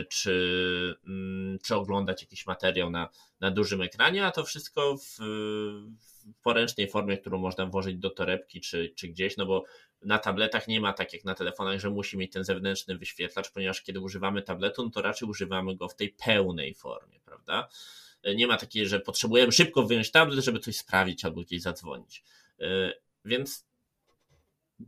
czy, 0.09 0.95
mm, 1.07 1.59
czy 1.65 1.75
oglądać 1.75 2.23
jakiś 2.23 2.47
materiał 2.47 2.91
na, 2.91 3.09
na 3.41 3.51
dużym 3.51 3.83
ekranie, 3.83 4.27
a 4.27 4.31
to 4.31 4.45
wszystko 4.45 4.97
w, 4.97 5.17
w 5.99 6.43
poręcznej 6.43 6.89
formie, 6.89 7.19
którą 7.19 7.39
można 7.39 7.67
włożyć 7.67 7.97
do 7.97 8.11
torebki 8.11 8.61
czy, 8.61 8.93
czy 8.97 9.09
gdzieś, 9.09 9.37
no 9.37 9.47
bo 9.47 9.65
na 10.03 10.19
tabletach 10.19 10.69
nie 10.69 10.81
ma 10.81 10.93
tak 10.93 11.13
jak 11.13 11.25
na 11.25 11.35
telefonach, 11.35 11.81
że 11.81 11.91
musi 11.91 12.19
mieć 12.19 12.33
ten 12.33 12.45
zewnętrzny 12.45 12.99
wyświetlacz, 12.99 13.51
ponieważ 13.51 13.83
kiedy 13.83 14.01
używamy 14.01 14.43
tabletu, 14.43 14.85
no 14.85 14.91
to 14.91 15.03
raczej 15.03 15.29
używamy 15.29 15.77
go 15.77 15.89
w 15.89 15.97
tej 15.97 16.09
pełnej 16.09 16.75
formie, 16.75 17.21
prawda? 17.25 17.69
Nie 18.35 18.47
ma 18.47 18.57
takiej, 18.57 18.87
że 18.87 19.01
potrzebujemy 19.01 19.53
szybko 19.53 19.83
wyjąć 19.83 20.11
tablet, 20.11 20.45
żeby 20.45 20.59
coś 20.59 20.77
sprawić 20.77 21.25
albo 21.25 21.41
gdzieś 21.41 21.63
zadzwonić. 21.63 22.23
Y, 22.61 22.65
więc 23.25 23.67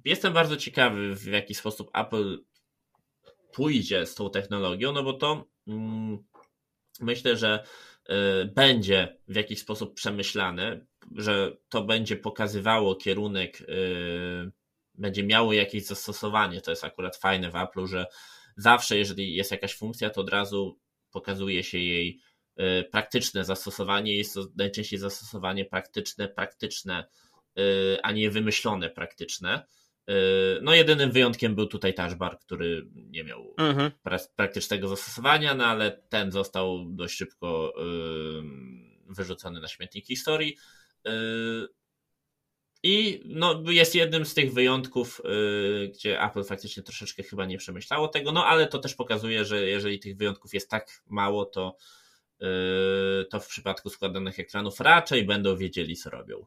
jestem 0.05 0.33
bardzo 0.33 0.57
ciekawy, 0.57 1.15
w 1.17 1.27
jaki 1.27 1.55
sposób 1.55 1.91
Apple 1.95 2.39
pójdzie 3.55 4.07
z 4.07 4.15
tą 4.15 4.31
technologią, 4.31 4.93
no 4.93 5.03
bo 5.03 5.13
to 5.13 5.49
mm, 5.67 6.25
myślę, 7.01 7.37
że 7.37 7.65
y, 8.11 8.45
będzie 8.45 9.19
w 9.29 9.37
jakiś 9.37 9.59
sposób 9.59 9.95
przemyślane, 9.95 10.87
że 11.17 11.57
to 11.69 11.85
będzie 11.85 12.17
pokazywało 12.17 12.95
kierunek, 12.97 13.61
y, 13.61 14.51
będzie 14.95 15.23
miało 15.23 15.53
jakieś 15.53 15.87
zastosowanie. 15.87 16.61
To 16.61 16.71
jest 16.71 16.85
akurat 16.85 17.17
fajne 17.17 17.51
w 17.51 17.57
Apple, 17.57 17.87
że 17.87 18.07
zawsze, 18.57 18.97
jeżeli 18.99 19.35
jest 19.35 19.51
jakaś 19.51 19.75
funkcja, 19.75 20.11
to 20.11 20.21
od 20.21 20.31
razu 20.31 20.79
pokazuje 21.11 21.65
się 21.65 21.79
jej 21.79 22.21
y, 22.61 22.85
praktyczne 22.91 23.45
zastosowanie. 23.45 24.17
Jest 24.17 24.35
to 24.35 24.47
najczęściej 24.57 24.99
zastosowanie 24.99 25.65
praktyczne, 25.65 26.29
praktyczne, 26.29 27.05
a 28.03 28.13
nie 28.13 28.31
wymyślone 28.31 28.91
praktyczne. 28.91 29.67
Yy, 30.09 30.15
no, 30.63 30.75
jedynym 30.75 31.11
wyjątkiem 31.11 31.55
był 31.55 31.67
tutaj 31.67 31.95
Touchbar, 31.95 32.39
który 32.39 32.87
nie 32.95 33.25
miał 33.25 33.55
mhm. 33.59 33.91
pra- 34.07 34.29
praktycznego 34.37 34.89
zastosowania, 34.89 35.55
no 35.55 35.67
ale 35.67 36.03
ten 36.09 36.33
został 36.33 36.85
dość 36.89 37.17
szybko 37.17 37.75
wyrzucony 39.09 39.61
na 39.61 39.69
śmietnik 39.69 40.07
historii. 40.07 40.57
Yy, 41.05 41.69
I 42.83 43.23
no, 43.25 43.63
jest 43.69 43.95
jednym 43.95 44.27
z 44.27 44.35
tych 44.35 44.53
wyjątków, 44.53 45.21
yy, 45.25 45.89
gdzie 45.89 46.23
Apple 46.23 46.45
faktycznie 46.45 46.83
troszeczkę 46.83 47.23
chyba 47.23 47.47
nie 47.47 47.59
przemyślało 47.59 48.09
tego, 48.09 48.33
no 48.33 48.47
ale 48.47 48.67
to 48.67 48.79
też 48.79 48.95
pokazuje, 48.95 49.45
że 49.45 49.67
jeżeli 49.67 49.99
tych 49.99 50.17
wyjątków 50.17 50.55
jest 50.55 50.71
tak 50.71 51.03
mało, 51.07 51.45
to, 51.45 51.77
to 53.31 53.41
w 53.41 53.49
przypadku 53.49 53.91
składanych 53.91 54.39
ekranów 54.39 54.81
raczej 54.81 55.25
będą 55.25 55.57
wiedzieli, 55.57 55.97
co 55.97 56.11
robią. 56.11 56.47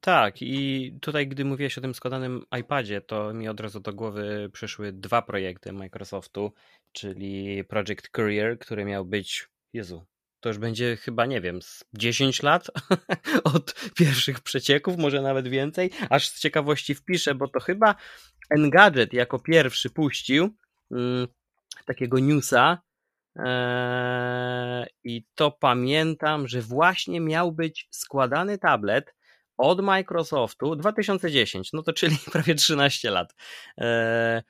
Tak, 0.00 0.42
i 0.42 0.92
tutaj, 1.00 1.28
gdy 1.28 1.44
mówiłeś 1.44 1.78
o 1.78 1.80
tym 1.80 1.94
składanym 1.94 2.42
iPadzie, 2.60 3.00
to 3.00 3.34
mi 3.34 3.48
od 3.48 3.60
razu 3.60 3.80
do 3.80 3.92
głowy 3.92 4.50
przyszły 4.52 4.92
dwa 4.92 5.22
projekty 5.22 5.72
Microsoftu, 5.72 6.52
czyli 6.92 7.64
Project 7.64 8.08
Courier, 8.08 8.58
który 8.58 8.84
miał 8.84 9.04
być, 9.04 9.48
Jezu, 9.72 10.04
to 10.40 10.48
już 10.48 10.58
będzie 10.58 10.96
chyba, 10.96 11.26
nie 11.26 11.40
wiem, 11.40 11.58
10 11.94 12.42
lat 12.42 12.66
od 13.54 13.74
pierwszych 13.94 14.40
przecieków, 14.40 14.96
może 14.96 15.22
nawet 15.22 15.48
więcej. 15.48 15.90
Aż 16.10 16.28
z 16.28 16.40
ciekawości 16.40 16.94
wpiszę, 16.94 17.34
bo 17.34 17.48
to 17.48 17.60
chyba 17.60 17.94
Engadget 18.50 19.12
jako 19.12 19.38
pierwszy 19.38 19.90
puścił 19.90 20.48
mm, 20.90 21.28
takiego 21.86 22.18
newsa. 22.18 22.78
Eee, 23.36 24.86
I 25.04 25.24
to 25.34 25.50
pamiętam, 25.50 26.48
że 26.48 26.60
właśnie 26.60 27.20
miał 27.20 27.52
być 27.52 27.88
składany 27.90 28.58
tablet 28.58 29.14
od 29.56 29.80
Microsoftu 29.80 30.76
2010, 30.76 31.72
no 31.72 31.82
to 31.82 31.92
czyli 31.92 32.16
prawie 32.32 32.54
13 32.54 33.10
lat. 33.10 33.34
E, 33.78 34.42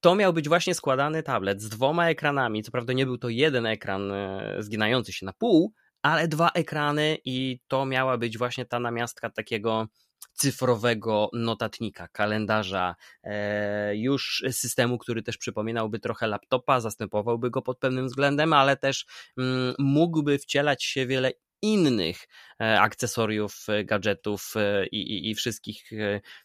to 0.00 0.14
miał 0.14 0.32
być 0.32 0.48
właśnie 0.48 0.74
składany 0.74 1.22
tablet 1.22 1.62
z 1.62 1.68
dwoma 1.68 2.10
ekranami. 2.10 2.62
Co 2.62 2.72
prawda 2.72 2.92
nie 2.92 3.06
był 3.06 3.18
to 3.18 3.28
jeden 3.28 3.66
ekran 3.66 4.12
e, 4.12 4.56
zginający 4.58 5.12
się 5.12 5.26
na 5.26 5.32
pół, 5.32 5.72
ale 6.02 6.28
dwa 6.28 6.50
ekrany 6.54 7.18
i 7.24 7.60
to 7.68 7.86
miała 7.86 8.18
być 8.18 8.38
właśnie 8.38 8.64
ta 8.64 8.80
namiastka 8.80 9.30
takiego 9.30 9.88
cyfrowego 10.34 11.30
notatnika, 11.32 12.08
kalendarza, 12.08 12.94
e, 13.22 13.96
już 13.96 14.44
systemu, 14.50 14.98
który 14.98 15.22
też 15.22 15.38
przypominałby 15.38 15.98
trochę 16.00 16.26
laptopa, 16.26 16.80
zastępowałby 16.80 17.50
go 17.50 17.62
pod 17.62 17.78
pewnym 17.78 18.06
względem, 18.06 18.52
ale 18.52 18.76
też 18.76 19.06
mm, 19.38 19.74
mógłby 19.78 20.38
wcielać 20.38 20.84
się 20.84 21.06
wiele 21.06 21.32
innych 21.72 22.28
e, 22.60 22.80
akcesoriów, 22.80 23.66
e, 23.68 23.84
gadżetów 23.84 24.54
i, 24.92 24.96
i, 24.96 25.30
i 25.30 25.34
wszystkich 25.34 25.90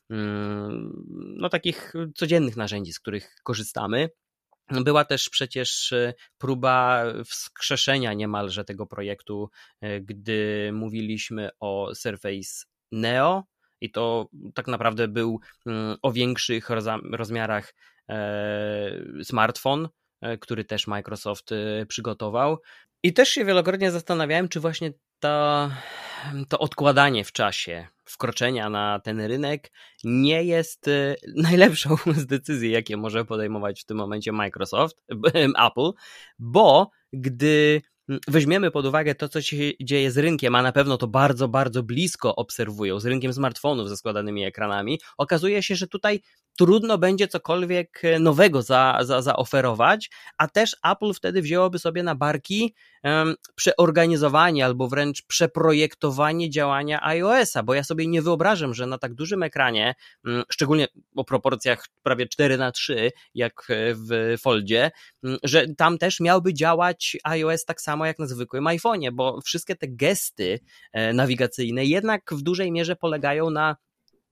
mm, 0.09 0.93
no, 1.38 1.49
takich 1.49 1.93
codziennych 2.15 2.57
narzędzi, 2.57 2.93
z 2.93 2.99
których 2.99 3.36
korzystamy. 3.43 4.09
Była 4.72 5.05
też 5.05 5.30
przecież 5.30 5.93
próba 6.38 7.03
wskrzeszenia 7.26 8.13
niemalże 8.13 8.63
tego 8.65 8.86
projektu, 8.86 9.49
gdy 10.01 10.70
mówiliśmy 10.74 11.49
o 11.59 11.95
Surface 11.95 12.65
Neo, 12.91 13.43
i 13.82 13.91
to 13.91 14.30
tak 14.53 14.67
naprawdę 14.67 15.07
był 15.07 15.39
mm, 15.65 15.97
o 16.01 16.11
większych 16.11 16.70
rozmiarach 17.11 17.74
e, 18.09 19.24
smartfon, 19.24 19.89
e, 20.22 20.38
który 20.38 20.65
też 20.65 20.88
Microsoft 20.88 21.51
e, 21.51 21.86
przygotował. 21.86 22.57
I 23.03 23.13
też 23.13 23.30
się 23.30 23.45
wielokrotnie 23.45 23.91
zastanawiałem, 23.91 24.49
czy 24.49 24.59
właśnie 24.59 24.93
to, 25.20 25.70
to 26.49 26.59
odkładanie 26.59 27.24
w 27.24 27.32
czasie 27.32 27.88
wkroczenia 28.05 28.70
na 28.70 28.99
ten 28.99 29.22
rynek 29.22 29.72
nie 30.03 30.43
jest 30.43 30.89
najlepszą 31.36 31.95
z 32.15 32.26
decyzji, 32.26 32.72
jakie 32.72 32.97
może 32.97 33.26
podejmować 33.26 33.82
w 33.82 33.86
tym 33.86 33.97
momencie 33.97 34.32
Microsoft, 34.32 34.97
Apple, 35.67 35.91
bo 36.39 36.89
gdy 37.13 37.82
weźmiemy 38.28 38.72
pod 38.72 38.86
uwagę 38.86 39.15
to, 39.15 39.30
co 39.30 39.41
się 39.41 39.57
dzieje 39.82 40.11
z 40.11 40.17
rynkiem, 40.17 40.55
a 40.55 40.61
na 40.61 40.72
pewno 40.72 40.97
to 40.97 41.07
bardzo, 41.07 41.47
bardzo 41.47 41.84
blisko 41.84 42.36
obserwują, 42.36 42.99
z 42.99 43.05
rynkiem 43.05 43.34
smartfonów 43.34 43.89
ze 43.89 43.97
składanymi 43.97 44.45
ekranami, 44.45 44.99
okazuje 45.17 45.63
się, 45.63 45.76
że 45.76 45.88
tutaj 45.88 46.22
trudno 46.57 46.97
będzie 46.97 47.28
cokolwiek 47.28 48.01
nowego 48.20 48.61
za, 48.61 48.99
za, 49.01 49.22
zaoferować, 49.22 50.09
a 50.38 50.47
też 50.47 50.78
Apple 50.84 51.13
wtedy 51.13 51.41
wzięłoby 51.41 51.80
sobie 51.80 52.03
na 52.03 52.15
barki 52.15 52.76
przeorganizowanie 53.56 54.66
albo 54.66 54.88
wręcz 54.88 55.24
przeprojektowanie 55.28 56.50
działania 56.50 57.04
iOS-a, 57.04 57.64
bo 57.64 57.74
ja 57.74 57.84
sobie 57.84 58.08
nie 58.08 58.22
wyobrażam, 58.22 58.74
że 58.74 58.86
na 58.86 58.97
tak 58.97 59.14
dużym 59.14 59.43
ekranie, 59.43 59.95
um, 60.26 60.43
szczególnie 60.52 60.88
o 61.16 61.24
proporcjach 61.24 61.86
prawie 62.04 62.28
4 62.28 62.58
na 62.58 62.72
3 62.72 63.12
jak 63.34 63.68
w 64.10 64.36
Foldzie, 64.41 64.91
um, 65.24 65.38
że 65.43 65.66
tam 65.78 65.97
też 65.97 66.20
miałby 66.20 66.54
działać 66.54 67.18
iOS 67.24 67.66
tak 67.66 67.82
samo 67.82 68.06
jak 68.06 68.20
na 68.20 68.28
zwykłym 68.28 68.64
iPhone'ie, 68.64 69.12
bo 69.12 69.41
wszystkie 69.41 69.76
te 69.76 69.88
gesty 69.88 70.60
e, 70.93 71.14
nawigacyjne 71.14 71.86
jednak 71.86 72.34
w 72.34 72.41
dużej 72.41 72.72
mierze 72.72 72.95
polegają 72.95 73.50
na 73.50 73.76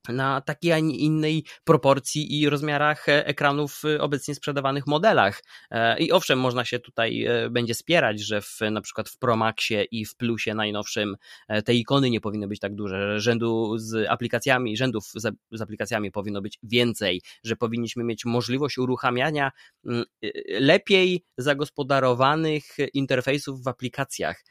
na 0.08 0.40
takiej, 0.40 0.72
a 0.72 0.78
nie 0.78 0.96
innej 0.96 1.44
proporcji 1.64 2.40
i 2.40 2.48
rozmiarach 2.48 3.08
e, 3.08 3.26
ekranów 3.26 3.80
w 3.82 3.84
obecnie 4.00 4.34
sprzedawanych 4.34 4.86
modelach. 4.86 5.42
E, 5.70 5.98
I 5.98 6.12
owszem, 6.12 6.38
można 6.38 6.64
się 6.64 6.78
tutaj 6.78 7.24
e, 7.24 7.50
będzie 7.50 7.74
spierać, 7.74 8.20
że 8.20 8.40
w, 8.40 8.58
na 8.70 8.80
przykład 8.80 9.08
w 9.08 9.18
Pro 9.18 9.36
Maxie 9.36 9.84
i 9.84 10.04
w 10.04 10.16
Plusie 10.16 10.54
najnowszym 10.54 11.16
te 11.64 11.74
ikony 11.74 12.10
nie 12.10 12.20
powinny 12.20 12.48
być 12.48 12.60
tak 12.60 12.74
duże, 12.74 13.20
rzędu 13.20 13.78
z 13.78 14.08
aplikacjami, 14.08 14.76
rzędów 14.76 15.04
z, 15.14 15.34
z 15.52 15.60
aplikacjami 15.60 16.10
powinno 16.10 16.42
być 16.42 16.58
więcej, 16.62 17.22
że 17.44 17.56
powinniśmy 17.56 18.04
mieć 18.04 18.24
możliwość 18.24 18.78
uruchamiania 18.78 19.50
mm, 19.86 20.04
lepiej 20.48 21.24
zagospodarowanych 21.38 22.64
interfejsów 22.94 23.62
w 23.64 23.68
aplikacjach 23.68 24.44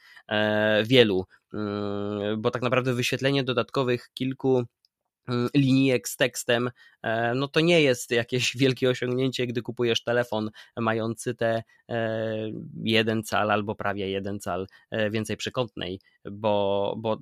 wielu, 0.84 1.24
mm, 1.54 2.42
bo 2.42 2.50
tak 2.50 2.62
naprawdę 2.62 2.94
wyświetlenie 2.94 3.44
dodatkowych 3.44 4.10
kilku 4.14 4.64
linijek 5.54 6.08
z 6.08 6.16
tekstem, 6.16 6.70
e, 7.02 7.34
no 7.34 7.48
to 7.48 7.60
nie 7.60 7.82
jest 7.82 8.10
jakieś 8.10 8.56
wielkie 8.56 8.90
osiągnięcie, 8.90 9.46
gdy 9.46 9.62
kupujesz 9.62 10.04
telefon 10.04 10.50
mający 10.76 11.34
te 11.34 11.62
e, 11.88 12.28
jeden 12.82 13.22
cal 13.22 13.50
albo 13.50 13.74
prawie 13.74 14.10
jeden 14.10 14.40
cal 14.40 14.66
e, 14.90 15.10
więcej 15.10 15.36
przekątnej, 15.36 16.00
bo, 16.30 16.94
bo 16.98 17.18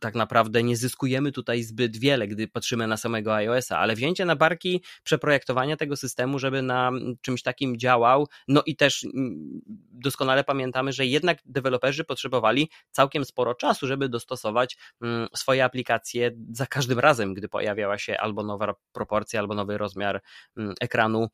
tak 0.00 0.14
naprawdę 0.14 0.62
nie 0.62 0.76
zyskujemy 0.76 1.32
tutaj 1.32 1.62
zbyt 1.62 1.96
wiele, 1.96 2.28
gdy 2.28 2.48
patrzymy 2.48 2.86
na 2.86 2.96
samego 2.96 3.34
iOS-a, 3.34 3.78
ale 3.78 3.94
wzięcie 3.94 4.24
na 4.24 4.36
barki 4.36 4.82
przeprojektowania 5.02 5.76
tego 5.76 5.96
systemu, 5.96 6.38
żeby 6.38 6.62
na 6.62 6.92
czymś 7.20 7.42
takim 7.42 7.78
działał, 7.78 8.28
no 8.48 8.62
i 8.66 8.76
też 8.76 9.04
mm, 9.04 9.60
doskonale 9.92 10.44
pamiętamy, 10.44 10.92
że 10.92 11.06
jednak 11.06 11.38
deweloperzy 11.44 12.04
potrzebowali 12.04 12.70
całkiem 12.90 13.24
sporo 13.24 13.54
czasu, 13.54 13.86
żeby 13.86 14.08
dostosować 14.08 14.76
mm, 15.02 15.28
swoje 15.34 15.64
aplikacje 15.64 16.30
za 16.52 16.66
każdym 16.66 16.98
razem, 16.98 17.25
gdy 17.34 17.48
pojawiała 17.48 17.98
się 17.98 18.18
albo 18.18 18.42
nowa 18.42 18.74
proporcja, 18.92 19.40
albo 19.40 19.54
nowy 19.54 19.78
rozmiar 19.78 20.22
mm, 20.56 20.74
ekranu 20.80 21.28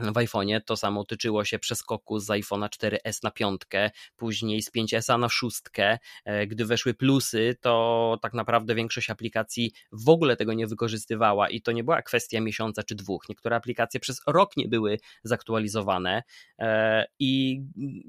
w 0.00 0.14
iPhone'ie. 0.14 0.60
To 0.64 0.76
samo 0.76 1.04
tyczyło 1.04 1.44
się 1.44 1.58
przeskoku 1.58 2.18
z 2.18 2.26
iPhone'a 2.26 2.68
4S 2.68 3.22
na 3.22 3.30
piątkę, 3.30 3.90
później 4.16 4.62
z 4.62 4.72
5S 4.72 5.18
na 5.18 5.28
szóstkę. 5.28 5.98
E, 6.24 6.46
gdy 6.46 6.64
weszły 6.64 6.94
plusy, 6.94 7.56
to 7.60 8.18
tak 8.22 8.34
naprawdę 8.34 8.74
większość 8.74 9.10
aplikacji 9.10 9.72
w 9.92 10.08
ogóle 10.08 10.36
tego 10.36 10.52
nie 10.52 10.66
wykorzystywała 10.66 11.48
i 11.48 11.62
to 11.62 11.72
nie 11.72 11.84
była 11.84 12.02
kwestia 12.02 12.40
miesiąca 12.40 12.82
czy 12.82 12.94
dwóch. 12.94 13.28
Niektóre 13.28 13.56
aplikacje 13.56 14.00
przez 14.00 14.20
rok 14.26 14.56
nie 14.56 14.68
były 14.68 14.98
zaktualizowane 15.24 16.22
e, 16.58 17.06
i 17.18 17.62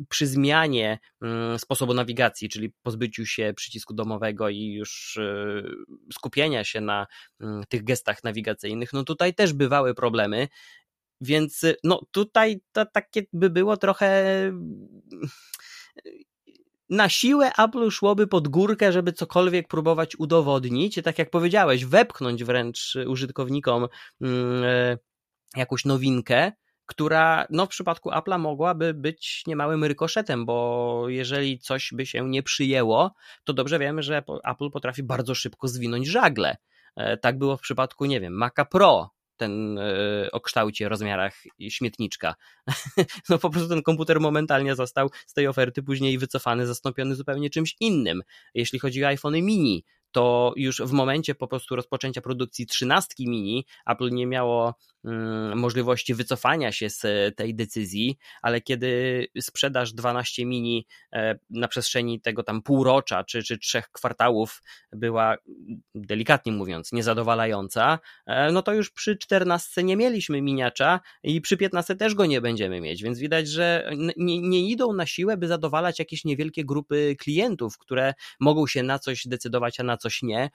przy 0.10 0.28
zmianie 0.28 1.00
mm, 1.22 1.60
sposobu 1.60 1.94
nawigacji, 1.94 2.50
czyli 2.50 2.74
pozbyciu 2.84 3.26
się 3.26 3.54
przycisku 3.56 3.94
domowego 3.94 4.50
i 4.50 4.74
już 4.74 5.18
e, 5.18 5.64
skupienia 6.14 6.64
się 6.64 6.82
na 6.82 7.08
mm, 7.42 7.64
tych 7.70 7.84
gestach 7.84 8.24
nawigacyjnych, 8.24 8.94
no 8.94 9.04
tutaj 9.04 9.34
też 9.34 9.54
bywały 9.54 9.96
problemy 9.96 10.48
więc 11.22 11.64
y, 11.64 11.76
no 11.84 12.02
tutaj 12.12 12.62
to 12.72 12.86
takie 12.86 13.22
by 13.34 13.50
było 13.50 13.78
trochę 13.78 14.24
na 16.92 17.10
siłę 17.10 17.52
Apple 17.58 17.90
szłoby 17.90 18.28
pod 18.28 18.48
górkę, 18.48 18.92
żeby 18.92 19.14
cokolwiek 19.14 19.68
próbować 19.68 20.16
udowodnić, 20.16 21.00
tak 21.04 21.20
jak 21.20 21.30
powiedziałeś, 21.30 21.86
wepchnąć 21.86 22.44
wręcz 22.44 22.98
użytkownikom 23.08 23.88
mm, 24.22 24.64
e, 24.64 24.98
jakąś 25.56 25.86
nowinkę, 25.86 26.52
która 26.86 27.48
no, 27.50 27.66
w 27.66 27.70
przypadku 27.70 28.10
Apple'a 28.10 28.40
mogłaby 28.40 28.94
być 28.94 29.44
niemałym 29.48 29.84
rykoszetem, 29.84 30.46
bo 30.46 31.06
jeżeli 31.08 31.60
coś 31.60 31.90
by 31.94 32.06
się 32.06 32.30
nie 32.30 32.44
przyjęło, 32.44 33.14
to 33.44 33.54
dobrze 33.54 33.80
wiemy, 33.80 34.04
że 34.04 34.24
Apple 34.44 34.70
potrafi 34.72 35.04
bardzo 35.04 35.36
szybko 35.36 35.68
zwinąć 35.68 36.08
żagle. 36.08 36.58
E, 36.96 37.18
tak 37.18 37.38
było 37.38 37.58
w 37.58 37.62
przypadku, 37.62 38.06
nie 38.06 38.20
wiem, 38.20 38.34
Maca 38.34 38.66
Pro, 38.66 39.10
ten 39.42 39.78
e, 39.78 40.32
o 40.32 40.42
kształcie, 40.42 40.90
rozmiarach 40.90 41.44
śmietniczka. 41.70 42.36
No 43.30 43.38
po 43.38 43.50
prostu 43.50 43.70
ten 43.70 43.84
komputer 43.84 44.20
momentalnie 44.20 44.76
został 44.76 45.10
z 45.26 45.34
tej 45.34 45.48
oferty 45.48 45.84
później 45.84 46.18
wycofany, 46.18 46.68
zastąpiony 46.68 47.16
zupełnie 47.16 47.50
czymś 47.50 47.76
innym. 47.80 48.22
Jeśli 48.54 48.80
chodzi 48.80 49.04
o 49.04 49.08
iPhone 49.08 49.34
mini, 49.34 49.84
to 50.12 50.54
już 50.56 50.82
w 50.82 50.92
momencie 50.92 51.36
po 51.36 51.48
prostu 51.48 51.76
rozpoczęcia 51.76 52.22
produkcji 52.22 52.66
13 52.66 53.16
mini 53.20 53.66
Apple 53.86 54.10
nie 54.10 54.28
miało 54.28 54.76
możliwości 55.56 56.14
wycofania 56.14 56.72
się 56.72 56.90
z 56.90 57.02
tej 57.36 57.56
decyzji, 57.56 58.18
ale 58.42 58.62
kiedy 58.62 59.26
sprzedaż 59.42 59.94
12 59.94 60.46
mini 60.46 60.88
e, 61.14 61.40
na 61.50 61.68
przestrzeni 61.68 62.22
tego 62.22 62.44
tam 62.44 62.62
półrocza 62.62 63.24
czy, 63.24 63.44
czy 63.44 63.58
trzech 63.58 63.90
kwartałów 63.92 64.62
była 64.92 65.36
delikatnie 65.96 66.52
mówiąc 66.52 66.92
niezadowalająca, 66.92 68.00
e, 68.26 68.52
no 68.52 68.62
to 68.62 68.74
już 68.74 68.92
przy 68.92 69.18
14 69.18 69.84
nie 69.84 69.98
mieliśmy 69.98 70.42
miniacza 70.42 71.00
i 71.24 71.42
przy 71.42 71.58
15 71.58 71.96
też 71.96 72.16
go 72.16 72.26
nie 72.26 72.42
będziemy 72.42 72.82
mieć, 72.82 73.04
więc 73.04 73.20
widać, 73.20 73.48
że 73.48 73.92
nie, 74.18 74.42
nie 74.42 74.70
idą 74.70 74.94
na 74.94 75.06
siłę, 75.06 75.38
by 75.38 75.48
zadowalać 75.48 76.00
jakieś 76.00 76.26
niewielkie 76.26 76.66
grupy 76.66 77.16
klientów, 77.20 77.78
które 77.78 78.14
mogą 78.40 78.68
się 78.68 78.84
na 78.84 79.00
coś 79.00 79.28
decydować, 79.28 79.80
a 79.80 79.84
na 79.84 79.98
coś 79.98 80.22
nie. 80.22 80.50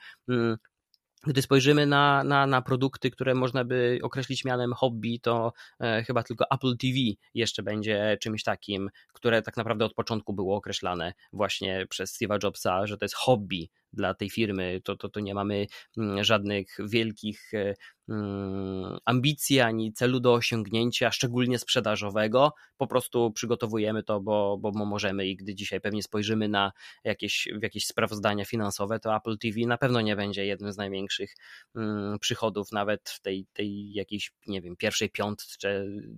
Gdy 1.23 1.41
spojrzymy 1.41 1.85
na, 1.85 2.23
na, 2.23 2.47
na 2.47 2.61
produkty, 2.61 3.11
które 3.11 3.35
można 3.35 3.63
by 3.63 3.99
określić 4.03 4.45
mianem 4.45 4.73
hobby, 4.73 5.19
to 5.19 5.53
e, 5.79 6.03
chyba 6.03 6.23
tylko 6.23 6.45
Apple 6.51 6.77
TV 6.77 6.93
jeszcze 7.33 7.63
będzie 7.63 8.17
czymś 8.21 8.43
takim, 8.43 8.89
które 9.13 9.41
tak 9.41 9.57
naprawdę 9.57 9.85
od 9.85 9.93
początku 9.93 10.33
było 10.33 10.55
określane 10.55 11.13
właśnie 11.33 11.85
przez 11.89 12.17
Steve'a 12.17 12.43
Jobsa, 12.43 12.87
że 12.87 12.97
to 12.97 13.05
jest 13.05 13.15
hobby 13.15 13.69
dla 13.93 14.13
tej 14.13 14.29
firmy. 14.29 14.81
To, 14.83 14.95
to, 14.95 15.09
to 15.09 15.19
nie 15.19 15.33
mamy 15.33 15.67
mm, 15.97 16.23
żadnych 16.23 16.77
wielkich 16.79 17.53
e, 17.53 17.73
mm, 18.09 18.97
ambicji 19.05 19.59
ani 19.59 19.93
celu 19.93 20.19
do 20.19 20.33
osiągnięcia, 20.33 21.11
szczególnie 21.11 21.59
sprzedażowego. 21.59 22.53
Po 22.77 22.87
prostu 22.87 23.31
przygotowujemy 23.31 24.03
to, 24.03 24.21
bo, 24.21 24.57
bo 24.57 24.71
możemy 24.71 25.27
i 25.27 25.35
gdy 25.35 25.55
dzisiaj 25.55 25.81
pewnie 25.81 26.03
spojrzymy 26.03 26.47
na 26.47 26.71
jakieś, 27.03 27.47
jakieś 27.61 27.85
sprawozdania 27.85 28.45
finansowe, 28.45 28.99
to 28.99 29.15
Apple 29.15 29.37
TV 29.37 29.59
na 29.67 29.77
pewno 29.77 30.01
nie 30.01 30.15
będzie 30.15 30.45
jednym 30.45 30.73
z 30.73 30.77
największych 30.77 31.35
mm, 31.75 32.19
przychodów, 32.19 32.71
nawet 32.71 33.09
w 33.09 33.21
tej, 33.21 33.45
tej 33.53 33.93
jakiejś, 33.93 34.31
nie 34.47 34.61
wiem, 34.61 34.75
pierwszej 34.75 35.09
piątce, 35.09 35.55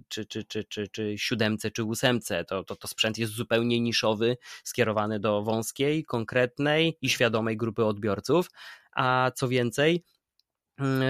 czy, 0.07 0.25
czy, 0.25 0.43
czy, 0.43 0.63
czy, 0.63 0.87
czy 0.87 1.15
siódemce, 1.17 1.71
czy 1.71 1.83
ósemce. 1.83 2.45
To, 2.45 2.63
to, 2.63 2.75
to 2.75 2.87
sprzęt 2.87 3.17
jest 3.17 3.33
zupełnie 3.33 3.79
niszowy, 3.79 4.37
skierowany 4.63 5.19
do 5.19 5.43
wąskiej, 5.43 6.05
konkretnej 6.05 6.97
i 7.01 7.09
świadomej 7.09 7.57
grupy 7.59 7.85
odbiorców. 7.85 8.49
A 8.95 9.31
co 9.35 9.47
więcej, 9.47 10.03
mm, 10.79 11.03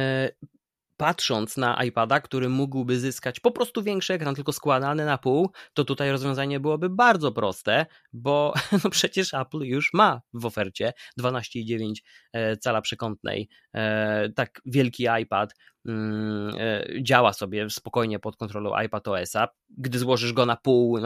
patrząc 1.00 1.58
na 1.58 1.84
iPada, 1.84 2.20
który 2.20 2.50
mógłby 2.50 3.00
zyskać 3.00 3.40
po 3.40 3.52
prostu 3.52 3.84
większy 3.84 4.14
ekran, 4.14 4.36
tylko 4.36 4.54
składany 4.54 5.06
na 5.06 5.18
pół, 5.18 5.52
to 5.74 5.86
tutaj 5.86 6.12
rozwiązanie 6.12 6.60
byłoby 6.60 6.90
bardzo 6.90 7.32
proste, 7.32 7.86
bo 8.14 8.54
no 8.84 8.90
przecież 8.90 9.34
Apple 9.34 9.60
już 9.60 9.94
ma 9.94 10.22
w 10.34 10.46
ofercie 10.46 10.94
12,9 11.20 11.94
e, 12.34 12.58
cala 12.58 12.82
przekątnej. 12.82 13.50
E, 13.74 14.30
tak 14.30 14.62
wielki 14.66 15.08
iPad 15.22 15.54
mm, 15.86 16.56
e, 16.58 16.86
działa 17.04 17.34
sobie 17.34 17.70
spokojnie 17.70 18.20
pod 18.20 18.36
kontrolą 18.36 18.82
iPad 18.82 19.08
OS-a. 19.08 19.48
Gdy 19.70 20.00
złożysz 20.00 20.34
go 20.34 20.46
na 20.46 20.56
pół, 20.56 21.00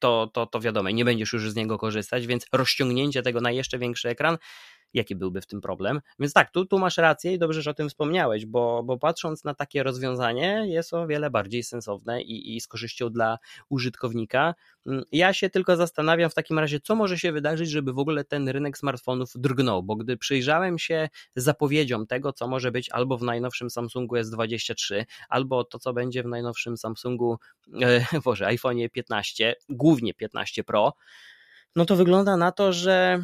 to, 0.00 0.30
to, 0.32 0.46
to 0.46 0.60
wiadomo, 0.60 0.90
nie 0.90 1.04
będziesz 1.04 1.32
już 1.32 1.50
z 1.50 1.56
niego 1.56 1.78
korzystać, 1.78 2.26
więc 2.26 2.46
rozciągnięcie 2.52 3.22
tego 3.22 3.40
na 3.40 3.50
jeszcze 3.50 3.78
większy 3.78 4.08
ekran 4.08 4.38
jaki 4.94 5.16
byłby 5.16 5.40
w 5.40 5.46
tym 5.46 5.60
problem. 5.60 6.00
Więc 6.18 6.32
tak, 6.32 6.50
tu, 6.50 6.66
tu 6.66 6.78
masz 6.78 6.96
rację 6.96 7.32
i 7.32 7.38
dobrze, 7.38 7.62
że 7.62 7.70
o 7.70 7.74
tym 7.74 7.88
wspomniałeś, 7.88 8.46
bo, 8.46 8.82
bo 8.82 8.98
patrząc 8.98 9.44
na 9.44 9.54
takie 9.54 9.82
rozwiązanie 9.82 10.64
jest 10.66 10.94
o 10.94 11.06
wiele 11.06 11.30
bardziej 11.30 11.62
sensowne 11.62 12.22
i, 12.22 12.56
i 12.56 12.60
z 12.60 12.68
korzyścią 12.68 13.10
dla 13.10 13.38
użytkownika. 13.68 14.54
Mm, 14.86 15.04
ja 15.12 15.32
się 15.32 15.50
tylko 15.50 15.76
zastanawiam 15.76 16.30
w 16.30 16.34
takim 16.34 16.58
razie, 16.58 16.80
co 16.80 16.94
może 16.94 17.18
się 17.18 17.32
wydarzyć, 17.32 17.70
żeby 17.70 17.92
w 17.92 17.98
ogóle 17.98 18.24
ten 18.24 18.48
rynek 18.48 18.78
smartfonów 18.78 19.32
drgnął, 19.34 19.82
bo 19.82 19.96
gdy 19.96 20.16
przyjrzałem 20.16 20.78
się 20.78 21.08
zapowiedziom 21.36 22.06
tego, 22.06 22.32
co 22.32 22.48
może 22.48 22.72
być 22.72 22.90
albo 22.90 23.18
w 23.18 23.22
najnowszym 23.22 23.70
Samsungu 23.70 24.16
S23, 24.16 25.04
albo 25.28 25.64
to, 25.64 25.78
co 25.78 25.92
będzie 25.92 26.22
w 26.22 26.26
najnowszym 26.26 26.76
Samsungu, 26.76 27.38
e, 27.82 28.06
Boże, 28.24 28.46
iPhone 28.46 28.76
15, 28.92 29.54
głównie 29.68 30.14
15 30.14 30.64
Pro, 30.64 30.92
no 31.76 31.84
to 31.84 31.96
wygląda 31.96 32.36
na 32.36 32.52
to, 32.52 32.72
że 32.72 33.22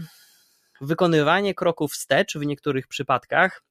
wykonywanie 0.85 1.55
kroków 1.55 1.93
wstecz 1.93 2.37
w 2.37 2.47
niektórych 2.47 2.89
przypadkach 2.89 3.63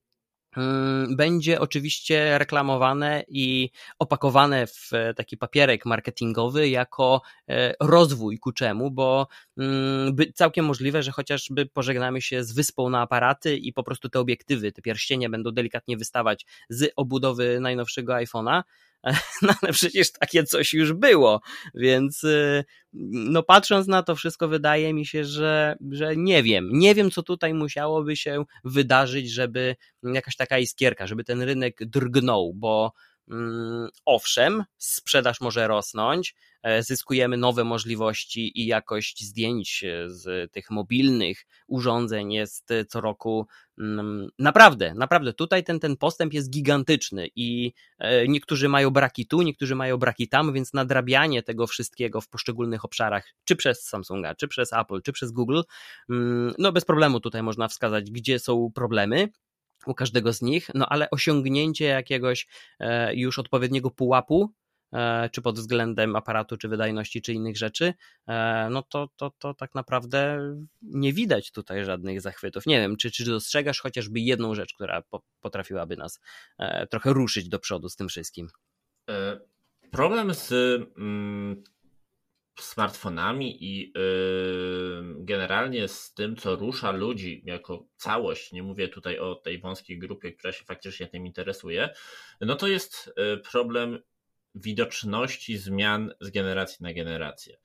mm, 0.58 1.16
będzie 1.16 1.60
oczywiście 1.60 2.38
reklamowane 2.38 3.24
i 3.28 3.70
opakowane 4.00 4.68
w 4.68 4.92
taki 5.16 5.38
papierek 5.38 5.86
marketingowy 5.86 6.70
jako 6.70 7.22
e, 7.50 7.74
rozwój 7.80 8.40
ku 8.40 8.52
czemu, 8.52 8.92
bo 8.92 9.28
mm, 9.58 10.16
całkiem 10.34 10.66
możliwe, 10.66 11.04
że 11.04 11.12
chociażby 11.12 11.66
pożegnamy 11.66 12.22
się 12.22 12.44
z 12.44 12.54
wyspą 12.54 12.90
na 12.90 13.02
aparaty 13.02 13.58
i 13.58 13.74
po 13.74 13.84
prostu 13.84 14.10
te 14.10 14.20
obiektywy, 14.20 14.72
te 14.72 14.82
pierścienie 14.82 15.30
będą 15.30 15.52
delikatnie 15.52 15.98
wystawać 15.98 16.46
z 16.70 16.92
obudowy 16.96 17.60
najnowszego 17.60 18.14
iPhone'a, 18.14 18.64
no 19.42 19.54
ale 19.62 19.74
przecież 19.74 20.12
takie 20.12 20.44
coś 20.44 20.74
już 20.74 20.94
było, 20.94 21.42
więc 21.76 22.24
y, 22.24 22.64
no 23.12 23.44
patrząc 23.44 23.88
na 23.88 24.04
to 24.04 24.16
wszystko 24.16 24.48
wydaje 24.48 24.94
mi 24.94 25.06
się, 25.06 25.26
że, 25.26 25.76
że 25.92 26.16
nie 26.16 26.44
wiem, 26.44 26.70
nie 26.72 26.96
wiem 26.96 27.12
co 27.12 27.24
tutaj 27.24 27.54
musiałoby 27.54 28.16
się 28.16 28.44
wydarzyć, 28.64 29.32
żeby 29.32 29.76
jakaś 30.04 30.36
taka 30.36 30.58
iskierka, 30.60 31.08
żeby 31.08 31.24
ten 31.24 31.42
rynek 31.42 31.78
drgnął, 31.80 32.54
bo 32.56 32.94
owszem, 34.06 34.64
sprzedaż 34.78 35.42
może 35.42 35.68
rosnąć, 35.68 36.36
E, 36.64 36.84
zyskujemy 36.84 37.38
nowe 37.38 37.64
możliwości 37.64 38.62
i 38.62 38.66
jakość 38.66 39.24
zdjęć 39.24 39.84
e, 39.84 40.10
z 40.10 40.52
tych 40.52 40.72
mobilnych 40.72 41.46
urządzeń 41.68 42.34
jest 42.34 42.72
e, 42.72 42.86
co 42.86 43.02
roku 43.02 43.48
mm, 43.80 44.28
naprawdę, 44.40 44.94
naprawdę 44.94 45.34
tutaj 45.34 45.64
ten, 45.64 45.80
ten 45.80 45.98
postęp 45.98 46.34
jest 46.34 46.50
gigantyczny 46.50 47.28
i 47.36 47.74
niektórzy 48.28 48.70
mają 48.70 48.90
braki 48.90 49.28
tu, 49.28 49.42
niektórzy 49.42 49.76
mają 49.76 49.98
braki 49.98 50.28
tam, 50.28 50.54
więc 50.54 50.74
nadrabianie 50.74 51.44
tego 51.44 51.68
wszystkiego 51.68 52.22
w 52.22 52.30
poszczególnych 52.30 52.86
obszarach, 52.86 53.34
czy 53.46 53.56
przez 53.56 53.84
Samsunga, 53.84 54.36
czy 54.36 54.48
przez 54.48 54.74
Apple, 54.74 55.02
czy 55.02 55.12
przez 55.12 55.32
Google, 55.32 55.62
mm, 56.10 56.54
no 56.58 56.72
bez 56.72 56.86
problemu 56.86 57.20
tutaj 57.20 57.44
można 57.44 57.68
wskazać, 57.68 58.12
gdzie 58.12 58.40
są 58.40 58.72
problemy 58.76 59.30
u 59.88 59.94
każdego 59.94 60.34
z 60.34 60.42
nich, 60.42 60.70
no 60.74 60.90
ale 60.90 61.10
osiągnięcie 61.10 61.86
jakiegoś 61.86 62.48
już 63.14 63.40
odpowiedniego 63.40 63.92
pułapu 63.92 64.54
E, 64.94 65.30
czy 65.30 65.42
pod 65.42 65.60
względem 65.60 66.16
aparatu, 66.16 66.58
czy 66.58 66.68
wydajności, 66.68 67.22
czy 67.22 67.34
innych 67.34 67.58
rzeczy, 67.58 67.94
e, 68.28 68.68
no 68.72 68.84
to, 68.84 69.10
to, 69.16 69.32
to 69.40 69.54
tak 69.54 69.76
naprawdę 69.76 70.40
nie 70.82 71.14
widać 71.14 71.52
tutaj 71.52 71.86
żadnych 71.86 72.22
zachwytów. 72.22 72.66
Nie 72.66 72.80
wiem, 72.80 72.98
czy, 72.98 73.12
czy 73.12 73.26
dostrzegasz 73.26 73.80
chociażby 73.80 74.20
jedną 74.20 74.56
rzecz, 74.56 74.74
która 74.74 75.04
potrafiłaby 75.42 75.98
nas 75.98 76.20
e, 76.58 76.88
trochę 76.88 77.14
ruszyć 77.14 77.50
do 77.50 77.60
przodu 77.60 77.90
z 77.90 77.96
tym 77.96 78.10
wszystkim? 78.10 78.48
Problem 79.92 80.34
z 80.34 80.52
mm, 80.98 81.64
smartfonami 82.60 83.64
i 83.64 83.94
generalnie 85.18 85.88
z 85.88 86.14
tym, 86.14 86.36
co 86.36 86.56
rusza 86.56 86.92
ludzi 86.92 87.42
jako 87.46 87.86
całość, 87.96 88.52
nie 88.52 88.64
mówię 88.64 88.88
tutaj 88.88 89.20
o 89.20 89.36
tej 89.36 89.60
wąskiej 89.60 90.00
grupie, 90.00 90.32
która 90.32 90.54
się 90.54 90.66
faktycznie 90.66 91.08
tym 91.08 91.26
interesuje, 91.26 91.90
no 92.42 92.56
to 92.56 92.68
jest 92.68 93.14
problem 93.52 94.00
widoczności 94.56 95.58
zmian 95.58 96.14
z 96.22 96.30
generacji 96.30 96.84
na 96.84 96.94
generację. 96.94 97.58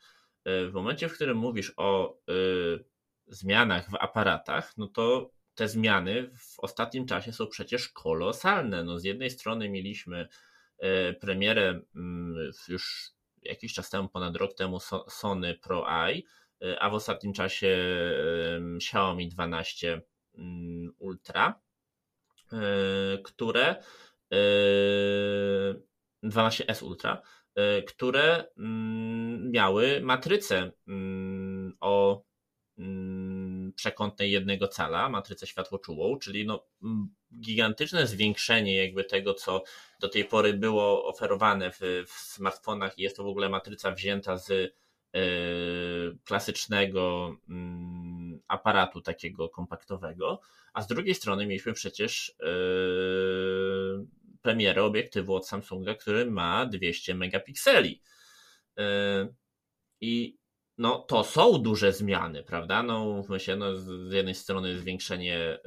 E, 0.44 0.66
w 0.66 0.72
momencie, 0.72 1.08
w 1.08 1.14
którym 1.14 1.36
mówisz 1.36 1.72
o 1.76 2.18
y, 2.30 2.84
zmianach 3.26 3.90
w 3.90 3.94
aparatach, 3.94 4.76
no 4.76 4.86
to 4.86 5.30
te 5.54 5.68
zmiany 5.68 6.30
w 6.38 6.60
ostatnim 6.60 7.06
czasie 7.06 7.32
są 7.32 7.46
przecież 7.46 7.88
kolosalne. 7.88 8.84
No 8.84 8.98
z 8.98 9.04
jednej 9.04 9.30
strony 9.30 9.68
mieliśmy 9.68 10.28
y, 10.82 11.14
premierę 11.20 11.70
y, 11.72 12.72
już 12.72 13.10
jakiś 13.42 13.74
czas 13.74 13.90
temu, 13.90 14.08
ponad 14.08 14.36
rok 14.36 14.54
temu 14.54 14.78
Sony 15.08 15.54
Pro 15.54 16.06
Eye, 16.06 16.22
a 16.80 16.90
w 16.90 16.94
ostatnim 16.94 17.32
czasie 17.32 17.78
Xiaomi 18.76 19.28
12 19.28 20.02
mm, 20.38 20.92
Ultra, 20.98 21.60
które 23.24 23.76
12S 26.24 26.82
Ultra, 26.84 27.22
e, 27.54 27.82
które 27.82 28.44
mm, 28.58 29.50
miały 29.50 30.00
matrycę 30.00 30.72
mm, 30.88 31.76
o 31.80 32.22
przekątnej 33.74 34.30
jednego 34.30 34.68
cala, 34.68 35.08
matrycę 35.08 35.46
światłoczułą, 35.46 36.18
czyli 36.18 36.46
no, 36.46 36.66
gigantyczne 37.40 38.06
zwiększenie 38.06 38.76
jakby 38.76 39.04
tego, 39.04 39.34
co 39.34 39.62
do 40.00 40.08
tej 40.08 40.24
pory 40.24 40.54
było 40.54 41.06
oferowane 41.06 41.70
w, 41.70 41.80
w 42.06 42.12
smartfonach 42.12 42.98
i 42.98 43.02
jest 43.02 43.16
to 43.16 43.24
w 43.24 43.28
ogóle 43.28 43.48
matryca 43.48 43.90
wzięta 43.90 44.36
z 44.36 44.50
y, 44.50 44.70
klasycznego 46.24 47.36
y, 47.48 47.52
aparatu 48.48 49.00
takiego 49.00 49.48
kompaktowego, 49.48 50.40
a 50.72 50.82
z 50.82 50.86
drugiej 50.86 51.14
strony 51.14 51.46
mieliśmy 51.46 51.72
przecież 51.72 52.28
y, 52.28 54.18
premierę 54.42 54.84
obiektywu 54.84 55.34
od 55.34 55.48
Samsunga, 55.48 55.94
który 55.94 56.30
ma 56.30 56.66
200 56.66 57.14
megapikseli. 57.14 58.02
E, 58.78 59.28
I 60.00 60.38
no, 60.78 60.98
to 60.98 61.24
są 61.24 61.58
duże 61.58 61.92
zmiany, 61.92 62.42
prawda? 62.42 62.82
No, 62.82 63.24
myślę, 63.28 63.56
no, 63.56 63.76
z 63.76 64.12
jednej 64.12 64.34
strony 64.34 64.78
zwiększenie 64.78 65.58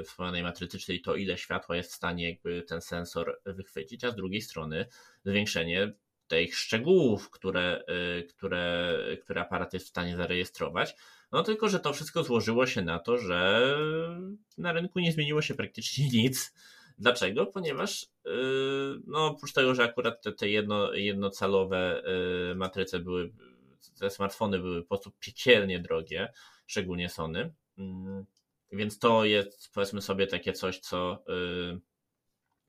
y, 0.00 0.02
wspomnianej 0.02 0.42
matrycy, 0.42 0.78
czyli 0.78 1.00
to, 1.00 1.16
ile 1.16 1.38
światła 1.38 1.76
jest 1.76 1.92
w 1.92 1.94
stanie 1.94 2.30
jakby 2.30 2.62
ten 2.62 2.80
sensor 2.80 3.40
wychwycić, 3.46 4.04
a 4.04 4.10
z 4.10 4.16
drugiej 4.16 4.40
strony 4.40 4.86
zwiększenie 5.24 5.92
tych 6.26 6.56
szczegółów, 6.56 7.30
które, 7.30 7.84
y, 8.18 8.22
które, 8.22 8.98
które 9.22 9.40
aparat 9.40 9.74
jest 9.74 9.86
w 9.86 9.88
stanie 9.88 10.16
zarejestrować. 10.16 10.96
No 11.32 11.42
tylko, 11.42 11.68
że 11.68 11.80
to 11.80 11.92
wszystko 11.92 12.22
złożyło 12.22 12.66
się 12.66 12.82
na 12.82 12.98
to, 12.98 13.18
że 13.18 13.70
na 14.58 14.72
rynku 14.72 15.00
nie 15.00 15.12
zmieniło 15.12 15.42
się 15.42 15.54
praktycznie 15.54 16.08
nic 16.22 16.54
Dlaczego? 16.98 17.46
Ponieważ 17.46 18.06
yy, 18.24 19.00
no 19.06 19.26
oprócz 19.26 19.52
tego, 19.52 19.74
że 19.74 19.84
akurat 19.84 20.22
te, 20.22 20.32
te 20.32 20.48
jedno, 20.48 20.92
jednocalowe 20.92 22.02
yy, 22.48 22.54
matryce 22.54 22.98
były, 22.98 23.32
te 24.00 24.10
smartfony 24.10 24.58
były 24.58 24.82
po 24.82 24.88
prostu 24.88 25.12
piekielnie 25.20 25.78
drogie, 25.80 26.32
szczególnie 26.66 27.08
Sony. 27.08 27.54
Yy, 27.76 28.24
więc 28.72 28.98
to 28.98 29.24
jest 29.24 29.70
powiedzmy 29.74 30.02
sobie 30.02 30.26
takie 30.26 30.52
coś, 30.52 30.78
co 30.78 31.24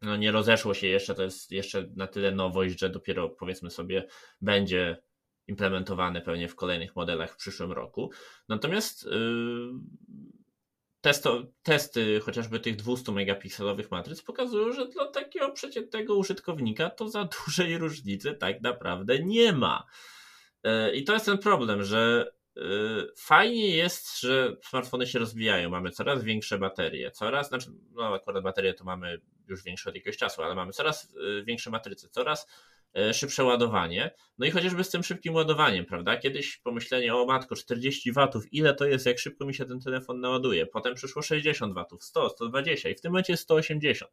no 0.02 0.16
nie 0.16 0.32
rozeszło 0.32 0.74
się 0.74 0.88
jeszcze, 0.88 1.16
to 1.16 1.24
jest 1.24 1.52
jeszcze 1.52 1.88
na 1.96 2.08
tyle 2.08 2.32
nowość, 2.32 2.80
że 2.80 2.90
dopiero 2.90 3.30
powiedzmy 3.30 3.72
sobie 3.72 4.08
będzie 4.42 4.98
implementowane 5.48 6.22
pewnie 6.22 6.48
w 6.48 6.56
kolejnych 6.56 6.96
modelach 6.96 7.34
w 7.34 7.38
przyszłym 7.38 7.72
roku. 7.72 8.12
Natomiast 8.50 9.10
testo, 11.02 11.44
testy 11.64 12.20
chociażby 12.20 12.60
tych 12.60 12.76
200 12.76 13.12
megapikselowych 13.12 13.92
matryc 13.92 14.22
pokazują, 14.22 14.74
że 14.74 14.88
dla 14.88 15.08
takiego 15.08 15.52
przeciętnego 15.52 16.16
użytkownika 16.16 16.90
to 16.90 17.10
za 17.10 17.30
dużej 17.46 17.78
różnicy 17.78 18.34
tak 18.34 18.62
naprawdę 18.62 19.20
nie 19.20 19.54
ma. 19.54 19.86
I 20.94 21.04
to 21.04 21.14
jest 21.14 21.26
ten 21.26 21.38
problem, 21.38 21.84
że 21.84 22.32
fajnie 23.18 23.76
jest, 23.76 24.20
że 24.20 24.56
smartfony 24.64 25.08
się 25.08 25.20
rozwijają, 25.20 25.70
mamy 25.70 25.92
coraz 25.92 26.24
większe 26.24 26.58
baterie, 26.58 27.12
coraz, 27.12 27.48
znaczy, 27.48 27.70
no 27.92 28.16
akurat 28.16 28.44
baterie 28.44 28.74
to 28.74 28.84
mamy 28.84 29.22
już 29.48 29.64
większe 29.64 29.90
od 29.90 29.96
jakiegoś 29.96 30.18
czasu, 30.18 30.44
ale 30.44 30.56
mamy 30.56 30.72
coraz 30.72 31.16
większe 31.46 31.70
matryce, 31.70 32.10
coraz 32.10 32.48
E, 32.96 33.14
szybsze 33.14 33.44
ładowanie. 33.44 34.12
No 34.38 34.46
i 34.46 34.52
chociażby 34.52 34.84
z 34.84 34.90
tym 34.90 35.04
szybkim 35.04 35.34
ładowaniem, 35.34 35.86
prawda? 35.86 36.18
Kiedyś 36.18 36.58
pomyślenie, 36.58 37.16
o 37.16 37.26
matko, 37.26 37.56
40 37.56 38.12
watów, 38.12 38.54
ile 38.54 38.74
to 38.74 38.86
jest, 38.86 39.06
jak 39.06 39.20
szybko 39.20 39.46
mi 39.46 39.54
się 39.54 39.66
ten 39.66 39.80
telefon 39.80 40.20
naładuje. 40.20 40.66
Potem 40.66 40.96
przyszło 40.96 41.22
60 41.22 41.74
watów, 41.74 42.04
100, 42.04 42.30
120 42.30 42.90
i 42.90 42.96
w 42.96 43.02
tym 43.02 43.12
momencie 43.12 43.34
jest 43.34 43.44
180. 43.44 44.12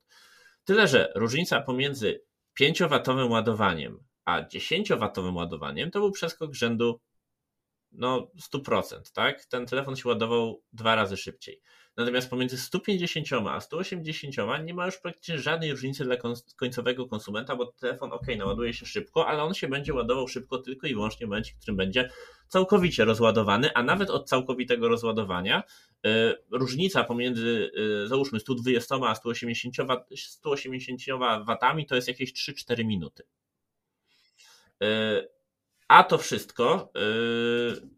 Tyle, 0.64 0.88
że 0.88 1.12
różnica 1.14 1.60
pomiędzy 1.60 2.22
5-watowym 2.60 3.30
ładowaniem 3.30 4.04
a 4.24 4.42
10-watowym 4.42 5.36
ładowaniem 5.36 5.90
to 5.90 6.00
był 6.00 6.10
przeskok 6.10 6.54
rzędu 6.54 7.00
no 7.92 8.30
100%, 8.54 9.12
tak? 9.14 9.44
Ten 9.44 9.66
telefon 9.66 9.96
się 9.96 10.08
ładował 10.08 10.62
dwa 10.72 10.94
razy 10.94 11.16
szybciej. 11.16 11.60
Natomiast 11.96 12.30
pomiędzy 12.30 12.58
150 12.58 13.26
a 13.48 13.60
180 13.60 14.36
nie 14.64 14.74
ma 14.74 14.86
już 14.86 14.98
praktycznie 14.98 15.38
żadnej 15.38 15.70
różnicy 15.70 16.04
dla 16.04 16.16
końcowego 16.56 17.06
konsumenta, 17.06 17.56
bo 17.56 17.66
telefon 17.66 18.12
ok, 18.12 18.26
naładuje 18.38 18.74
się 18.74 18.86
szybko, 18.86 19.26
ale 19.26 19.42
on 19.42 19.54
się 19.54 19.68
będzie 19.68 19.94
ładował 19.94 20.28
szybko 20.28 20.58
tylko 20.58 20.86
i 20.86 20.94
wyłącznie 20.94 21.26
w 21.26 21.30
momencie, 21.30 21.52
w 21.54 21.56
którym 21.56 21.76
będzie 21.76 22.10
całkowicie 22.48 23.04
rozładowany, 23.04 23.74
a 23.74 23.82
nawet 23.82 24.10
od 24.10 24.28
całkowitego 24.28 24.88
rozładowania 24.88 25.62
yy, 26.04 26.10
różnica 26.50 27.04
pomiędzy 27.04 27.70
yy, 27.74 28.08
załóżmy 28.08 28.40
120 28.40 28.94
a 29.06 29.14
180, 29.14 29.76
180 30.16 31.00
watami 31.46 31.86
to 31.86 31.94
jest 31.94 32.08
jakieś 32.08 32.32
3-4 32.32 32.84
minuty. 32.84 33.22
Yy, 34.82 35.28
a 35.88 36.04
to 36.04 36.18
wszystko 36.18 36.92
yy, 36.94 37.90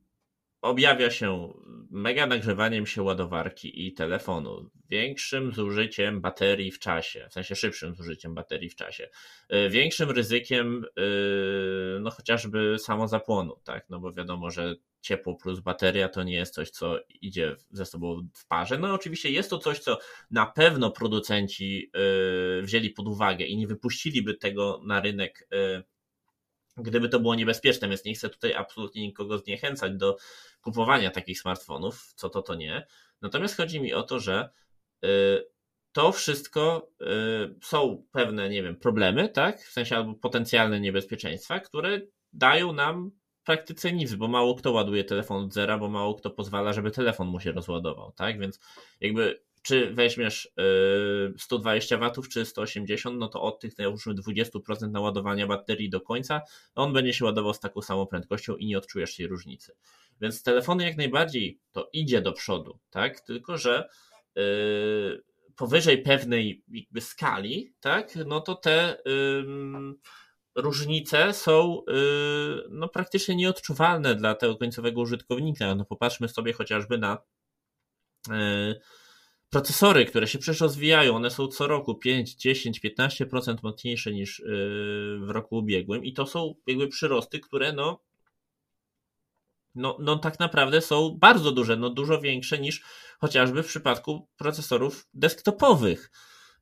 objawia 0.63 1.11
się 1.11 1.53
mega 1.91 2.27
nagrzewaniem 2.27 2.87
się 2.87 3.03
ładowarki 3.03 3.87
i 3.87 3.93
telefonu, 3.93 4.71
większym 4.91 5.53
zużyciem 5.53 6.21
baterii 6.21 6.71
w 6.71 6.79
czasie, 6.79 7.27
w 7.31 7.33
sensie 7.33 7.57
szybszym 7.57 7.95
zużyciem 7.95 8.35
baterii 8.35 8.71
w 8.71 8.77
czasie, 8.77 9.09
yy, 9.51 9.71
większym 9.71 10.11
ryzykiem 10.11 10.85
no 12.01 12.11
chociażby 12.11 12.77
samozapłonu, 12.79 13.57
tak, 13.65 13.87
no 13.91 14.01
bo 14.01 14.13
wiadomo, 14.13 14.51
że 14.51 14.75
ciepło 15.01 15.35
plus 15.35 15.61
bateria 15.61 16.09
to 16.09 16.23
nie 16.23 16.35
jest 16.35 16.55
coś, 16.55 16.71
co 16.71 16.99
idzie 17.21 17.57
ze 17.71 17.87
sobą 17.87 18.29
w 18.35 18.47
parze. 18.47 18.79
No 18.79 18.95
oczywiście 18.95 19.31
jest 19.31 19.51
to 19.51 19.59
coś, 19.59 19.79
co 19.79 19.99
na 20.31 20.47
pewno 20.47 20.91
producenci 20.91 21.91
wzięli 22.63 22.91
pod 22.91 23.09
uwagę 23.09 23.45
i 23.45 23.57
nie 23.57 23.67
wypuściliby 23.67 24.35
tego 24.35 24.81
na 24.85 25.01
rynek 25.01 25.49
gdyby 26.77 27.09
to 27.09 27.21
było 27.21 27.35
niebezpieczne, 27.35 27.89
więc 27.89 28.05
nie 28.05 28.15
chcę 28.15 28.29
tutaj 28.29 28.55
absolutnie 28.55 29.03
nikogo 29.03 29.39
zniechęcać 29.39 29.93
do 29.93 30.17
kupowania 30.61 31.11
takich 31.11 31.41
smartfonów, 31.41 32.13
co 32.17 32.29
to, 32.29 32.43
to 32.43 32.55
nie. 32.55 32.87
Natomiast 33.23 33.57
chodzi 33.57 33.81
mi 33.81 33.95
o 33.95 34.03
to, 34.03 34.21
że 34.21 34.51
y, 35.05 35.09
to 35.93 36.13
wszystko 36.13 36.91
y, 37.01 37.07
są 37.63 38.05
pewne, 38.13 38.49
nie 38.49 38.63
wiem, 38.63 38.77
problemy, 38.77 39.29
tak? 39.29 39.63
W 39.63 39.73
sensie 39.73 39.97
albo 39.97 40.15
potencjalne 40.15 40.81
niebezpieczeństwa, 40.81 41.61
które 41.61 42.01
dają 42.33 42.73
nam 42.73 43.11
w 43.41 43.43
praktyce 43.45 43.93
nic, 43.93 44.15
bo 44.15 44.29
mało 44.29 44.55
kto 44.55 44.73
ładuje 44.73 45.05
telefon 45.05 45.45
od 45.45 45.53
zera, 45.53 45.79
bo 45.79 45.89
mało 45.89 46.15
kto 46.15 46.31
pozwala, 46.31 46.73
żeby 46.73 46.91
telefon 46.91 47.29
mu 47.29 47.41
się 47.41 47.53
rozładował, 47.53 48.13
tak? 48.13 48.39
Więc 48.39 48.61
jakby 49.01 49.43
czy 49.65 49.95
weźmiesz 49.95 50.53
120 51.39 51.97
y, 51.97 51.99
watów 51.99 52.29
czy 52.29 52.45
180, 52.45 53.19
no 53.19 53.29
to 53.29 53.43
od 53.43 53.61
tych 53.61 53.75
załóżmy 53.75 54.15
20% 54.15 54.91
naładowania 54.91 55.47
baterii 55.47 55.91
do 55.91 56.01
końca, 56.01 56.41
on 56.75 56.93
będzie 56.93 57.13
się 57.13 57.25
ładował 57.25 57.55
z 57.55 57.61
taką 57.61 57.83
samą 57.83 58.07
prędkością 58.07 58.57
i 58.57 58.67
nie 58.67 58.79
odczujesz 58.79 59.17
tej 59.17 59.27
różnicy. 59.27 59.73
Więc 60.21 60.43
telefony 60.43 60.85
jak 60.85 60.97
najbardziej 60.97 61.61
to 61.73 61.89
idzie 61.93 62.23
do 62.23 62.33
przodu, 62.33 62.79
tak? 62.91 63.21
Tylko, 63.21 63.59
że 63.59 63.89
yy, 64.37 65.23
powyżej 65.57 66.03
pewnej 66.03 66.65
jakby 66.69 67.01
skali, 67.01 67.75
tak? 67.81 68.17
No 68.27 68.41
to 68.41 68.55
te 68.55 69.03
yy, 69.05 69.95
różnice 70.55 71.33
są 71.33 71.83
yy, 71.89 72.65
no 72.71 72.89
praktycznie 72.89 73.37
nieodczuwalne 73.37 74.15
dla 74.15 74.35
tego 74.35 74.57
końcowego 74.57 75.01
użytkownika. 75.01 75.75
No 75.75 75.85
popatrzmy 75.85 76.29
sobie 76.29 76.53
chociażby 76.53 76.99
na 76.99 77.19
y, 78.31 78.81
procesory, 79.55 80.07
które 80.07 80.27
się 80.27 80.39
przecież 80.39 80.61
rozwijają, 80.61 81.17
one 81.17 81.31
są 81.31 81.49
co 81.49 81.67
roku 81.67 81.95
5, 81.95 82.35
10, 82.35 82.81
15% 82.81 83.57
mocniejsze 83.63 84.13
niż 84.13 84.39
yy, 84.39 84.47
w 85.21 85.31
roku 85.31 85.57
ubiegłym 85.57 86.05
i 86.05 86.13
to 86.13 86.27
są 86.27 86.55
jakby 86.67 86.89
przyrosty, 86.89 87.41
które 87.41 87.73
no, 87.73 88.03
no, 89.75 89.97
no 90.01 90.19
tak 90.19 90.41
naprawdę 90.41 90.81
są 90.81 91.17
bardzo 91.21 91.53
duże, 91.53 91.77
no 91.77 91.91
dużo 91.91 92.21
większe 92.21 92.59
niż 92.59 92.83
chociażby 93.21 93.63
w 93.63 93.67
przypadku 93.67 94.29
procesorów 94.37 95.09
desktopowych. 95.15 96.11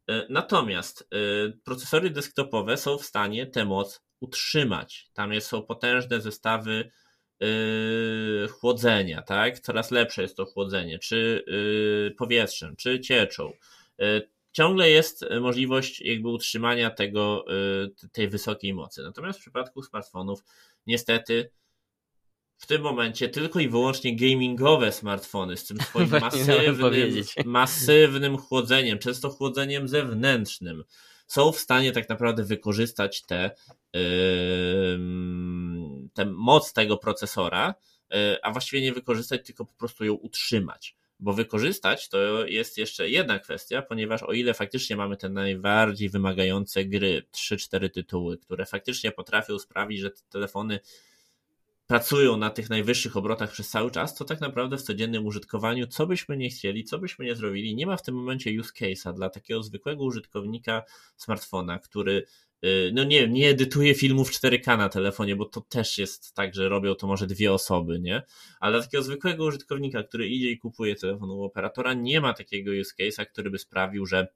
Yy, 0.09 0.27
natomiast 0.31 1.09
yy, 1.13 1.59
procesory 1.65 2.11
desktopowe 2.11 2.77
są 2.77 2.99
w 2.99 3.05
stanie 3.05 3.47
tę 3.47 3.65
moc 3.65 4.03
utrzymać. 4.21 5.11
Tam 5.15 5.41
są 5.41 5.63
potężne 5.63 6.21
zestawy 6.21 6.91
Yy, 7.43 8.49
chłodzenia, 8.49 9.23
tak? 9.23 9.61
Coraz 9.61 9.91
lepsze 9.91 10.23
jest 10.23 10.37
to 10.37 10.45
chłodzenie, 10.45 10.99
czy 10.99 11.45
yy, 11.47 12.15
powietrzem, 12.19 12.77
czy 12.77 13.01
cieczą. 13.01 13.53
Yy, 13.99 14.29
ciągle 14.53 14.91
jest 14.91 15.25
możliwość 15.41 16.01
jakby 16.01 16.29
utrzymania 16.29 16.91
tego, 16.91 17.45
tej 18.13 18.29
wysokiej 18.29 18.75
mocy. 18.75 19.03
Natomiast 19.03 19.39
w 19.39 19.43
przypadku 19.43 19.83
smartfonów 19.83 20.45
niestety 20.87 21.51
w 22.63 22.67
tym 22.67 22.83
momencie 22.83 23.29
tylko 23.29 23.61
i 23.61 23.69
wyłącznie 23.69 24.17
gamingowe 24.17 24.93
smartfony 24.93 25.57
z 25.57 25.67
tym 25.67 25.79
swoim 25.91 26.11
masywnym, 26.11 27.25
masywnym 27.45 28.39
chłodzeniem, 28.39 28.99
często 28.99 29.31
chłodzeniem 29.31 29.89
zewnętrznym, 29.89 30.85
są 31.27 31.53
w 31.53 31.59
stanie 31.59 31.93
tak 31.93 32.09
naprawdę 32.09 32.45
wykorzystać 32.45 33.23
te 33.23 33.51
tę 36.15 36.25
moc 36.25 36.73
tego 36.73 36.97
procesora, 36.97 37.75
e, 38.11 38.39
a 38.43 38.51
właściwie 38.51 38.83
nie 38.83 38.93
wykorzystać, 38.93 39.47
tylko 39.47 39.65
po 39.65 39.75
prostu 39.75 40.05
ją 40.05 40.15
utrzymać. 40.15 40.97
Bo 41.21 41.33
wykorzystać 41.33 42.09
to 42.09 42.47
jest 42.47 42.79
jeszcze 42.79 43.11
jedna 43.11 43.39
kwestia, 43.39 43.83
ponieważ 43.83 44.23
o 44.23 44.33
ile 44.33 44.55
faktycznie 44.55 44.97
mamy 44.97 45.17
te 45.17 45.29
najbardziej 45.29 46.09
wymagające 46.09 46.85
gry, 46.85 47.23
3-4 47.33 47.91
tytuły, 47.91 48.39
które 48.39 48.67
faktycznie 48.67 49.13
potrafią 49.13 49.59
sprawić, 49.59 50.01
że 50.01 50.11
te 50.11 50.21
telefony 50.31 50.81
pracują 51.87 52.37
na 52.37 52.51
tych 52.51 52.71
najwyższych 52.71 53.17
obrotach 53.17 53.53
przez 53.53 53.69
cały 53.69 53.91
czas, 53.91 54.15
to 54.15 54.25
tak 54.25 54.41
naprawdę 54.41 54.77
w 54.77 54.83
codziennym 54.83 55.27
użytkowaniu, 55.27 55.87
co 55.87 56.07
byśmy 56.07 56.37
nie 56.37 56.49
chcieli, 56.49 56.85
co 56.85 56.99
byśmy 56.99 57.25
nie 57.25 57.37
zrobili, 57.37 57.75
nie 57.75 57.87
ma 57.87 57.97
w 57.97 58.03
tym 58.03 58.15
momencie 58.15 58.61
use 58.61 58.73
case'a 58.73 59.15
dla 59.15 59.31
takiego 59.31 59.63
zwykłego 59.63 60.05
użytkownika 60.05 60.83
smartfona, 61.17 61.79
który 61.79 62.27
no 62.93 63.05
nie 63.05 63.29
nie 63.29 63.49
edytuje 63.49 63.95
filmów 63.95 64.31
4K 64.31 64.79
na 64.79 64.89
telefonie, 64.89 65.37
bo 65.37 65.45
to 65.45 65.61
też 65.61 65.99
jest 65.99 66.35
tak, 66.35 66.55
że 66.55 66.69
robią 66.69 66.95
to 66.95 67.07
może 67.07 67.27
dwie 67.27 67.53
osoby, 67.53 68.01
nie? 68.01 68.23
Ale 68.61 68.73
dla 68.73 68.83
takiego 68.83 69.03
zwykłego 69.03 69.45
użytkownika, 69.45 70.03
który 70.03 70.29
idzie 70.29 70.51
i 70.51 70.59
kupuje 70.59 70.97
telefon 70.97 71.31
u 71.31 71.43
operatora, 71.43 71.95
nie 71.95 72.21
ma 72.21 72.35
takiego 72.35 72.71
use 72.81 72.95
case'a, 72.99 73.27
który 73.27 73.51
by 73.51 73.59
sprawił, 73.59 74.07
że 74.07 74.29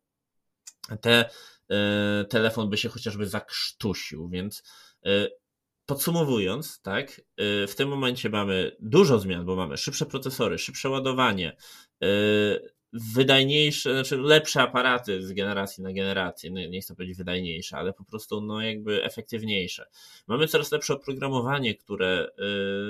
te, 1.01 1.31
y, 1.73 2.25
telefon 2.25 2.71
by 2.71 2.77
się 2.77 2.89
chociażby 2.89 3.27
zakrztusił, 3.27 4.29
więc 4.29 4.63
y, 5.07 5.31
Podsumowując, 5.87 6.83
tak, 6.83 7.21
y, 7.41 7.67
w 7.67 7.75
tym 7.77 7.89
momencie 7.89 8.31
mamy 8.31 8.77
dużo 8.81 9.19
zmian, 9.19 9.47
bo 9.47 9.57
mamy 9.57 9.77
szybsze 9.77 10.07
procesory, 10.07 10.59
szybsze 10.59 10.91
ładowanie, 10.91 11.57
y, 12.05 12.76
wydajniejsze, 12.93 13.93
znaczy 13.93 14.17
lepsze 14.17 14.63
aparaty 14.63 15.23
z 15.23 15.33
generacji 15.33 15.83
na 15.83 15.93
generację, 15.93 16.51
no 16.51 16.61
nie 16.61 16.81
chcę 16.81 16.95
powiedzieć 16.95 17.19
wydajniejsze, 17.19 17.77
ale 17.77 17.93
po 17.93 18.05
prostu 18.05 18.41
no 18.41 18.61
jakby 18.61 19.05
efektywniejsze. 19.05 19.87
Mamy 20.27 20.49
coraz 20.49 20.73
lepsze 20.73 20.95
oprogramowanie, 20.95 21.75
które 21.75 22.29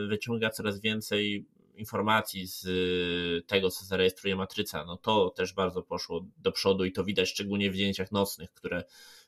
y, 0.05 0.07
wyciąga 0.07 0.51
coraz 0.51 0.80
więcej 0.80 1.47
informacji 1.74 2.47
z 2.47 2.66
tego, 3.47 3.70
co 3.70 3.84
zarejestruje 3.84 4.36
matryca. 4.36 4.84
No 4.84 4.97
to 4.97 5.30
też 5.30 5.53
bardzo 5.53 5.82
poszło 5.82 6.26
do 6.38 6.53
przodu 6.53 6.84
i 6.84 6.92
to 6.92 7.05
widać 7.05 7.28
szczególnie 7.28 7.70
w 7.70 7.74
zdjęciach 7.74 8.12
nocnych, 8.12 8.53
które 8.53 8.84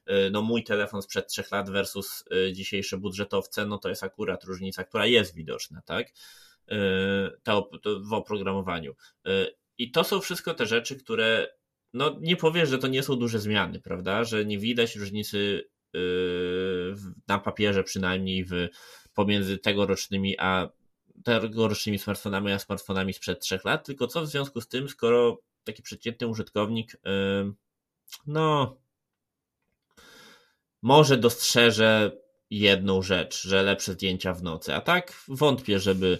E, 0.09 0.31
no 0.31 0.43
mój 0.43 0.65
telefon 0.65 1.03
sprzed 1.03 1.27
trzech 1.27 1.51
lat 1.51 1.71
versus 1.71 2.25
dzisiejsze 2.53 2.99
budżetowce, 2.99 3.67
no 3.67 3.79
to 3.79 3.89
jest 3.89 4.03
akurat 4.03 4.45
różnica, 4.45 4.85
która 4.85 5.07
jest 5.07 5.35
widoczna, 5.35 5.83
tak? 5.85 6.07
To 7.43 7.71
w 8.01 8.13
oprogramowaniu. 8.13 8.95
I 9.79 9.91
to 9.91 10.05
są 10.05 10.21
wszystko 10.21 10.55
te 10.55 10.67
rzeczy, 10.67 10.97
które 10.97 11.49
no 11.93 12.17
nie 12.21 12.37
powiesz, 12.37 12.69
że 12.69 12.79
to 12.79 12.89
nie 12.89 13.03
są 13.03 13.17
duże 13.17 13.39
zmiany, 13.39 13.81
prawda? 13.81 14.25
Że 14.25 14.45
nie 14.45 14.59
widać 14.59 14.97
różnicy 14.97 15.69
na 17.29 17.39
papierze 17.39 17.85
przynajmniej 17.85 18.45
w, 18.45 18.53
pomiędzy 19.15 19.59
tegorocznymi 19.59 20.39
a 20.39 20.69
tegorocznymi 21.25 21.99
smartfonami 21.99 22.53
a 22.53 22.59
smartfonami 22.59 23.13
sprzed 23.13 23.41
trzech 23.41 23.65
lat, 23.65 23.87
tylko 23.87 24.07
co 24.07 24.23
w 24.23 24.27
związku 24.27 24.61
z 24.61 24.69
tym, 24.69 24.89
skoro 24.89 25.41
taki 25.65 25.83
przeciętny 25.83 26.27
użytkownik, 26.27 26.97
no, 28.27 28.77
może 30.83 31.17
dostrzeże 31.17 32.13
jedną 32.51 33.03
rzecz, 33.03 33.43
że 33.43 33.63
lepsze 33.63 33.93
zdjęcia 33.93 34.35
w 34.35 34.43
nocy, 34.43 34.75
a 34.75 34.81
tak 34.81 35.25
wątpię, 35.29 35.79
żeby, 35.79 36.19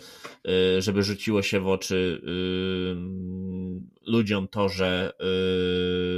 y, 0.49 0.83
żeby 0.83 1.03
rzuciło 1.03 1.43
się 1.43 1.61
w 1.61 1.69
oczy 1.69 2.21
y, 2.23 2.97
ludziom 4.11 4.49
to, 4.49 4.69
że, 4.69 5.13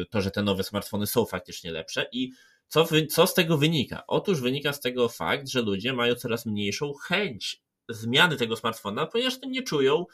y, 0.02 0.06
to, 0.10 0.20
że 0.20 0.30
te 0.30 0.42
nowe 0.42 0.62
smartfony 0.62 1.06
są 1.06 1.26
faktycznie 1.26 1.72
lepsze. 1.72 2.06
I 2.12 2.30
co, 2.68 2.88
co 3.10 3.26
z 3.26 3.34
tego 3.34 3.58
wynika? 3.58 4.02
Otóż 4.06 4.40
wynika 4.40 4.72
z 4.72 4.80
tego 4.80 5.08
fakt, 5.08 5.48
że 5.48 5.62
ludzie 5.62 5.92
mają 5.92 6.14
coraz 6.14 6.46
mniejszą 6.46 6.92
chęć 6.94 7.62
zmiany 7.88 8.36
tego 8.36 8.56
smartfona, 8.56 9.06
ponieważ 9.06 9.38
nie 9.42 9.62
czują, 9.62 10.06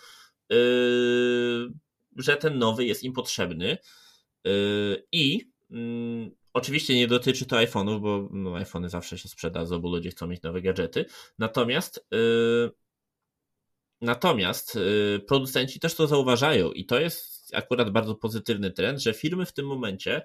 że 2.17 2.37
ten 2.37 2.59
nowy 2.59 2.85
jest 2.85 3.03
im 3.03 3.13
potrzebny. 3.13 3.79
I 5.13 5.51
mm, 5.71 6.31
Oczywiście 6.57 6.95
nie 6.95 7.09
dotyczy 7.09 7.47
to 7.47 7.57
iPhone'ów, 7.57 8.01
bo 8.01 8.29
no, 8.33 8.57
iPhony 8.57 8.89
zawsze 8.89 9.19
się 9.19 9.29
sprzedadzą, 9.29 9.79
bo 9.79 9.89
ludzie 9.89 10.11
chcą 10.11 10.27
mieć 10.27 10.43
nowe 10.43 10.63
gadżety. 10.63 11.05
Natomiast 11.39 12.07
yy, 12.11 12.71
natomiast 14.01 14.75
yy, 14.75 15.21
producenci 15.29 15.81
też 15.81 15.95
to 15.95 16.07
zauważają 16.07 16.73
i 16.73 16.87
to 16.87 17.01
jest 17.01 17.55
akurat 17.55 17.91
bardzo 17.91 18.15
pozytywny 18.15 18.71
trend, 18.71 19.03
że 19.03 19.15
firmy 19.15 19.47
w 19.47 19.53
tym 19.53 19.67
momencie 19.67 20.23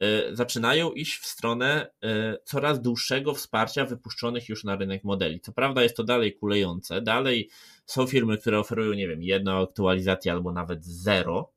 yy, 0.00 0.36
zaczynają 0.36 0.92
iść 0.92 1.18
w 1.18 1.26
stronę 1.26 1.90
y, 2.04 2.08
coraz 2.44 2.82
dłuższego 2.82 3.34
wsparcia 3.34 3.84
wypuszczonych 3.84 4.48
już 4.48 4.64
na 4.64 4.76
rynek 4.76 5.04
modeli. 5.04 5.40
Co 5.40 5.52
prawda 5.52 5.82
jest 5.82 5.96
to 5.96 6.04
dalej 6.04 6.34
kulejące, 6.36 7.02
dalej 7.02 7.50
są 7.86 8.06
firmy, 8.06 8.38
które 8.38 8.58
oferują, 8.58 8.92
nie 8.92 9.08
wiem, 9.08 9.22
jedną 9.22 9.62
aktualizację 9.62 10.32
albo 10.32 10.52
nawet 10.52 10.84
zero, 10.84 11.52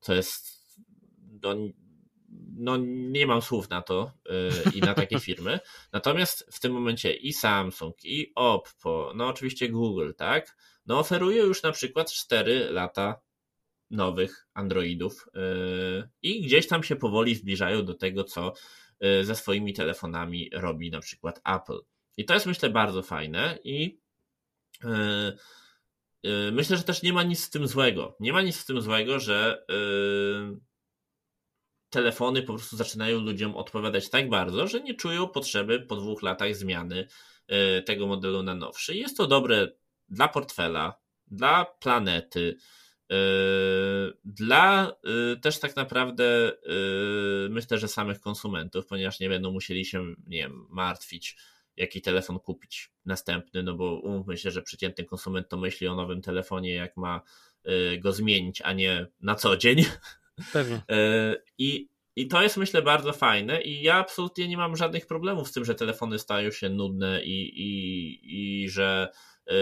co 0.00 0.14
jest 0.14 0.62
do, 1.18 1.56
no 2.56 2.76
nie 2.86 3.26
mam 3.26 3.42
słów 3.42 3.70
na 3.70 3.82
to 3.82 4.12
yy, 4.26 4.72
i 4.74 4.80
na 4.80 4.94
takie 4.94 5.20
firmy. 5.28 5.60
Natomiast 5.92 6.48
w 6.52 6.60
tym 6.60 6.72
momencie 6.72 7.14
i 7.14 7.32
Samsung, 7.32 8.04
i 8.04 8.32
Oppo, 8.34 9.12
no 9.14 9.26
oczywiście 9.26 9.68
Google, 9.68 10.10
tak, 10.16 10.56
no 10.86 10.98
oferują 10.98 11.44
już 11.44 11.62
na 11.62 11.72
przykład 11.72 12.12
4 12.12 12.70
lata 12.70 13.20
nowych 13.90 14.46
Androidów 14.54 15.26
yy, 15.34 16.08
i 16.22 16.42
gdzieś 16.42 16.68
tam 16.68 16.82
się 16.82 16.96
powoli 16.96 17.34
zbliżają 17.34 17.84
do 17.84 17.94
tego, 17.94 18.24
co 18.24 18.52
yy, 19.00 19.24
ze 19.24 19.34
swoimi 19.34 19.72
telefonami 19.72 20.50
robi 20.52 20.90
na 20.90 21.00
przykład 21.00 21.40
Apple. 21.44 21.78
I 22.16 22.24
to 22.24 22.34
jest 22.34 22.46
myślę 22.46 22.70
bardzo 22.70 23.02
fajne 23.02 23.58
i 23.64 24.02
myślę, 26.52 26.76
że 26.76 26.82
też 26.82 27.02
nie 27.02 27.12
ma 27.12 27.22
nic 27.22 27.44
z 27.44 27.50
tym 27.50 27.66
złego. 27.66 28.16
Nie 28.20 28.32
ma 28.32 28.42
nic 28.42 28.56
z 28.56 28.64
tym 28.64 28.80
złego, 28.80 29.20
że 29.20 29.64
telefony 31.92 32.42
po 32.42 32.54
prostu 32.54 32.76
zaczynają 32.76 33.20
ludziom 33.20 33.56
odpowiadać 33.56 34.10
tak 34.10 34.28
bardzo, 34.28 34.66
że 34.66 34.80
nie 34.80 34.94
czują 34.94 35.28
potrzeby 35.28 35.80
po 35.80 35.96
dwóch 35.96 36.22
latach 36.22 36.56
zmiany 36.56 37.08
e, 37.48 37.82
tego 37.82 38.06
modelu 38.06 38.42
na 38.42 38.54
nowszy. 38.54 38.94
Jest 38.96 39.16
to 39.16 39.26
dobre 39.26 39.68
dla 40.08 40.28
portfela, 40.28 40.98
dla 41.26 41.64
planety, 41.64 42.56
e, 43.10 43.16
dla 44.24 44.92
e, 45.32 45.36
też 45.36 45.58
tak 45.58 45.76
naprawdę 45.76 46.52
myślę, 47.50 47.78
że 47.78 47.88
samych 47.88 48.20
konsumentów, 48.20 48.86
ponieważ 48.86 49.20
nie 49.20 49.28
będą 49.28 49.52
musieli 49.52 49.84
się, 49.84 50.14
nie 50.26 50.38
wiem, 50.38 50.66
martwić, 50.70 51.36
jaki 51.76 52.02
telefon 52.02 52.38
kupić 52.38 52.90
następny, 53.04 53.62
no 53.62 53.74
bo 53.74 54.00
umówmy 54.00 54.36
się, 54.36 54.50
że 54.50 54.62
przeciętny 54.62 55.04
konsument 55.04 55.48
to 55.48 55.56
myśli 55.56 55.88
o 55.88 55.94
nowym 55.94 56.22
telefonie, 56.22 56.74
jak 56.74 56.96
ma 56.96 57.20
go 57.98 58.12
zmienić, 58.12 58.62
a 58.62 58.72
nie 58.72 59.06
na 59.20 59.34
co 59.34 59.56
dzień. 59.56 59.84
Pewnie. 60.52 60.82
E, 60.90 61.36
I, 61.58 61.88
I 62.16 62.28
to 62.28 62.42
jest 62.42 62.56
myślę 62.56 62.82
bardzo 62.82 63.12
fajne 63.12 63.62
i 63.62 63.82
ja 63.82 63.94
absolutnie 63.94 64.48
nie 64.48 64.56
mam 64.56 64.76
żadnych 64.76 65.06
problemów 65.06 65.48
z 65.48 65.52
tym, 65.52 65.64
że 65.64 65.74
telefony 65.74 66.18
stają 66.18 66.50
się 66.50 66.68
nudne 66.68 67.24
i, 67.24 67.62
i, 67.62 68.62
i 68.62 68.68
że 68.68 69.08
e, 69.46 69.52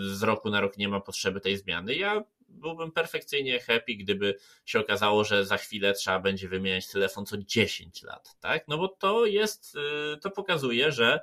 z 0.00 0.22
roku 0.22 0.50
na 0.50 0.60
rok 0.60 0.76
nie 0.78 0.88
ma 0.88 1.00
potrzeby 1.00 1.40
tej 1.40 1.56
zmiany. 1.56 1.94
Ja 1.94 2.24
byłbym 2.48 2.92
perfekcyjnie 2.92 3.60
happy, 3.60 3.94
gdyby 3.94 4.34
się 4.64 4.80
okazało, 4.80 5.24
że 5.24 5.46
za 5.46 5.56
chwilę 5.56 5.92
trzeba 5.92 6.20
będzie 6.20 6.48
wymieniać 6.48 6.88
telefon 6.88 7.26
co 7.26 7.36
10 7.38 8.02
lat, 8.02 8.36
tak? 8.40 8.68
No 8.68 8.78
bo 8.78 8.88
to 8.88 9.26
jest, 9.26 9.76
e, 9.76 10.16
to 10.16 10.30
pokazuje, 10.30 10.92
że 10.92 11.20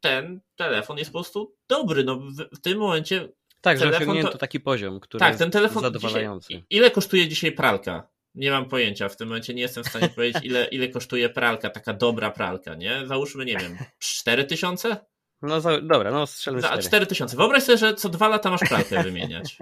ten 0.00 0.40
telefon 0.56 0.98
jest 0.98 1.10
po 1.10 1.18
prostu 1.18 1.56
dobry. 1.68 2.04
No 2.04 2.20
w, 2.52 2.58
tym 2.62 2.78
momencie 2.78 3.28
tak, 3.60 3.78
telefon 3.78 3.98
że 3.98 4.04
osiągnięto 4.04 4.32
to... 4.32 4.38
taki 4.38 4.60
poziom, 4.60 5.00
który 5.00 5.20
tak, 5.20 5.36
ten 5.36 5.50
telefon 5.50 5.82
zadowalający. 5.82 6.48
Dzisiaj, 6.48 6.64
ile 6.70 6.90
kosztuje 6.90 7.28
dzisiaj 7.28 7.52
pralka? 7.52 8.08
Nie 8.34 8.50
mam 8.50 8.68
pojęcia, 8.68 9.08
w 9.08 9.16
tym 9.16 9.28
momencie 9.28 9.54
nie 9.54 9.62
jestem 9.62 9.84
w 9.84 9.88
stanie 9.88 10.08
powiedzieć, 10.08 10.44
ile, 10.44 10.64
ile 10.64 10.88
kosztuje 10.88 11.28
pralka, 11.28 11.70
taka 11.70 11.92
dobra 11.92 12.30
pralka, 12.30 12.74
nie? 12.74 13.06
Załóżmy, 13.06 13.44
nie 13.44 13.56
wiem, 13.56 13.78
4 13.98 14.44
tysiące? 14.44 14.96
No 15.42 15.60
za, 15.60 15.80
dobra, 15.80 16.10
no 16.10 16.26
strzelmy 16.26 16.62
4. 16.62 16.82
4 16.82 17.06
tysiące. 17.06 17.36
Wyobraź 17.36 17.62
sobie, 17.62 17.78
że 17.78 17.94
co 17.94 18.08
dwa 18.08 18.28
lata 18.28 18.50
masz 18.50 18.60
pralkę 18.60 19.02
wymieniać. 19.10 19.58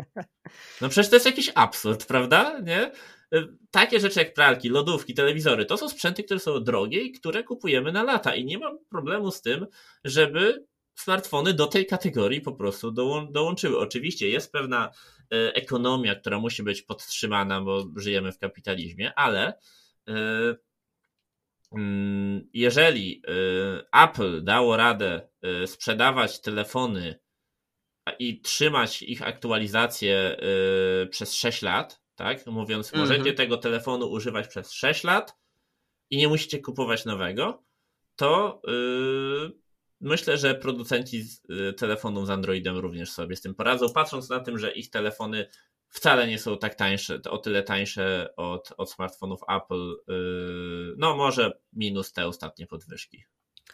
No 0.81 0.89
przecież 0.89 1.11
to 1.11 1.17
jest 1.17 1.27
jakiś 1.27 1.53
absurd, 1.55 2.07
prawda? 2.07 2.61
Nie? 2.61 2.91
Takie 3.71 4.01
rzeczy 4.01 4.19
jak 4.19 4.35
pralki, 4.35 4.69
lodówki, 4.69 5.15
telewizory, 5.15 5.67
to 5.67 5.77
są 5.77 5.89
sprzęty, 5.89 6.25
które 6.25 6.41
są 6.41 6.61
drogie 6.61 7.01
i 7.01 7.13
które 7.13 7.45
kupujemy 7.45 7.93
na 7.93 8.03
lata 8.03 8.35
i 8.35 8.45
nie 8.45 8.59
mam 8.59 8.79
problemu 8.91 9.31
z 9.31 9.43
tym, 9.43 9.67
żeby 10.05 10.67
smartfony 10.97 11.55
do 11.55 11.67
tej 11.67 11.87
kategorii 11.87 12.41
po 12.41 12.53
prostu 12.53 12.91
dołączyły. 13.31 13.79
Oczywiście 13.79 14.29
jest 14.29 14.53
pewna 14.53 14.91
e, 15.33 15.55
ekonomia, 15.55 16.15
która 16.15 16.39
musi 16.39 16.63
być 16.63 16.83
podtrzymana, 16.83 17.61
bo 17.61 17.85
żyjemy 17.97 18.33
w 18.33 18.39
kapitalizmie, 18.39 19.15
ale 19.15 19.59
e, 20.09 20.13
mm, 21.73 22.49
jeżeli 22.53 23.23
e, 23.29 24.03
Apple 24.03 24.45
dało 24.45 24.77
radę 24.77 25.29
sprzedawać 25.67 26.41
telefony 26.41 27.21
i 28.19 28.41
trzymać 28.41 29.03
ich 29.03 29.23
aktualizację 29.23 30.37
przez 31.11 31.35
6 31.35 31.63
lat, 31.63 32.01
tak? 32.15 32.47
Mówiąc, 32.47 32.87
mhm. 32.87 33.03
możecie 33.09 33.33
tego 33.33 33.57
telefonu 33.57 34.11
używać 34.11 34.49
przez 34.49 34.73
6 34.73 35.05
lat 35.05 35.37
i 36.11 36.17
nie 36.17 36.29
musicie 36.29 36.59
kupować 36.59 37.05
nowego, 37.05 37.65
to 38.17 38.63
Myślę, 40.01 40.37
że 40.37 40.55
producenci 40.55 41.25
y, 41.51 41.73
telefonów 41.73 42.27
z 42.27 42.31
Androidem 42.31 42.79
również 42.79 43.13
sobie 43.13 43.37
z 43.37 43.41
tym 43.41 43.55
poradzą, 43.55 43.93
patrząc 43.93 44.31
na 44.31 44.41
tym, 44.41 44.59
że 44.59 44.73
ich 44.73 44.91
telefony 44.91 45.47
wcale 45.89 46.29
nie 46.29 46.39
są 46.39 46.59
tak 46.59 46.75
tańsze, 46.75 47.21
o 47.31 47.39
tyle 47.39 47.63
tańsze 47.63 48.35
od, 48.37 48.73
od 48.77 48.91
smartfonów 48.91 49.41
Apple. 49.49 49.93
Y, 50.11 50.95
no, 50.97 51.17
może 51.17 51.59
minus 51.73 52.13
te 52.13 52.27
ostatnie 52.27 52.67
podwyżki. 52.67 53.25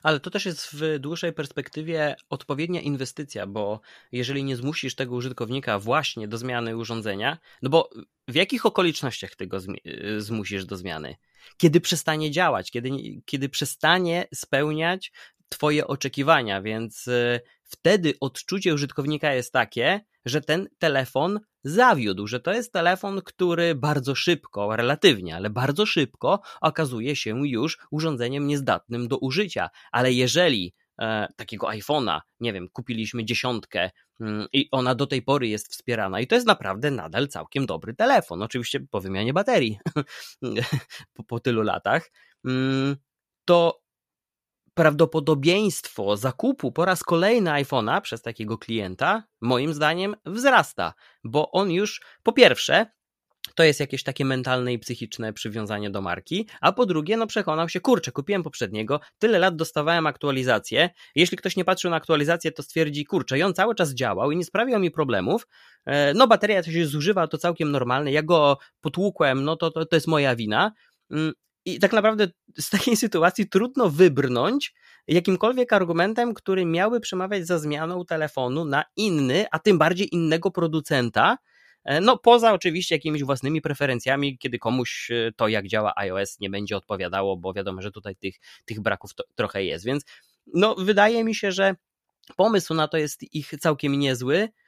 Ale 0.02 0.20
to 0.20 0.30
też 0.30 0.46
jest 0.46 0.68
w 0.72 0.98
dłuższej 0.98 1.32
perspektywie 1.32 2.16
odpowiednia 2.30 2.80
inwestycja, 2.80 3.46
bo 3.46 3.80
jeżeli 4.12 4.44
nie 4.44 4.56
zmusisz 4.56 4.94
tego 4.94 5.14
użytkownika 5.14 5.78
właśnie 5.78 6.28
do 6.28 6.38
zmiany 6.38 6.76
urządzenia, 6.76 7.38
no 7.62 7.70
bo 7.70 7.90
w 8.28 8.34
jakich 8.34 8.66
okolicznościach 8.66 9.36
tego 9.36 9.58
y, 9.86 10.20
zmusisz 10.20 10.64
do 10.64 10.76
zmiany? 10.76 11.16
Kiedy 11.56 11.80
przestanie 11.80 12.30
działać, 12.30 12.70
kiedy, 12.70 12.90
kiedy 13.24 13.48
przestanie 13.48 14.28
spełniać 14.34 15.12
Twoje 15.52 15.86
oczekiwania, 15.86 16.62
więc 16.62 17.08
y, 17.08 17.40
wtedy 17.64 18.14
odczucie 18.20 18.74
użytkownika 18.74 19.34
jest 19.34 19.52
takie, 19.52 20.00
że 20.24 20.40
ten 20.40 20.68
telefon 20.78 21.40
zawiódł, 21.64 22.26
że 22.26 22.40
to 22.40 22.52
jest 22.52 22.72
telefon, 22.72 23.20
który 23.24 23.74
bardzo 23.74 24.14
szybko, 24.14 24.76
relatywnie, 24.76 25.36
ale 25.36 25.50
bardzo 25.50 25.86
szybko 25.86 26.40
okazuje 26.60 27.16
się 27.16 27.48
już 27.48 27.78
urządzeniem 27.90 28.46
niezdatnym 28.46 29.08
do 29.08 29.18
użycia. 29.18 29.70
Ale 29.90 30.12
jeżeli 30.12 30.74
e, 31.00 31.28
takiego 31.36 31.66
iPhone'a, 31.66 32.20
nie 32.40 32.52
wiem, 32.52 32.68
kupiliśmy 32.72 33.24
dziesiątkę 33.24 33.90
mm, 34.20 34.46
i 34.52 34.68
ona 34.70 34.94
do 34.94 35.06
tej 35.06 35.22
pory 35.22 35.48
jest 35.48 35.72
wspierana 35.72 36.20
i 36.20 36.26
to 36.26 36.34
jest 36.34 36.46
naprawdę 36.46 36.90
nadal 36.90 37.28
całkiem 37.28 37.66
dobry 37.66 37.94
telefon, 37.94 38.42
oczywiście 38.42 38.80
po 38.90 39.00
wymianie 39.00 39.32
baterii 39.32 39.78
po, 41.14 41.24
po 41.24 41.40
tylu 41.40 41.62
latach, 41.62 42.10
mm, 42.44 42.96
to 43.44 43.81
prawdopodobieństwo 44.74 46.16
zakupu 46.16 46.72
po 46.72 46.84
raz 46.84 47.02
kolejny 47.02 47.50
iPhone'a 47.50 48.00
przez 48.00 48.22
takiego 48.22 48.58
klienta, 48.58 49.24
moim 49.40 49.74
zdaniem, 49.74 50.16
wzrasta, 50.26 50.94
bo 51.24 51.50
on 51.50 51.70
już 51.70 52.00
po 52.22 52.32
pierwsze 52.32 52.86
to 53.54 53.62
jest 53.62 53.80
jakieś 53.80 54.02
takie 54.02 54.24
mentalne 54.24 54.72
i 54.72 54.78
psychiczne 54.78 55.32
przywiązanie 55.32 55.90
do 55.90 56.00
marki, 56.00 56.48
a 56.60 56.72
po 56.72 56.86
drugie, 56.86 57.16
no 57.16 57.26
przekonał 57.26 57.68
się, 57.68 57.80
kurczę, 57.80 58.12
kupiłem 58.12 58.42
poprzedniego, 58.42 59.00
tyle 59.18 59.38
lat 59.38 59.56
dostawałem 59.56 60.06
aktualizację, 60.06 60.90
jeśli 61.14 61.36
ktoś 61.36 61.56
nie 61.56 61.64
patrzył 61.64 61.90
na 61.90 61.96
aktualizację, 61.96 62.52
to 62.52 62.62
stwierdzi, 62.62 63.04
kurczę, 63.04 63.38
i 63.38 63.42
on 63.42 63.54
cały 63.54 63.74
czas 63.74 63.94
działał 63.94 64.30
i 64.30 64.36
nie 64.36 64.44
sprawiał 64.44 64.80
mi 64.80 64.90
problemów, 64.90 65.46
e, 65.84 66.14
no 66.14 66.26
bateria 66.26 66.62
się 66.62 66.86
zużywa, 66.86 67.26
to 67.26 67.38
całkiem 67.38 67.70
normalne, 67.70 68.12
ja 68.12 68.22
go 68.22 68.58
potłukłem, 68.80 69.44
no 69.44 69.56
to, 69.56 69.70
to, 69.70 69.86
to 69.86 69.96
jest 69.96 70.08
moja 70.08 70.36
wina, 70.36 70.72
mm, 71.10 71.32
i 71.64 71.78
tak 71.78 71.92
naprawdę 71.92 72.28
z 72.58 72.70
takiej 72.70 72.96
sytuacji 73.06 73.48
trudno 73.48 73.90
wybrnąć 73.90 74.74
jakimkolwiek 75.08 75.72
argumentem, 75.72 76.34
który 76.34 76.64
miałby 76.64 77.00
przemawiać 77.00 77.46
za 77.46 77.58
zmianą 77.58 78.04
telefonu 78.04 78.64
na 78.64 78.84
inny, 78.96 79.46
a 79.50 79.58
tym 79.58 79.78
bardziej 79.78 80.14
innego 80.14 80.50
producenta, 80.50 81.38
no 82.02 82.18
poza 82.18 82.52
oczywiście 82.52 82.94
jakimiś 82.94 83.24
własnymi 83.24 83.62
preferencjami, 83.62 84.38
kiedy 84.38 84.58
komuś 84.58 85.10
to 85.36 85.48
jak 85.48 85.68
działa 85.68 85.92
iOS 85.96 86.40
nie 86.40 86.50
będzie 86.50 86.76
odpowiadało, 86.76 87.36
bo 87.36 87.52
wiadomo, 87.52 87.82
że 87.82 87.90
tutaj 87.90 88.16
tych, 88.16 88.34
tych 88.64 88.80
braków 88.80 89.14
to, 89.14 89.24
trochę 89.34 89.64
jest, 89.64 89.84
więc 89.84 90.04
no 90.54 90.74
wydaje 90.74 91.24
mi 91.24 91.34
się, 91.34 91.52
że 91.52 91.74
pomysł 92.36 92.74
na 92.74 92.88
to 92.88 92.96
jest 92.96 93.34
ich 93.34 93.54
całkiem 93.60 93.98
niezły, 93.98 94.48
E, 94.48 94.61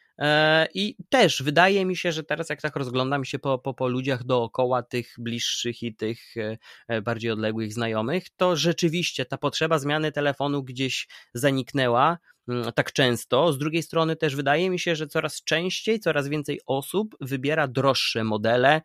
I 0.75 0.97
też 1.09 1.43
wydaje 1.43 1.85
mi 1.85 1.97
się, 1.97 2.13
że 2.13 2.25
teraz 2.25 2.49
jak 2.49 2.63
tak 2.63 2.77
rozglądam 2.77 3.25
się 3.25 3.39
po, 3.39 3.59
po, 3.59 3.75
po 3.75 3.89
ludziach 3.89 4.25
dookoła, 4.25 4.83
tych 4.83 5.15
bliższych 5.19 5.83
i 5.83 5.95
tych 5.95 6.37
e, 6.37 6.59
e, 6.89 7.03
bardziej 7.03 7.31
odległych 7.31 7.73
znajomych, 7.73 8.25
to 8.37 8.57
rzeczywiście 8.57 9.25
ta 9.25 9.39
potrzeba 9.39 9.79
zmiany 9.79 10.13
telefonu 10.13 10.63
gdzieś 10.63 11.09
zaniknęła 11.35 12.19
mm, 12.49 12.73
tak 12.73 12.93
często. 12.93 13.53
Z 13.53 13.59
drugiej 13.59 13.83
strony 13.83 14.17
też 14.17 14.37
wydaje 14.37 14.71
mi 14.71 14.79
się, 14.79 14.97
że 14.97 15.07
coraz 15.07 15.45
częściej, 15.45 16.01
coraz 16.01 16.29
więcej 16.29 16.61
osób 16.67 17.17
wybiera 17.21 17.69
droższe 17.69 18.25
modele, 18.25 18.83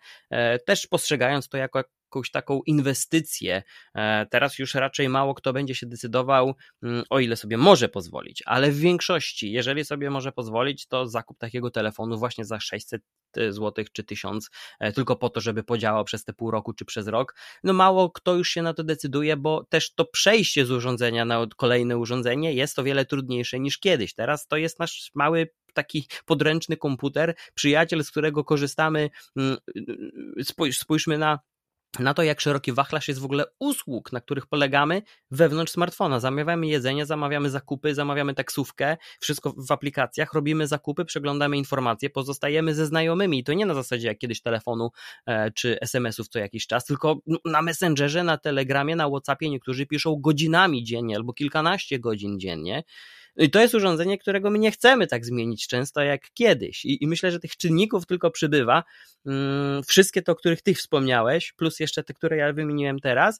też 0.66 0.88
postrzegając 0.88 1.50
to 1.50 1.58
jako 1.58 1.84
jakąś 2.10 2.32
taką 2.32 2.62
inwestycję. 2.66 3.64
E, 3.96 4.26
teraz 4.26 4.60
już 4.60 4.74
raczej 4.74 5.10
mało 5.10 5.34
kto 5.34 5.54
będzie 5.54 5.76
się 5.76 5.86
decydował, 5.86 6.56
mm, 6.84 7.04
o 7.10 7.20
ile 7.20 7.36
sobie 7.36 7.58
może 7.58 7.90
pozwolić, 7.90 8.44
ale 8.46 8.72
w 8.72 8.78
większości, 8.78 9.52
jeżeli 9.52 9.86
sobie 9.86 10.10
może 10.10 10.32
pozwolić, 10.32 10.88
to 10.88 11.08
zakup 11.08 11.38
takiego 11.38 11.72
telefonu 11.72 12.18
właśnie 12.18 12.46
za 12.46 12.60
600 12.60 13.02
e, 13.38 13.54
zł 13.54 13.86
czy 13.94 14.04
1000 14.04 14.50
e, 14.80 14.92
tylko 14.92 15.16
po 15.16 15.30
to, 15.30 15.42
żeby 15.42 15.64
podziałał 15.64 16.04
przez 16.04 16.24
te 16.24 16.34
pół 16.34 16.52
roku 16.52 16.74
czy 16.74 16.86
przez 16.86 17.08
rok. 17.08 17.36
No 17.64 17.74
mało 17.74 18.10
kto 18.12 18.36
już 18.36 18.50
się 18.50 18.62
na 18.62 18.74
to 18.74 18.84
decyduje, 18.84 19.38
bo 19.38 19.64
też 19.70 19.94
to 19.94 20.06
przejście 20.06 20.66
z 20.66 20.72
urządzenia 20.72 21.26
na 21.26 21.48
kolejne 21.58 21.98
urządzenie 21.98 22.54
jest 22.54 22.80
o 22.80 22.84
wiele 22.84 23.06
trudniejsze 23.06 23.60
niż 23.60 23.78
kiedyś. 23.78 24.14
Teraz 24.14 24.48
to 24.48 24.58
jest 24.58 24.80
nasz 24.80 25.12
mały 25.16 25.50
taki 25.74 26.08
podręczny 26.26 26.78
komputer, 26.78 27.36
przyjaciel, 27.54 28.04
z 28.04 28.12
którego 28.12 28.44
korzystamy. 28.44 29.10
Mm, 29.38 29.58
spójrzmy 30.72 31.18
na 31.18 31.40
na 32.00 32.14
to, 32.14 32.24
jak 32.24 32.42
szeroki 32.42 32.74
wachlarz 32.74 33.08
jest 33.08 33.20
w 33.20 33.26
ogóle 33.26 33.46
usług, 33.60 34.12
na 34.12 34.22
których 34.22 34.48
polegamy 34.48 35.02
wewnątrz 35.32 35.72
smartfona. 35.72 36.20
Zamawiamy 36.20 36.68
jedzenie, 36.68 37.06
zamawiamy 37.06 37.50
zakupy, 37.50 37.96
zamawiamy 37.96 38.34
taksówkę, 38.34 38.98
wszystko 39.20 39.54
w 39.58 39.72
aplikacjach, 39.72 40.34
robimy 40.34 40.68
zakupy, 40.68 41.06
przeglądamy 41.06 41.58
informacje, 41.58 42.10
pozostajemy 42.10 42.76
ze 42.76 42.86
znajomymi. 42.86 43.40
I 43.40 43.44
to 43.44 43.54
nie 43.54 43.66
na 43.66 43.74
zasadzie 43.74 44.08
jak 44.08 44.18
kiedyś 44.18 44.42
telefonu 44.42 44.92
e, 45.26 45.52
czy 45.52 45.80
SMS-ów 45.80 46.28
co 46.28 46.40
jakiś 46.40 46.68
czas, 46.68 46.86
tylko 46.86 47.20
na 47.46 47.62
Messengerze, 47.62 48.24
na 48.24 48.38
Telegramie, 48.38 48.96
na 48.96 49.10
Whatsappie 49.10 49.50
niektórzy 49.50 49.86
piszą 49.86 50.16
godzinami 50.22 50.84
dziennie 50.84 51.16
albo 51.16 51.34
kilkanaście 51.34 52.00
godzin 52.00 52.40
dziennie. 52.40 52.84
I 53.38 53.50
to 53.50 53.62
jest 53.62 53.76
urządzenie, 53.76 54.18
którego 54.18 54.50
my 54.50 54.60
nie 54.60 54.72
chcemy 54.72 55.08
tak 55.08 55.26
zmienić 55.26 55.68
często 55.68 56.02
jak 56.02 56.22
kiedyś. 56.34 56.86
I, 56.86 57.04
i 57.04 57.08
myślę, 57.08 57.32
że 57.32 57.40
tych 57.40 57.58
czynników 57.58 58.06
tylko 58.06 58.32
przybywa. 58.32 58.84
Mm, 59.26 59.84
wszystkie 59.84 60.22
te, 60.22 60.32
o 60.32 60.36
których 60.36 60.62
ty 60.62 60.74
wspomniałeś, 60.74 61.54
plus 61.54 61.80
jeszcze 61.80 62.04
te, 62.04 62.14
które 62.14 62.38
ja 62.38 62.54
wymieniłem 62.54 63.00
teraz, 63.00 63.40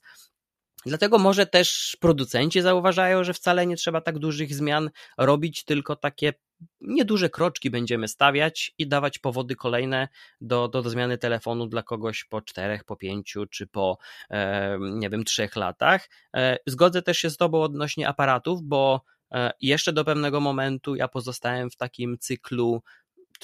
Dlatego 0.86 1.18
może 1.18 1.46
też 1.46 1.96
producenci 2.00 2.60
zauważają, 2.60 3.24
że 3.24 3.34
wcale 3.34 3.66
nie 3.66 3.76
trzeba 3.76 4.00
tak 4.00 4.18
dużych 4.18 4.54
zmian 4.54 4.90
robić, 5.18 5.64
tylko 5.64 5.96
takie 5.96 6.32
nieduże 6.80 7.30
kroczki 7.30 7.70
będziemy 7.70 8.08
stawiać 8.08 8.74
i 8.78 8.88
dawać 8.88 9.18
powody 9.18 9.56
kolejne 9.56 10.08
do, 10.40 10.68
do, 10.68 10.82
do 10.82 10.90
zmiany 10.90 11.18
telefonu 11.18 11.66
dla 11.66 11.82
kogoś 11.82 12.24
po 12.24 12.42
czterech, 12.42 12.84
po 12.84 12.96
pięciu 12.96 13.46
czy 13.46 13.66
po 13.66 13.98
e, 14.30 14.78
nie 14.80 15.10
wiem, 15.10 15.24
trzech 15.24 15.56
latach. 15.56 16.08
E, 16.36 16.58
zgodzę 16.66 17.02
też 17.02 17.18
się 17.18 17.30
z 17.30 17.36
Tobą 17.36 17.62
odnośnie 17.62 18.08
aparatów, 18.08 18.62
bo 18.62 19.04
E, 19.32 19.52
jeszcze 19.60 19.92
do 19.92 20.04
pewnego 20.04 20.40
momentu 20.40 20.96
ja 20.96 21.08
pozostałem 21.08 21.70
w 21.70 21.76
takim 21.76 22.18
cyklu 22.18 22.82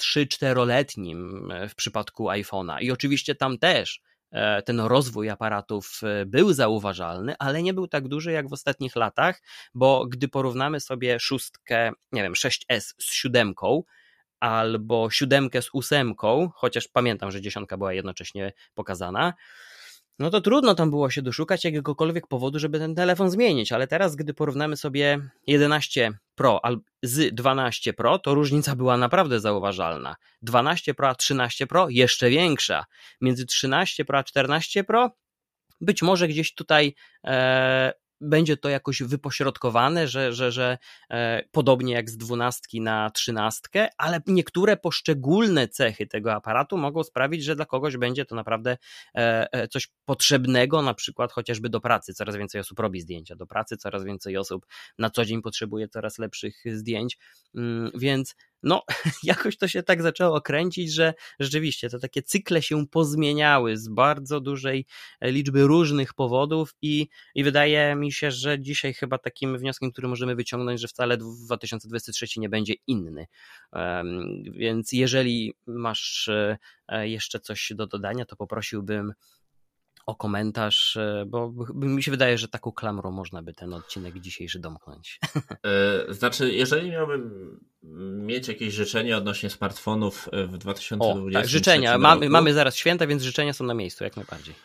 3-4-letnim 0.01 1.51
e, 1.51 1.69
w 1.69 1.75
przypadku 1.75 2.29
iPhone'a. 2.29 2.81
I 2.81 2.91
oczywiście 2.91 3.35
tam 3.35 3.57
też 3.57 4.01
e, 4.31 4.61
ten 4.61 4.79
rozwój 4.79 5.29
aparatów 5.29 6.01
był 6.25 6.53
zauważalny, 6.53 7.35
ale 7.39 7.63
nie 7.63 7.73
był 7.73 7.87
tak 7.87 8.07
duży 8.07 8.31
jak 8.31 8.49
w 8.49 8.53
ostatnich 8.53 8.95
latach, 8.95 9.41
bo 9.73 10.05
gdy 10.05 10.27
porównamy 10.27 10.79
sobie 10.79 11.19
szóstkę, 11.19 11.91
nie 12.11 12.23
wiem, 12.23 12.33
6S 12.33 12.93
z 12.97 13.11
siódemką, 13.11 13.83
albo 14.39 15.09
siódemkę 15.09 15.61
z 15.61 15.69
ósemką, 15.73 16.49
chociaż 16.55 16.87
pamiętam, 16.87 17.31
że 17.31 17.41
dziesiątka 17.41 17.77
była 17.77 17.93
jednocześnie 17.93 18.53
pokazana, 18.73 19.33
no 20.19 20.29
to 20.29 20.41
trudno 20.41 20.75
tam 20.75 20.89
było 20.89 21.09
się 21.09 21.21
doszukać 21.21 21.65
jakiegokolwiek 21.65 22.27
powodu, 22.27 22.59
żeby 22.59 22.79
ten 22.79 22.95
telefon 22.95 23.29
zmienić, 23.29 23.71
ale 23.71 23.87
teraz, 23.87 24.15
gdy 24.15 24.33
porównamy 24.33 24.77
sobie 24.77 25.19
11 25.47 26.11
Pro 26.35 26.61
z 27.03 27.35
12 27.35 27.93
Pro, 27.93 28.19
to 28.19 28.33
różnica 28.33 28.75
była 28.75 28.97
naprawdę 28.97 29.39
zauważalna. 29.39 30.15
12 30.41 30.93
Pro 30.93 31.09
a 31.09 31.15
13 31.15 31.67
Pro 31.67 31.89
jeszcze 31.89 32.29
większa. 32.29 32.85
Między 33.21 33.45
13 33.45 34.05
Pro 34.05 34.17
a 34.17 34.23
14 34.23 34.83
Pro 34.83 35.11
być 35.81 36.01
może 36.01 36.27
gdzieś 36.27 36.53
tutaj 36.53 36.95
e, 37.23 37.93
będzie 38.21 38.57
to 38.57 38.69
jakoś 38.69 39.03
wypośrodkowane, 39.03 40.07
że, 40.07 40.33
że, 40.33 40.51
że 40.51 40.77
e, 41.09 41.43
podobnie 41.51 41.93
jak 41.93 42.09
z 42.09 42.17
dwunastki 42.17 42.81
na 42.81 43.09
trzynastkę, 43.09 43.87
ale 43.97 44.21
niektóre 44.27 44.77
poszczególne 44.77 45.67
cechy 45.67 46.07
tego 46.07 46.33
aparatu 46.33 46.77
mogą 46.77 47.03
sprawić, 47.03 47.43
że 47.43 47.55
dla 47.55 47.65
kogoś 47.65 47.97
będzie 47.97 48.25
to 48.25 48.35
naprawdę 48.35 48.77
e, 49.15 49.47
e, 49.51 49.67
coś 49.67 49.87
potrzebnego, 50.05 50.81
na 50.81 50.93
przykład 50.93 51.31
chociażby 51.31 51.69
do 51.69 51.81
pracy. 51.81 52.13
Coraz 52.13 52.35
więcej 52.35 52.61
osób 52.61 52.79
robi 52.79 53.01
zdjęcia 53.01 53.35
do 53.35 53.47
pracy, 53.47 53.77
coraz 53.77 54.03
więcej 54.03 54.37
osób 54.37 54.65
na 54.97 55.09
co 55.09 55.25
dzień 55.25 55.41
potrzebuje 55.41 55.87
coraz 55.87 56.17
lepszych 56.17 56.63
zdjęć, 56.65 57.17
mm, 57.55 57.91
więc 57.95 58.35
no, 58.63 58.83
jakoś 59.23 59.57
to 59.57 59.67
się 59.67 59.83
tak 59.83 60.01
zaczęło 60.01 60.41
kręcić, 60.41 60.93
że 60.93 61.13
rzeczywiście 61.39 61.89
te 61.89 61.99
takie 61.99 62.21
cykle 62.23 62.61
się 62.61 62.87
pozmieniały 62.87 63.77
z 63.77 63.87
bardzo 63.89 64.39
dużej 64.39 64.85
liczby 65.21 65.63
różnych 65.63 66.13
powodów 66.13 66.75
i, 66.81 67.07
i 67.35 67.43
wydaje 67.43 67.95
mi 67.95 68.11
się, 68.11 68.31
że 68.31 68.59
dzisiaj 68.59 68.93
chyba 68.93 69.17
takim 69.17 69.57
wnioskiem, 69.57 69.91
który 69.91 70.07
możemy 70.07 70.35
wyciągnąć, 70.35 70.81
że 70.81 70.87
wcale 70.87 71.17
2023 71.17 72.39
nie 72.39 72.49
będzie 72.49 72.73
inny. 72.87 73.27
Więc 74.51 74.91
jeżeli 74.91 75.53
masz 75.67 76.29
e, 76.87 77.09
jeszcze 77.09 77.39
coś 77.39 77.71
do 77.75 77.87
dodania, 77.87 78.25
to 78.25 78.35
poprosiłbym 78.35 79.13
o 80.07 80.15
komentarz, 80.15 80.97
e, 80.97 81.25
bo 81.27 81.53
mi 81.73 82.03
się 82.03 82.11
wydaje, 82.11 82.37
że 82.37 82.47
taką 82.47 82.71
klamrą 82.71 83.11
można 83.11 83.43
by 83.43 83.53
ten 83.53 83.73
odcinek 83.73 84.19
dzisiejszy 84.19 84.59
domknąć. 84.59 85.19
E, 85.63 86.13
znaczy, 86.13 86.53
jeżeli 86.53 86.89
miałbym 86.91 87.31
mieć 88.25 88.47
jakieś 88.47 88.73
życzenia 88.73 89.17
odnośnie 89.17 89.49
smartfonów 89.49 90.29
e, 90.31 90.47
w 90.47 90.57
2020 90.57 91.39
tak, 91.39 91.49
życzenia. 91.49 91.97
Mamy, 91.97 92.29
mamy 92.29 92.53
zaraz 92.53 92.75
święta, 92.75 93.07
więc 93.07 93.23
życzenia 93.23 93.53
są 93.53 93.65
na 93.65 93.73
miejscu, 93.73 94.03
jak 94.03 94.15
najbardziej. 94.15 94.55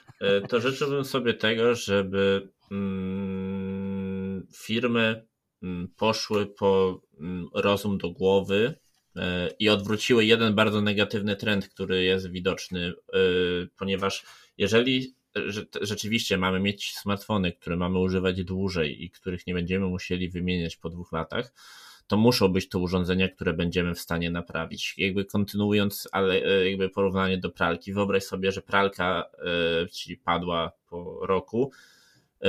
To 0.48 0.60
życzyłbym 0.60 1.04
sobie 1.04 1.34
tego, 1.34 1.74
żeby 1.74 2.48
mm, 2.70 4.46
firmy 4.56 5.26
mm, 5.62 5.88
poszły 5.96 6.46
po 6.46 7.00
mm, 7.20 7.48
rozum 7.54 7.98
do 7.98 8.10
głowy 8.10 8.74
i 9.58 9.68
odwróciły 9.68 10.24
jeden 10.24 10.54
bardzo 10.54 10.80
negatywny 10.80 11.36
trend, 11.36 11.68
który 11.68 12.02
jest 12.02 12.30
widoczny, 12.30 12.92
ponieważ 13.78 14.24
jeżeli 14.58 15.14
że 15.46 15.66
rzeczywiście 15.80 16.38
mamy 16.38 16.60
mieć 16.60 16.94
smartfony, 16.94 17.52
które 17.52 17.76
mamy 17.76 17.98
używać 17.98 18.44
dłużej 18.44 19.04
i 19.04 19.10
których 19.10 19.46
nie 19.46 19.54
będziemy 19.54 19.86
musieli 19.86 20.28
wymieniać 20.28 20.76
po 20.76 20.90
dwóch 20.90 21.12
latach, 21.12 21.52
to 22.06 22.16
muszą 22.16 22.48
być 22.48 22.68
to 22.68 22.78
urządzenia, 22.78 23.28
które 23.28 23.52
będziemy 23.52 23.94
w 23.94 24.00
stanie 24.00 24.30
naprawić. 24.30 24.94
Jakby 24.98 25.24
kontynuując, 25.24 26.08
ale 26.12 26.34
e, 26.34 26.70
jakby 26.70 26.88
porównanie 26.88 27.38
do 27.38 27.50
pralki, 27.50 27.92
wyobraź 27.92 28.24
sobie, 28.24 28.52
że 28.52 28.62
pralka 28.62 29.24
e, 29.84 29.88
ci 29.88 30.16
padła 30.16 30.72
po 30.88 31.26
roku, 31.26 31.70
e, 32.42 32.48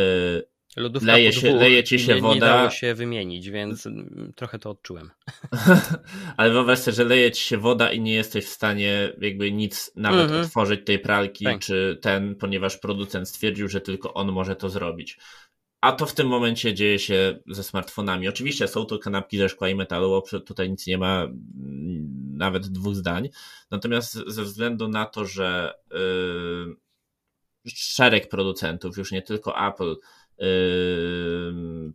Lodówka 0.77 1.11
leje, 1.11 1.33
się, 1.33 1.55
leje 1.55 1.83
ci 1.83 1.99
się 1.99 2.15
nie, 2.15 2.21
woda. 2.21 2.33
Nie 2.33 2.39
dało 2.39 2.69
się 2.69 2.93
wymienić, 2.93 3.49
więc 3.49 3.87
trochę 4.35 4.59
to 4.59 4.69
odczułem. 4.69 5.09
Ale 6.37 6.51
wyobraź 6.51 6.79
sobie, 6.79 6.95
że 6.95 7.03
leje 7.03 7.31
ci 7.31 7.43
się 7.43 7.57
woda 7.57 7.91
i 7.91 8.01
nie 8.01 8.13
jesteś 8.13 8.45
w 8.45 8.49
stanie 8.49 9.13
jakby 9.21 9.51
nic 9.51 9.91
nawet 9.95 10.29
mm 10.29 10.41
-hmm. 10.41 10.45
otworzyć 10.45 10.81
tej 10.85 10.99
pralki, 10.99 11.45
tak. 11.45 11.59
czy 11.59 11.99
ten, 12.01 12.35
ponieważ 12.35 12.77
producent 12.77 13.29
stwierdził, 13.29 13.67
że 13.67 13.81
tylko 13.81 14.13
on 14.13 14.31
może 14.31 14.55
to 14.55 14.69
zrobić. 14.69 15.17
A 15.81 15.91
to 15.91 16.05
w 16.05 16.13
tym 16.13 16.27
momencie 16.27 16.73
dzieje 16.73 16.99
się 16.99 17.39
ze 17.47 17.63
smartfonami. 17.63 18.27
Oczywiście 18.27 18.67
są 18.67 18.85
to 18.85 18.99
kanapki 18.99 19.37
ze 19.37 19.49
szkła 19.49 19.69
i 19.69 19.75
metalu, 19.75 20.09
bo 20.09 20.39
tutaj 20.39 20.69
nic 20.69 20.87
nie 20.87 20.97
ma, 20.97 21.23
mm, 21.23 22.37
nawet 22.37 22.67
dwóch 22.67 22.95
zdań. 22.95 23.29
Natomiast 23.71 24.13
ze 24.27 24.43
względu 24.43 24.87
na 24.87 25.05
to, 25.05 25.25
że 25.25 25.73
yy, 25.91 26.75
szereg 27.67 28.29
producentów, 28.29 28.97
już 28.97 29.11
nie 29.11 29.21
tylko 29.21 29.67
Apple, 29.67 29.95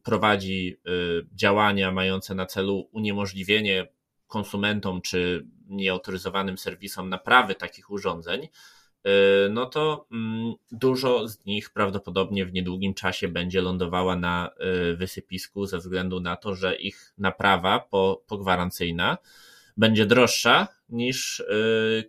prowadzi 0.02 0.76
y, 0.88 1.26
działania 1.34 1.92
mające 1.92 2.34
na 2.34 2.46
celu 2.46 2.88
uniemożliwienie 2.92 3.86
konsumentom 4.26 5.02
czy 5.02 5.46
nieautoryzowanym 5.68 6.58
serwisom 6.58 7.08
naprawy 7.08 7.54
takich 7.54 7.90
urządzeń, 7.90 8.42
y, 8.44 9.10
no 9.50 9.66
to 9.66 10.06
mm, 10.12 10.54
dużo 10.72 11.28
z 11.28 11.44
nich 11.44 11.70
prawdopodobnie 11.70 12.46
w 12.46 12.52
niedługim 12.52 12.94
czasie 12.94 13.28
będzie 13.28 13.60
lądowała 13.60 14.16
na 14.16 14.50
y, 14.92 14.96
wysypisku 14.96 15.66
ze 15.66 15.78
względu 15.78 16.20
na 16.20 16.36
to, 16.36 16.54
że 16.54 16.76
ich 16.76 17.14
naprawa 17.18 17.80
po, 17.80 18.22
pogwarancyjna 18.26 19.18
będzie 19.76 20.06
droższa 20.06 20.68
niż 20.88 21.42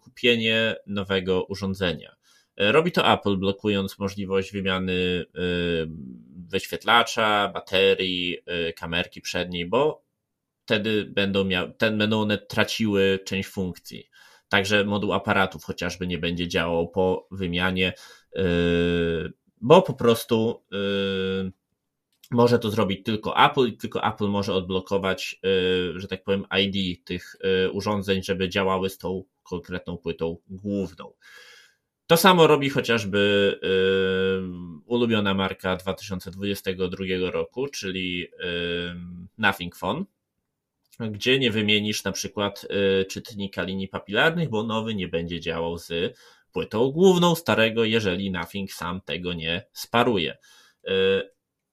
kupienie 0.02 0.76
nowego 0.88 1.44
urządzenia. 1.44 2.19
Robi 2.60 2.92
to 2.92 3.14
Apple, 3.14 3.38
blokując 3.38 4.00
możliwość 4.00 4.52
wymiany 4.52 5.26
wyświetlacza, 6.50 7.52
baterii, 7.54 8.38
kamerki 8.76 9.22
przedniej, 9.22 9.66
bo 9.66 10.04
wtedy 10.66 11.06
będą, 11.06 11.44
miał, 11.44 11.74
ten, 11.74 11.98
będą 11.98 12.22
one 12.22 12.38
traciły 12.38 13.20
część 13.26 13.50
funkcji. 13.50 14.10
Także 14.50 14.86
moduł 14.86 15.14
aparatów 15.14 15.64
chociażby 15.64 16.08
nie 16.08 16.18
będzie 16.18 16.48
działał 16.48 16.90
po 16.90 17.28
wymianie, 17.32 17.94
bo 19.62 19.82
po 19.82 19.94
prostu 19.94 20.64
może 22.32 22.60
to 22.60 22.72
zrobić 22.72 23.04
tylko 23.06 23.46
Apple 23.46 23.68
i 23.68 23.78
tylko 23.78 24.04
Apple 24.04 24.28
może 24.28 24.54
odblokować, 24.54 25.40
że 25.96 26.08
tak 26.08 26.24
powiem, 26.24 26.46
ID 26.60 27.06
tych 27.06 27.36
urządzeń, 27.72 28.24
żeby 28.24 28.50
działały 28.50 28.90
z 28.90 28.98
tą 28.98 29.24
konkretną 29.44 29.98
płytą 29.98 30.38
główną. 30.48 31.14
To 32.10 32.18
samo 32.18 32.48
robi 32.48 32.70
chociażby 32.70 33.60
ulubiona 34.86 35.34
marka 35.34 35.76
2022 35.76 37.06
roku, 37.32 37.68
czyli 37.68 38.28
Nothing 39.38 39.76
Phone 39.76 40.06
gdzie 41.00 41.40
nie 41.40 41.52
wymienisz 41.52 42.04
na 42.04 42.12
przykład 42.12 42.68
y, 43.02 43.06
czytnika 43.06 43.64
linii 43.64 43.88
papilarnych, 43.88 44.50
bo 44.50 44.64
nowy 44.64 44.96
nie 44.96 45.08
będzie 45.08 45.40
działał 45.40 45.78
z 45.78 46.18
płytą 46.52 46.92
główną 46.92 47.36
starego, 47.36 47.84
jeżeli 47.84 48.32
Nothing 48.32 48.72
sam 48.72 49.02
tego 49.02 49.34
nie 49.34 49.66
sparuje. 49.72 50.38
Y, 50.88 50.92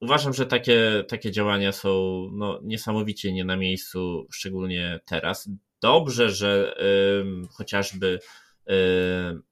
uważam, 0.00 0.32
że 0.32 0.46
takie, 0.46 1.04
takie 1.08 1.30
działania 1.30 1.72
są 1.72 1.90
no, 2.32 2.60
niesamowicie 2.62 3.32
nie 3.32 3.44
na 3.44 3.56
miejscu, 3.56 4.26
szczególnie 4.30 5.00
teraz. 5.04 5.48
Dobrze, 5.80 6.30
że 6.30 6.76
y, 7.44 7.48
chociażby 7.48 8.20
y, 8.70 8.72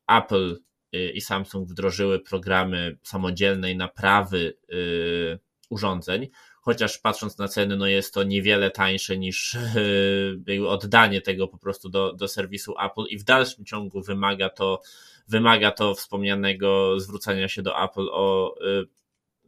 Apple 0.07 0.53
y, 0.53 0.74
i 1.15 1.21
Samsung 1.21 1.69
wdrożyły 1.69 2.21
programy 2.21 2.99
samodzielnej 3.03 3.77
naprawy 3.77 4.57
y, 4.73 5.39
urządzeń, 5.71 6.29
chociaż 6.61 6.99
patrząc 6.99 7.39
na 7.39 7.49
ceny, 7.49 7.77
no 7.77 7.87
jest 7.87 8.15
to 8.15 8.23
niewiele 8.23 8.71
tańsze 8.71 9.19
niż 9.19 9.55
e, 9.55 10.69
oddanie 10.69 11.21
tego 11.21 11.49
po 11.49 11.59
prostu 11.59 11.89
do, 11.89 12.13
do 12.13 12.29
serwisu 12.29 12.75
Apple 12.87 13.05
i 13.11 13.19
w 13.19 13.25
dalszym 13.25 13.65
ciągu 13.65 14.03
wymaga 14.03 14.49
to, 14.49 14.81
wymaga 15.29 15.71
to 15.71 15.95
wspomnianego 15.95 17.01
zwrócenia 17.01 17.49
się 17.49 17.63
do 17.63 17.85
Apple 17.85 18.09
o 18.13 18.55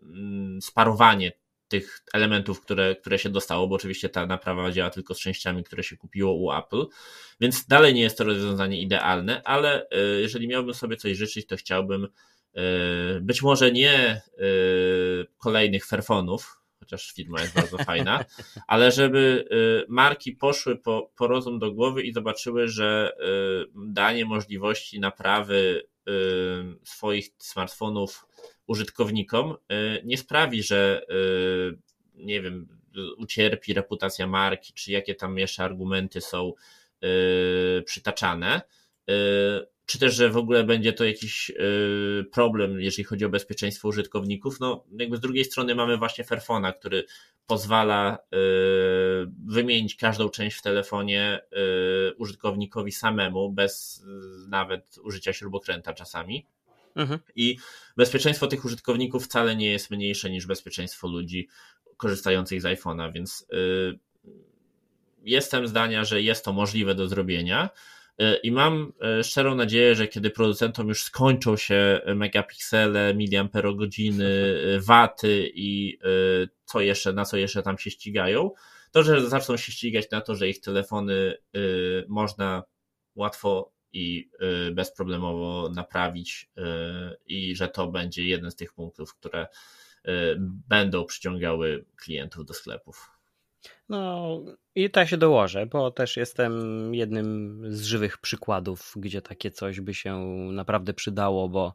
mm, 0.02 0.62
sparowanie 0.62 1.32
tych 1.68 2.02
elementów, 2.12 2.60
które, 2.60 2.96
które 2.96 3.18
się 3.18 3.28
dostało, 3.28 3.68
bo 3.68 3.74
oczywiście 3.74 4.08
ta 4.08 4.26
naprawa 4.26 4.72
działa 4.72 4.90
tylko 4.90 5.14
z 5.14 5.20
częściami, 5.20 5.64
które 5.64 5.82
się 5.82 5.96
kupiło 5.96 6.34
u 6.34 6.52
Apple, 6.52 6.86
więc 7.40 7.66
dalej 7.66 7.94
nie 7.94 8.02
jest 8.02 8.18
to 8.18 8.24
rozwiązanie 8.24 8.80
idealne, 8.80 9.42
ale 9.44 9.88
e, 9.90 9.98
jeżeli 10.20 10.48
miałbym 10.48 10.74
sobie 10.74 10.96
coś 10.96 11.16
życzyć, 11.16 11.46
to 11.46 11.56
chciałbym 11.56 12.08
być 13.20 13.42
może 13.42 13.72
nie 13.72 14.22
kolejnych 15.38 15.86
Fairfonów, 15.86 16.60
chociaż 16.86 17.12
firma 17.12 17.40
jest 17.40 17.54
bardzo 17.54 17.78
fajna, 17.78 18.24
ale 18.66 18.92
żeby 18.92 19.48
y, 19.52 19.86
marki 19.88 20.32
poszły 20.32 20.76
po, 20.76 21.10
po 21.16 21.26
rozum 21.26 21.58
do 21.58 21.72
głowy 21.72 22.02
i 22.02 22.12
zobaczyły, 22.12 22.68
że 22.68 23.12
y, 23.66 23.70
danie 23.74 24.24
możliwości 24.24 25.00
naprawy 25.00 25.88
y, 26.08 26.12
swoich 26.84 27.28
smartfonów 27.38 28.26
użytkownikom 28.66 29.56
nie 30.04 30.18
sprawi, 30.18 30.62
że 30.62 31.06
nie 32.14 32.42
wiem, 32.42 32.68
ucierpi 33.18 33.74
reputacja 33.74 34.26
marki, 34.26 34.72
czy 34.72 34.92
jakie 34.92 35.14
tam 35.14 35.38
jeszcze 35.38 35.64
argumenty 35.64 36.20
są 36.20 36.52
przytaczane 37.84 38.60
czy 39.86 39.98
też, 39.98 40.14
że 40.14 40.30
w 40.30 40.36
ogóle 40.36 40.64
będzie 40.64 40.92
to 40.92 41.04
jakiś 41.04 41.50
y, 41.50 42.24
problem, 42.32 42.80
jeżeli 42.80 43.04
chodzi 43.04 43.24
o 43.24 43.28
bezpieczeństwo 43.28 43.88
użytkowników. 43.88 44.60
No, 44.60 44.84
jakby 44.98 45.16
z 45.16 45.20
drugiej 45.20 45.44
strony 45.44 45.74
mamy 45.74 45.96
właśnie 45.96 46.24
Fairphona, 46.24 46.72
który 46.72 47.04
pozwala 47.46 48.18
y, 48.18 48.36
wymienić 49.46 49.96
każdą 49.96 50.28
część 50.28 50.56
w 50.56 50.62
telefonie 50.62 51.40
y, 52.10 52.14
użytkownikowi 52.14 52.92
samemu, 52.92 53.52
bez 53.52 54.04
nawet 54.48 54.98
użycia 55.02 55.32
śrubokręta 55.32 55.92
czasami. 55.92 56.46
Mhm. 56.96 57.18
I 57.36 57.56
bezpieczeństwo 57.96 58.46
tych 58.46 58.64
użytkowników 58.64 59.24
wcale 59.24 59.56
nie 59.56 59.70
jest 59.70 59.90
mniejsze 59.90 60.30
niż 60.30 60.46
bezpieczeństwo 60.46 61.08
ludzi 61.08 61.48
korzystających 61.96 62.62
z 62.62 62.64
iPhone'a, 62.64 63.12
więc 63.12 63.46
jestem 65.22 65.68
zdania, 65.68 66.04
że 66.04 66.22
jest 66.22 66.44
to 66.44 66.52
możliwe 66.52 66.94
do 66.94 67.08
zrobienia. 67.08 67.70
E, 68.18 68.36
I 68.36 68.50
mam 68.50 68.92
e, 69.02 69.24
szczerą 69.24 69.54
nadzieję, 69.54 69.94
że 69.94 70.08
kiedy 70.08 70.30
producentom 70.30 70.88
już 70.88 71.02
skończą 71.02 71.56
się 71.56 72.00
megapiksele, 72.14 73.14
miliamperogodziny, 73.14 74.56
waty 74.80 75.50
i 75.54 75.98
co 76.64 76.80
jeszcze, 76.80 77.12
na 77.12 77.24
co 77.24 77.36
jeszcze 77.36 77.62
tam 77.62 77.78
się 77.78 77.90
ścigają, 77.90 78.50
to 78.90 79.02
że 79.02 79.28
zaczną 79.28 79.56
się 79.56 79.72
ścigać 79.72 80.10
na 80.10 80.20
to, 80.20 80.34
że 80.34 80.48
ich 80.48 80.60
telefony 80.60 81.34
można 82.08 82.62
łatwo 83.14 83.75
i 83.92 84.30
bezproblemowo 84.72 85.68
naprawić 85.74 86.50
i 87.26 87.56
że 87.56 87.68
to 87.68 87.86
będzie 87.86 88.26
jeden 88.26 88.50
z 88.50 88.56
tych 88.56 88.72
punktów, 88.72 89.14
które 89.14 89.46
będą 90.68 91.04
przyciągały 91.04 91.84
klientów 91.96 92.46
do 92.46 92.54
sklepów. 92.54 93.10
No 93.88 94.40
i 94.74 94.90
tak 94.90 95.08
się 95.08 95.16
dołożę, 95.16 95.66
bo 95.66 95.90
też 95.90 96.16
jestem 96.16 96.94
jednym 96.94 97.60
z 97.68 97.84
żywych 97.84 98.18
przykładów, 98.18 98.92
gdzie 98.96 99.22
takie 99.22 99.50
coś 99.50 99.80
by 99.80 99.94
się 99.94 100.18
naprawdę 100.52 100.94
przydało, 100.94 101.48
bo 101.48 101.74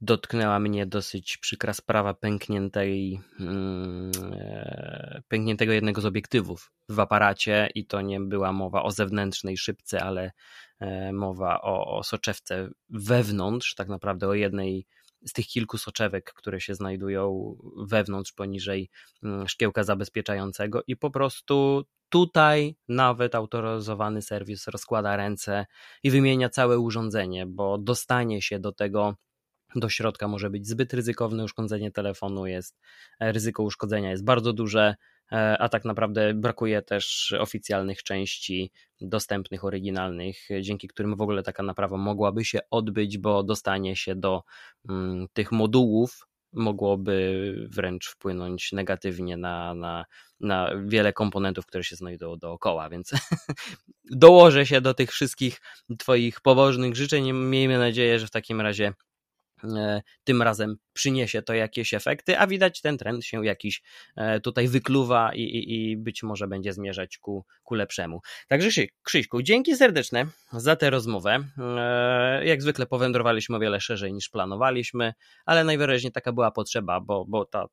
dotknęła 0.00 0.58
mnie 0.58 0.86
dosyć 0.86 1.36
przykra 1.36 1.72
sprawa 1.72 2.14
pękniętej, 2.14 3.20
e, 3.40 5.22
pękniętego 5.28 5.72
jednego 5.72 6.00
z 6.00 6.06
obiektywów 6.06 6.72
w 6.88 7.00
aparacie 7.00 7.68
i 7.74 7.86
to 7.86 8.00
nie 8.00 8.20
była 8.20 8.52
mowa 8.52 8.82
o 8.82 8.90
zewnętrznej 8.90 9.56
szybce, 9.56 10.02
ale 10.02 10.32
e, 10.80 11.12
mowa 11.12 11.60
o, 11.62 11.96
o 11.98 12.02
soczewce 12.02 12.68
wewnątrz, 12.88 13.74
tak 13.74 13.88
naprawdę 13.88 14.28
o 14.28 14.34
jednej 14.34 14.86
z 15.26 15.32
tych 15.32 15.46
kilku 15.46 15.78
soczewek, 15.78 16.32
które 16.34 16.60
się 16.60 16.74
znajdują 16.74 17.56
wewnątrz, 17.88 18.32
poniżej 18.32 18.90
mm, 19.22 19.48
szkiełka 19.48 19.84
zabezpieczającego 19.84 20.82
i 20.86 20.96
po 20.96 21.10
prostu 21.10 21.84
tutaj 22.08 22.76
nawet 22.88 23.34
autoryzowany 23.34 24.22
serwis 24.22 24.66
rozkłada 24.66 25.16
ręce 25.16 25.66
i 26.02 26.10
wymienia 26.10 26.48
całe 26.48 26.78
urządzenie, 26.78 27.46
bo 27.46 27.78
dostanie 27.78 28.42
się 28.42 28.58
do 28.58 28.72
tego 28.72 29.14
do 29.80 29.88
środka 29.88 30.28
może 30.28 30.50
być 30.50 30.68
zbyt 30.68 30.94
ryzykowne 30.94 31.44
uszkodzenie 31.44 31.92
telefonu 31.92 32.46
jest, 32.46 32.78
e, 33.20 33.32
ryzyko 33.32 33.62
uszkodzenia 33.62 34.10
jest 34.10 34.24
bardzo 34.24 34.52
duże, 34.52 34.94
e, 35.32 35.58
a 35.58 35.68
tak 35.68 35.84
naprawdę 35.84 36.34
brakuje 36.34 36.82
też 36.82 37.34
oficjalnych 37.38 38.02
części 38.02 38.72
dostępnych, 39.00 39.64
oryginalnych, 39.64 40.48
dzięki 40.60 40.88
którym 40.88 41.16
w 41.16 41.20
ogóle 41.20 41.42
taka 41.42 41.62
naprawa 41.62 41.96
mogłaby 41.96 42.44
się 42.44 42.58
odbyć, 42.70 43.18
bo 43.18 43.42
dostanie 43.42 43.96
się 43.96 44.14
do 44.14 44.42
mm, 44.88 45.26
tych 45.32 45.52
modułów 45.52 46.26
mogłoby 46.56 47.54
wręcz 47.70 48.08
wpłynąć 48.08 48.72
negatywnie 48.72 49.36
na, 49.36 49.74
na, 49.74 50.04
na 50.40 50.70
wiele 50.86 51.12
komponentów, 51.12 51.66
które 51.66 51.84
się 51.84 51.96
znajdują 51.96 52.36
dookoła, 52.36 52.88
więc 52.88 53.10
dołożę 54.10 54.66
się 54.66 54.80
do 54.80 54.94
tych 54.94 55.10
wszystkich 55.10 55.60
Twoich 55.98 56.40
pobożnych 56.40 56.96
życzeń. 56.96 57.32
Miejmy 57.32 57.78
nadzieję, 57.78 58.18
że 58.18 58.26
w 58.26 58.30
takim 58.30 58.60
razie 58.60 58.92
tym 60.24 60.42
razem 60.42 60.76
przyniesie 60.92 61.42
to 61.42 61.54
jakieś 61.54 61.94
efekty, 61.94 62.38
a 62.38 62.46
widać 62.46 62.80
ten 62.80 62.98
trend 62.98 63.24
się 63.24 63.44
jakiś 63.46 63.82
e, 64.16 64.40
tutaj 64.40 64.68
wykluwa 64.68 65.34
i, 65.34 65.40
i, 65.40 65.90
i 65.90 65.96
być 65.96 66.22
może 66.22 66.48
będzie 66.48 66.72
zmierzać 66.72 67.18
ku, 67.18 67.44
ku 67.62 67.74
lepszemu. 67.74 68.20
Także 68.48 68.82
Krzyśku, 69.02 69.42
dzięki 69.42 69.76
serdeczne 69.76 70.26
za 70.52 70.76
tę 70.76 70.90
rozmowę. 70.90 71.44
E, 71.58 72.46
jak 72.46 72.62
zwykle 72.62 72.86
powędrowaliśmy 72.86 73.56
o 73.56 73.58
wiele 73.58 73.80
szerzej 73.80 74.12
niż 74.12 74.28
planowaliśmy, 74.28 75.12
ale 75.44 75.64
najwyraźniej 75.64 76.12
taka 76.12 76.32
była 76.32 76.50
potrzeba, 76.50 77.00
bo, 77.00 77.24
bo 77.28 77.44
ta 77.44 77.66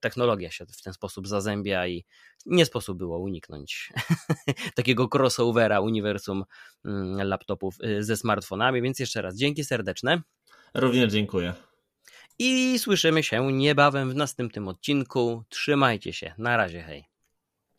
technologia 0.00 0.50
się 0.50 0.66
w 0.66 0.82
ten 0.82 0.92
sposób 0.92 1.28
zazębia 1.28 1.86
i 1.86 2.04
nie 2.46 2.66
sposób 2.66 2.98
było 2.98 3.18
uniknąć 3.18 3.92
takiego 4.76 5.08
crossovera 5.14 5.80
uniwersum 5.80 6.44
mm, 6.84 7.28
laptopów 7.28 7.74
y, 7.84 8.04
ze 8.04 8.16
smartfonami, 8.16 8.82
więc 8.82 8.98
jeszcze 8.98 9.22
raz 9.22 9.36
dzięki 9.36 9.64
serdeczne. 9.64 10.22
Również 10.74 11.12
dziękuję. 11.12 11.54
I 12.38 12.78
słyszymy 12.78 13.22
się 13.22 13.52
niebawem 13.52 14.10
w 14.10 14.14
następnym 14.14 14.68
odcinku. 14.68 15.44
Trzymajcie 15.48 16.12
się. 16.12 16.34
Na 16.38 16.56
razie, 16.56 16.82
hej. 16.82 17.17